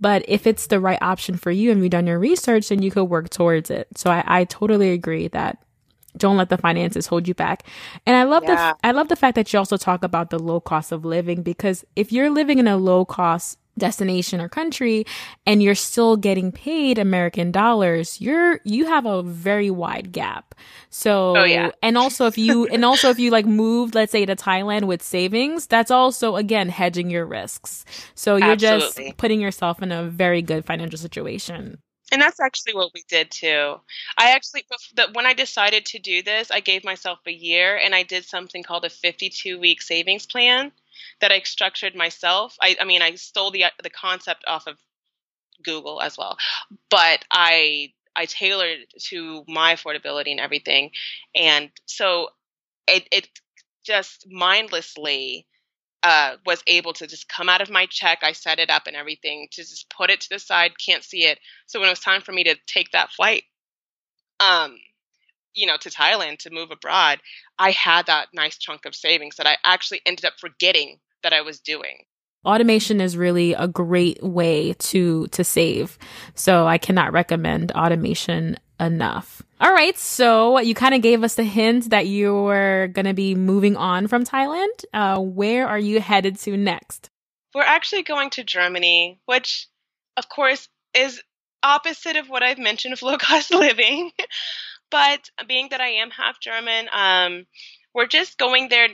but 0.00 0.22
if 0.28 0.46
it's 0.46 0.66
the 0.66 0.80
right 0.80 1.00
option 1.00 1.38
for 1.38 1.50
you 1.50 1.72
and 1.72 1.80
you've 1.80 1.90
done 1.90 2.06
your 2.06 2.18
research, 2.18 2.68
then 2.68 2.82
you 2.82 2.90
could 2.90 3.04
work 3.04 3.30
towards 3.30 3.70
it. 3.70 3.88
So 3.96 4.10
I, 4.10 4.22
I 4.26 4.44
totally 4.44 4.90
agree 4.90 5.28
that 5.28 5.64
don't 6.18 6.36
let 6.36 6.50
the 6.50 6.58
finances 6.58 7.06
hold 7.06 7.26
you 7.26 7.34
back. 7.34 7.66
And 8.04 8.14
I 8.14 8.24
love 8.24 8.44
yeah. 8.44 8.74
the 8.74 8.86
I 8.86 8.90
love 8.90 9.08
the 9.08 9.16
fact 9.16 9.34
that 9.36 9.50
you 9.50 9.58
also 9.58 9.78
talk 9.78 10.04
about 10.04 10.28
the 10.28 10.38
low 10.38 10.60
cost 10.60 10.92
of 10.92 11.06
living 11.06 11.42
because 11.42 11.86
if 11.96 12.12
you're 12.12 12.28
living 12.28 12.58
in 12.58 12.68
a 12.68 12.76
low 12.76 13.06
cost 13.06 13.58
destination 13.78 14.40
or 14.40 14.48
country 14.48 15.04
and 15.46 15.62
you're 15.62 15.74
still 15.74 16.16
getting 16.16 16.52
paid 16.52 16.98
American 16.98 17.50
dollars, 17.50 18.20
you're 18.20 18.60
you 18.64 18.86
have 18.86 19.06
a 19.06 19.22
very 19.22 19.70
wide 19.70 20.12
gap. 20.12 20.54
So 20.90 21.36
oh, 21.36 21.44
yeah. 21.44 21.70
and 21.82 21.96
also 21.96 22.26
if 22.26 22.36
you 22.36 22.66
and 22.66 22.84
also 22.84 23.10
if 23.10 23.18
you 23.18 23.30
like 23.30 23.46
moved 23.46 23.94
let's 23.94 24.12
say 24.12 24.26
to 24.26 24.36
Thailand 24.36 24.84
with 24.84 25.02
savings, 25.02 25.66
that's 25.66 25.90
also 25.90 26.36
again 26.36 26.68
hedging 26.68 27.10
your 27.10 27.26
risks. 27.26 27.84
So 28.14 28.36
you're 28.36 28.52
Absolutely. 28.52 29.04
just 29.04 29.16
putting 29.16 29.40
yourself 29.40 29.82
in 29.82 29.92
a 29.92 30.04
very 30.04 30.42
good 30.42 30.64
financial 30.64 30.98
situation. 30.98 31.78
And 32.12 32.20
that's 32.20 32.40
actually 32.40 32.74
what 32.74 32.90
we 32.92 33.02
did 33.08 33.30
too. 33.30 33.76
I 34.18 34.32
actually, 34.32 34.64
when 35.14 35.24
I 35.24 35.32
decided 35.32 35.86
to 35.86 35.98
do 35.98 36.22
this, 36.22 36.50
I 36.50 36.60
gave 36.60 36.84
myself 36.84 37.20
a 37.26 37.32
year 37.32 37.80
and 37.82 37.94
I 37.94 38.02
did 38.02 38.26
something 38.26 38.62
called 38.62 38.84
a 38.84 38.90
52 38.90 39.58
week 39.58 39.80
savings 39.80 40.26
plan 40.26 40.72
that 41.20 41.32
I 41.32 41.40
structured 41.40 41.94
myself. 41.94 42.56
I, 42.60 42.76
I 42.80 42.84
mean, 42.84 43.02
I 43.02 43.14
stole 43.14 43.50
the 43.50 43.64
the 43.82 43.90
concept 43.90 44.44
off 44.46 44.66
of 44.66 44.78
Google 45.64 46.00
as 46.00 46.16
well, 46.18 46.36
but 46.90 47.24
I 47.30 47.92
I 48.14 48.26
tailored 48.26 48.86
to 49.08 49.44
my 49.48 49.74
affordability 49.74 50.30
and 50.30 50.40
everything, 50.40 50.90
and 51.34 51.70
so 51.86 52.28
it 52.86 53.08
it 53.10 53.28
just 53.84 54.26
mindlessly 54.30 55.46
uh, 56.02 56.36
was 56.44 56.62
able 56.66 56.92
to 56.94 57.06
just 57.06 57.28
come 57.28 57.48
out 57.48 57.60
of 57.60 57.70
my 57.70 57.86
check. 57.86 58.20
I 58.22 58.32
set 58.32 58.58
it 58.58 58.70
up 58.70 58.86
and 58.86 58.96
everything 58.96 59.48
to 59.52 59.62
just 59.62 59.88
put 59.90 60.10
it 60.10 60.20
to 60.22 60.28
the 60.30 60.38
side, 60.38 60.72
can't 60.84 61.04
see 61.04 61.24
it. 61.24 61.38
So 61.66 61.78
when 61.78 61.88
it 61.88 61.92
was 61.92 62.00
time 62.00 62.22
for 62.22 62.32
me 62.32 62.44
to 62.44 62.56
take 62.66 62.90
that 62.92 63.12
flight, 63.12 63.44
um, 64.40 64.76
you 65.54 65.66
know, 65.66 65.76
to 65.78 65.90
Thailand 65.90 66.38
to 66.38 66.50
move 66.50 66.70
abroad, 66.70 67.20
I 67.58 67.70
had 67.70 68.06
that 68.06 68.28
nice 68.32 68.58
chunk 68.58 68.86
of 68.86 68.94
savings 68.94 69.36
that 69.36 69.46
I 69.46 69.56
actually 69.64 70.00
ended 70.06 70.24
up 70.24 70.34
forgetting 70.38 70.98
that 71.22 71.32
I 71.32 71.42
was 71.42 71.60
doing. 71.60 72.04
Automation 72.44 73.00
is 73.00 73.16
really 73.16 73.52
a 73.52 73.68
great 73.68 74.20
way 74.22 74.72
to 74.72 75.28
to 75.28 75.44
save. 75.44 75.96
So 76.34 76.66
I 76.66 76.76
cannot 76.76 77.12
recommend 77.12 77.70
automation 77.72 78.58
enough. 78.80 79.42
All 79.60 79.72
right, 79.72 79.96
so 79.96 80.58
you 80.58 80.74
kind 80.74 80.92
of 80.92 81.02
gave 81.02 81.22
us 81.22 81.36
the 81.36 81.44
hint 81.44 81.90
that 81.90 82.08
you 82.08 82.34
were 82.34 82.88
going 82.92 83.06
to 83.06 83.14
be 83.14 83.36
moving 83.36 83.76
on 83.76 84.08
from 84.08 84.24
Thailand. 84.24 84.84
Uh, 84.92 85.20
where 85.20 85.68
are 85.68 85.78
you 85.78 86.00
headed 86.00 86.36
to 86.40 86.56
next? 86.56 87.08
We're 87.54 87.62
actually 87.62 88.02
going 88.02 88.30
to 88.30 88.42
Germany, 88.42 89.20
which, 89.26 89.68
of 90.16 90.28
course, 90.28 90.68
is 90.94 91.22
opposite 91.62 92.16
of 92.16 92.28
what 92.28 92.42
I've 92.42 92.58
mentioned 92.58 92.92
of 92.92 93.02
low 93.02 93.18
cost 93.18 93.54
living. 93.54 94.10
But 94.92 95.30
being 95.48 95.70
that 95.70 95.80
I 95.80 95.88
am 95.88 96.10
half 96.10 96.38
German, 96.38 96.88
um, 96.92 97.46
we're 97.94 98.06
just 98.06 98.38
going 98.38 98.68
there. 98.68 98.88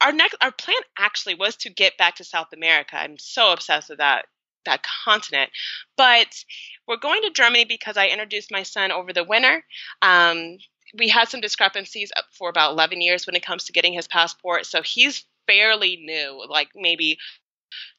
Our 0.00 0.12
next, 0.12 0.36
our 0.40 0.50
plan 0.50 0.80
actually 0.98 1.34
was 1.34 1.56
to 1.56 1.70
get 1.70 1.98
back 1.98 2.16
to 2.16 2.24
South 2.24 2.48
America. 2.52 2.96
I'm 2.96 3.18
so 3.18 3.52
obsessed 3.52 3.90
with 3.90 3.98
that 3.98 4.24
that 4.64 4.84
continent. 5.04 5.50
But 5.96 6.44
we're 6.86 6.96
going 6.96 7.22
to 7.22 7.30
Germany 7.30 7.64
because 7.64 7.96
I 7.96 8.08
introduced 8.08 8.50
my 8.50 8.62
son 8.62 8.90
over 8.90 9.12
the 9.12 9.24
winter. 9.24 9.62
Um, 10.02 10.58
we 10.98 11.08
had 11.08 11.28
some 11.28 11.40
discrepancies 11.40 12.10
for 12.32 12.48
about 12.48 12.72
11 12.72 13.00
years 13.00 13.26
when 13.26 13.36
it 13.36 13.44
comes 13.44 13.64
to 13.64 13.72
getting 13.72 13.92
his 13.92 14.08
passport. 14.08 14.66
So 14.66 14.82
he's 14.82 15.24
fairly 15.46 15.98
new, 16.02 16.44
like 16.48 16.68
maybe 16.74 17.18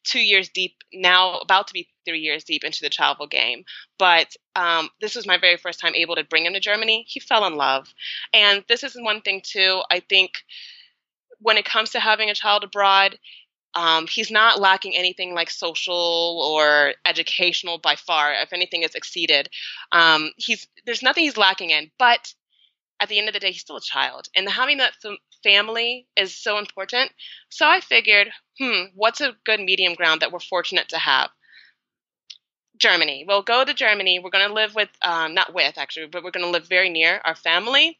two 0.03 0.19
years 0.19 0.49
deep 0.49 0.75
now, 0.93 1.37
about 1.39 1.67
to 1.67 1.73
be 1.73 1.87
three 2.05 2.19
years 2.19 2.43
deep 2.43 2.63
into 2.63 2.79
the 2.81 2.89
travel 2.89 3.27
game. 3.27 3.63
But 3.97 4.35
um, 4.55 4.89
this 5.01 5.15
was 5.15 5.27
my 5.27 5.37
very 5.37 5.57
first 5.57 5.79
time 5.79 5.95
able 5.95 6.15
to 6.15 6.23
bring 6.23 6.45
him 6.45 6.53
to 6.53 6.59
Germany. 6.59 7.05
He 7.07 7.19
fell 7.19 7.45
in 7.45 7.55
love. 7.55 7.93
And 8.33 8.63
this 8.67 8.83
is 8.83 8.95
one 8.97 9.21
thing, 9.21 9.41
too. 9.43 9.81
I 9.91 9.99
think 9.99 10.31
when 11.39 11.57
it 11.57 11.65
comes 11.65 11.91
to 11.91 11.99
having 11.99 12.29
a 12.29 12.35
child 12.35 12.63
abroad, 12.63 13.17
um, 13.75 14.07
he's 14.07 14.31
not 14.31 14.59
lacking 14.59 14.95
anything 14.95 15.35
like 15.35 15.49
social 15.49 16.41
or 16.43 16.93
educational 17.05 17.77
by 17.77 17.95
far. 17.95 18.33
If 18.33 18.51
anything, 18.51 18.83
it's 18.83 18.95
exceeded. 18.95 19.49
Um, 19.91 20.31
he's 20.37 20.67
there's 20.85 21.03
nothing 21.03 21.23
he's 21.23 21.37
lacking 21.37 21.69
in, 21.69 21.91
but 21.99 22.33
at 22.99 23.09
the 23.09 23.17
end 23.17 23.27
of 23.27 23.33
the 23.33 23.39
day, 23.39 23.51
he's 23.51 23.61
still 23.61 23.77
a 23.77 23.81
child, 23.81 24.27
and 24.35 24.49
having 24.49 24.77
that 24.77 24.93
family 25.43 26.07
is 26.15 26.35
so 26.35 26.57
important. 26.57 27.11
So 27.49 27.67
I 27.67 27.79
figured, 27.79 28.29
hmm, 28.59 28.85
what's 28.95 29.21
a 29.21 29.35
good 29.45 29.59
medium 29.59 29.95
ground 29.95 30.21
that 30.21 30.31
we're 30.31 30.39
fortunate 30.39 30.89
to 30.89 30.97
have? 30.97 31.29
Germany. 32.77 33.25
We'll 33.27 33.41
go 33.41 33.65
to 33.65 33.73
Germany. 33.73 34.19
We're 34.19 34.29
going 34.29 34.47
to 34.47 34.53
live 34.53 34.73
with, 34.73 34.89
um, 35.01 35.33
not 35.33 35.53
with 35.53 35.77
actually, 35.77 36.07
but 36.07 36.23
we're 36.23 36.31
going 36.31 36.45
to 36.45 36.51
live 36.51 36.67
very 36.67 36.89
near 36.89 37.21
our 37.25 37.35
family, 37.35 37.99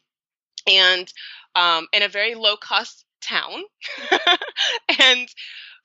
and 0.66 1.10
um, 1.54 1.86
in 1.92 2.02
a 2.02 2.08
very 2.08 2.34
low 2.34 2.56
cost 2.56 3.04
town. 3.22 3.62
and 5.00 5.28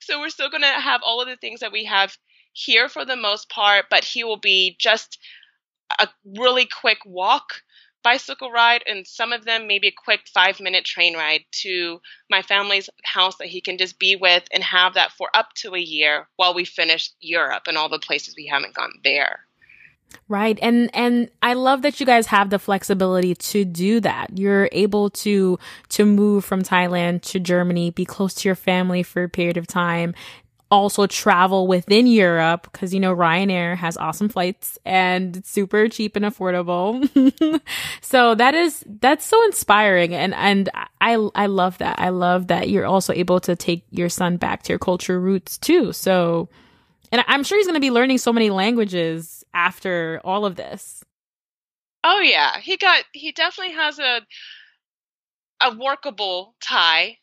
so 0.00 0.20
we're 0.20 0.30
still 0.30 0.50
going 0.50 0.62
to 0.62 0.68
have 0.68 1.02
all 1.04 1.20
of 1.20 1.28
the 1.28 1.36
things 1.36 1.60
that 1.60 1.72
we 1.72 1.84
have 1.84 2.16
here 2.52 2.88
for 2.88 3.04
the 3.04 3.16
most 3.16 3.48
part, 3.50 3.86
but 3.90 4.04
he 4.04 4.24
will 4.24 4.38
be 4.38 4.76
just 4.78 5.18
a 6.00 6.08
really 6.38 6.66
quick 6.80 6.98
walk 7.04 7.62
bicycle 8.02 8.50
ride 8.50 8.82
and 8.86 9.06
some 9.06 9.32
of 9.32 9.44
them 9.44 9.66
maybe 9.66 9.88
a 9.88 9.92
quick 9.92 10.20
five 10.32 10.60
minute 10.60 10.84
train 10.84 11.14
ride 11.14 11.44
to 11.50 12.00
my 12.30 12.42
family's 12.42 12.88
house 13.04 13.36
that 13.38 13.48
he 13.48 13.60
can 13.60 13.78
just 13.78 13.98
be 13.98 14.16
with 14.16 14.44
and 14.52 14.62
have 14.62 14.94
that 14.94 15.12
for 15.12 15.28
up 15.34 15.52
to 15.54 15.74
a 15.74 15.80
year 15.80 16.28
while 16.36 16.54
we 16.54 16.64
finish 16.64 17.10
Europe 17.20 17.64
and 17.66 17.76
all 17.76 17.88
the 17.88 17.98
places 17.98 18.34
we 18.36 18.46
haven't 18.46 18.74
gone 18.74 18.92
there. 19.02 19.40
Right. 20.28 20.58
And 20.62 20.90
and 20.94 21.30
I 21.42 21.54
love 21.54 21.82
that 21.82 22.00
you 22.00 22.06
guys 22.06 22.26
have 22.28 22.50
the 22.50 22.58
flexibility 22.58 23.34
to 23.34 23.64
do 23.64 24.00
that. 24.00 24.38
You're 24.38 24.68
able 24.72 25.10
to 25.10 25.58
to 25.90 26.06
move 26.06 26.44
from 26.44 26.62
Thailand 26.62 27.22
to 27.22 27.40
Germany, 27.40 27.90
be 27.90 28.04
close 28.04 28.34
to 28.34 28.48
your 28.48 28.54
family 28.54 29.02
for 29.02 29.24
a 29.24 29.28
period 29.28 29.56
of 29.56 29.66
time, 29.66 30.14
also 30.70 31.06
travel 31.06 31.66
within 31.66 32.06
Europe 32.06 32.68
because 32.70 32.92
you 32.92 33.00
know 33.00 33.14
Ryanair 33.14 33.76
has 33.76 33.96
awesome 33.96 34.28
flights 34.28 34.78
and 34.84 35.36
it's 35.36 35.50
super 35.50 35.88
cheap 35.88 36.16
and 36.16 36.24
affordable. 36.24 37.08
so 38.00 38.34
that 38.34 38.54
is 38.54 38.84
that's 39.00 39.24
so 39.24 39.42
inspiring 39.44 40.14
and 40.14 40.34
and 40.34 40.68
I 41.00 41.14
I 41.34 41.46
love 41.46 41.78
that. 41.78 41.98
I 41.98 42.08
love 42.08 42.48
that 42.48 42.68
you're 42.68 42.86
also 42.86 43.12
able 43.12 43.40
to 43.40 43.54
take 43.54 43.84
your 43.90 44.08
son 44.08 44.36
back 44.36 44.62
to 44.64 44.72
your 44.72 44.78
culture 44.78 45.20
roots 45.20 45.58
too. 45.58 45.92
So 45.92 46.48
and 47.12 47.24
I'm 47.28 47.44
sure 47.44 47.58
he's 47.58 47.66
going 47.66 47.74
to 47.74 47.80
be 47.80 47.90
learning 47.90 48.18
so 48.18 48.32
many 48.32 48.50
languages 48.50 49.44
after 49.54 50.20
all 50.24 50.44
of 50.44 50.56
this. 50.56 51.04
Oh 52.02 52.20
yeah, 52.20 52.58
he 52.58 52.76
got 52.76 53.04
he 53.12 53.32
definitely 53.32 53.74
has 53.74 53.98
a 53.98 54.20
a 55.62 55.74
workable 55.76 56.54
Thai 56.60 57.18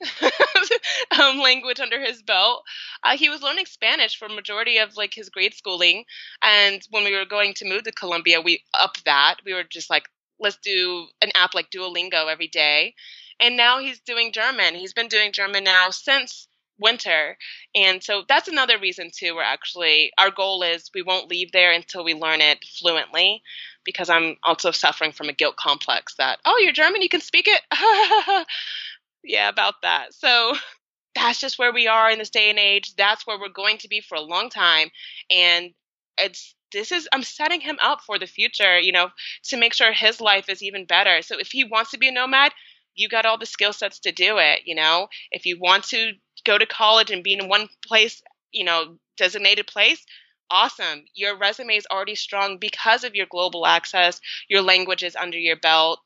um, 1.19 1.39
language 1.39 1.79
under 1.79 2.01
his 2.01 2.21
belt. 2.21 2.63
Uh, 3.03 3.17
he 3.17 3.29
was 3.29 3.41
learning 3.41 3.65
Spanish 3.65 4.17
for 4.17 4.27
majority 4.29 4.77
of 4.77 4.95
like 4.97 5.13
his 5.13 5.29
grade 5.29 5.53
schooling, 5.53 6.05
and 6.41 6.81
when 6.89 7.03
we 7.03 7.15
were 7.15 7.25
going 7.25 7.53
to 7.55 7.65
move 7.69 7.83
to 7.83 7.91
Colombia, 7.91 8.41
we 8.41 8.63
upped 8.79 9.05
that. 9.05 9.35
We 9.45 9.53
were 9.53 9.63
just 9.63 9.89
like, 9.89 10.05
let's 10.39 10.57
do 10.63 11.07
an 11.21 11.29
app 11.35 11.53
like 11.53 11.69
Duolingo 11.69 12.31
every 12.31 12.47
day, 12.47 12.95
and 13.39 13.57
now 13.57 13.79
he's 13.79 13.99
doing 14.01 14.31
German. 14.31 14.75
He's 14.75 14.93
been 14.93 15.07
doing 15.07 15.31
German 15.31 15.63
now 15.63 15.89
since 15.91 16.47
winter. 16.83 17.37
And 17.73 18.03
so 18.03 18.23
that's 18.27 18.47
another 18.47 18.77
reason 18.77 19.09
too. 19.11 19.35
We're 19.35 19.41
actually 19.41 20.11
our 20.19 20.29
goal 20.29 20.61
is 20.61 20.91
we 20.93 21.01
won't 21.01 21.29
leave 21.29 21.51
there 21.51 21.71
until 21.71 22.03
we 22.03 22.13
learn 22.13 22.41
it 22.41 22.63
fluently 22.63 23.41
because 23.83 24.09
I'm 24.09 24.35
also 24.43 24.71
suffering 24.71 25.11
from 25.11 25.29
a 25.29 25.33
guilt 25.33 25.55
complex 25.55 26.15
that, 26.17 26.39
oh, 26.45 26.59
you're 26.61 26.73
German, 26.73 27.01
you 27.01 27.09
can 27.09 27.21
speak 27.21 27.47
it. 27.47 28.47
yeah, 29.23 29.49
about 29.49 29.75
that. 29.81 30.13
So 30.13 30.53
that's 31.15 31.39
just 31.39 31.57
where 31.57 31.73
we 31.73 31.87
are 31.87 32.11
in 32.11 32.19
this 32.19 32.29
day 32.29 32.49
and 32.49 32.59
age. 32.59 32.95
That's 32.95 33.25
where 33.25 33.39
we're 33.39 33.49
going 33.49 33.77
to 33.79 33.87
be 33.87 34.01
for 34.01 34.15
a 34.15 34.21
long 34.21 34.49
time. 34.49 34.89
And 35.29 35.71
it's 36.17 36.55
this 36.71 36.91
is 36.91 37.07
I'm 37.13 37.23
setting 37.23 37.61
him 37.61 37.77
up 37.81 38.01
for 38.01 38.19
the 38.19 38.27
future, 38.27 38.79
you 38.79 38.91
know, 38.91 39.09
to 39.45 39.57
make 39.57 39.73
sure 39.73 39.93
his 39.93 40.19
life 40.19 40.49
is 40.49 40.63
even 40.63 40.85
better. 40.85 41.21
So 41.21 41.37
if 41.39 41.51
he 41.51 41.63
wants 41.63 41.91
to 41.91 41.97
be 41.97 42.09
a 42.09 42.11
nomad, 42.11 42.51
you 42.95 43.09
got 43.09 43.25
all 43.25 43.37
the 43.37 43.45
skill 43.45 43.73
sets 43.73 43.99
to 43.99 44.11
do 44.11 44.37
it, 44.37 44.61
you 44.65 44.75
know. 44.75 45.07
If 45.31 45.45
you 45.45 45.59
want 45.59 45.85
to 45.85 46.13
go 46.45 46.57
to 46.57 46.65
college 46.65 47.11
and 47.11 47.23
be 47.23 47.33
in 47.33 47.47
one 47.47 47.69
place, 47.85 48.21
you 48.51 48.63
know, 48.65 48.97
designated 49.17 49.67
place, 49.67 50.05
awesome. 50.49 51.05
Your 51.15 51.37
resume 51.37 51.75
is 51.75 51.87
already 51.91 52.15
strong 52.15 52.57
because 52.57 53.03
of 53.03 53.15
your 53.15 53.27
global 53.27 53.65
access, 53.65 54.19
your 54.49 54.61
language 54.61 55.03
is 55.03 55.15
under 55.15 55.37
your 55.37 55.57
belt. 55.57 55.99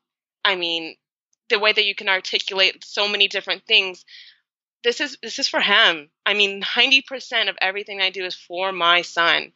I 0.44 0.56
mean, 0.56 0.96
the 1.50 1.58
way 1.58 1.72
that 1.72 1.84
you 1.84 1.94
can 1.94 2.08
articulate 2.08 2.84
so 2.84 3.08
many 3.08 3.28
different 3.28 3.64
things 3.66 4.04
this 4.84 5.00
is 5.00 5.18
this 5.22 5.38
is 5.38 5.48
for 5.48 5.60
him. 5.60 6.10
I 6.26 6.34
mean, 6.34 6.60
90% 6.76 7.48
of 7.48 7.56
everything 7.60 8.00
I 8.00 8.10
do 8.10 8.24
is 8.24 8.34
for 8.34 8.72
my 8.72 9.02
son. 9.02 9.52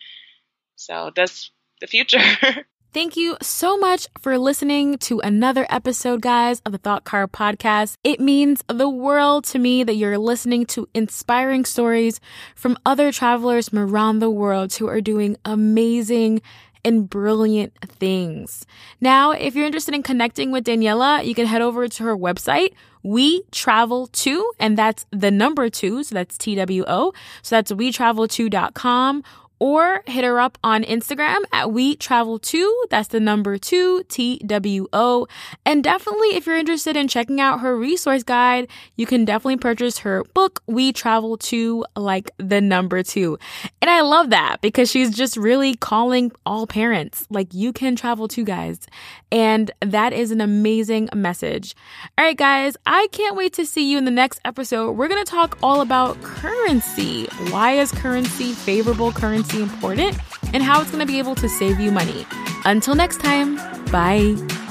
So 0.77 1.13
that's 1.15 1.51
the 1.81 1.87
future. 1.89 2.21
Thank 2.93 3.17
you 3.17 3.39
so 3.41 3.79
much 3.79 4.07
for 4.21 4.37
listening 4.37 4.99
to 4.99 5.19
another 5.21 5.67
episode, 5.71 6.21
guys, 6.21 6.61
of 6.67 6.73
the 6.73 6.79
Thought 6.79 7.05
Car 7.05 7.27
podcast. 7.27 7.97
It 8.05 8.21
means 8.21 8.63
the 8.69 8.87
world 8.87 9.45
to 9.47 9.59
me 9.59 9.83
that 9.83 9.95
you're 9.95 10.19
listening 10.19 10.67
to 10.67 10.87
inspiring 10.93 11.65
stories 11.65 12.21
from 12.55 12.77
other 12.85 13.11
travelers 13.11 13.71
from 13.71 13.79
around 13.79 14.19
the 14.19 14.29
world 14.29 14.75
who 14.75 14.89
are 14.89 15.01
doing 15.01 15.39
amazing 15.47 16.43
and 16.85 17.09
brilliant 17.09 17.73
things. 17.81 18.67
Now, 19.01 19.31
if 19.31 19.55
you're 19.55 19.65
interested 19.65 19.95
in 19.95 20.03
connecting 20.03 20.51
with 20.51 20.65
Daniela, 20.65 21.25
you 21.25 21.35
can 21.35 21.47
head 21.47 21.63
over 21.63 21.89
to 21.89 22.05
her 22.05 22.17
website, 22.17 22.75
We 23.03 23.43
Travel 23.53 24.09
2, 24.09 24.53
and 24.59 24.77
that's 24.77 25.07
the 25.11 25.31
number 25.31 25.71
two, 25.71 26.03
so 26.03 26.15
that's 26.15 26.37
T 26.37 26.57
W 26.57 26.85
O. 26.87 27.13
So 27.41 27.57
that's 27.57 27.73
wetravel2.com 27.73 29.23
or 29.63 30.03
hit 30.09 30.25
her 30.25 30.41
up 30.41 30.59
on 30.65 30.83
Instagram 30.83 31.39
at 31.53 31.71
We 31.71 31.95
Travel 31.95 32.41
2. 32.41 32.87
That's 32.91 33.07
the 33.07 33.21
number 33.21 33.59
two, 33.59 34.03
T 34.09 34.39
W 34.45 34.89
O. 34.93 35.29
And 35.65 35.85
definitely, 35.85 36.35
if 36.35 36.47
you're 36.47 36.57
interested 36.57 36.97
in 36.97 37.07
checking 37.07 37.41
out 37.41 37.61
her 37.61 37.79
resource 37.79 38.25
guide, 38.25 38.67
you 38.97 39.07
can 39.07 39.25
definitely 39.25 39.59
purchase 39.59 39.99
her 39.99 40.25
book, 40.35 40.65
We 40.67 40.93
Travel 40.93 41.37
2, 41.37 41.85
like 41.95 42.33
the 42.39 42.61
number 42.61 43.05
two. 43.05 43.39
And 43.81 43.89
I 43.89 44.01
love 44.01 44.31
that 44.31 44.61
because 44.63 44.91
she's 44.91 45.15
just 45.15 45.37
really 45.37 45.75
calling 45.77 46.33
all 46.45 46.67
parents, 46.67 47.29
like 47.31 47.55
you 47.55 47.73
can 47.73 47.95
travel 47.95 48.27
too, 48.27 48.45
guys. 48.45 48.81
And 49.31 49.71
that 49.81 50.13
is 50.13 50.33
an 50.33 50.41
amazing 50.41 51.09
message. 51.15 51.77
All 52.19 52.25
right, 52.25 52.37
guys, 52.37 52.77
I 52.85 53.07
can't 53.13 53.37
wait 53.37 53.53
to 53.53 53.65
see 53.65 53.89
you 53.89 53.97
in 53.97 54.07
the 54.07 54.11
next 54.11 54.41
episode. 54.45 54.93
We're 54.93 55.09
going 55.09 55.25
to 55.25 55.31
talk 55.31 55.57
all 55.63 55.83
about 55.83 56.21
currency. 56.21 57.27
Why 57.51 57.75
is 57.75 57.93
currency 57.93 58.55
favorable 58.55 59.13
currency? 59.13 59.52
Important 59.61 60.17
and 60.53 60.63
how 60.63 60.81
it's 60.81 60.91
going 60.91 61.01
to 61.01 61.07
be 61.07 61.19
able 61.19 61.35
to 61.37 61.49
save 61.49 61.81
you 61.81 61.91
money. 61.91 62.27
Until 62.65 62.95
next 62.95 63.21
time, 63.21 63.57
bye. 63.91 64.62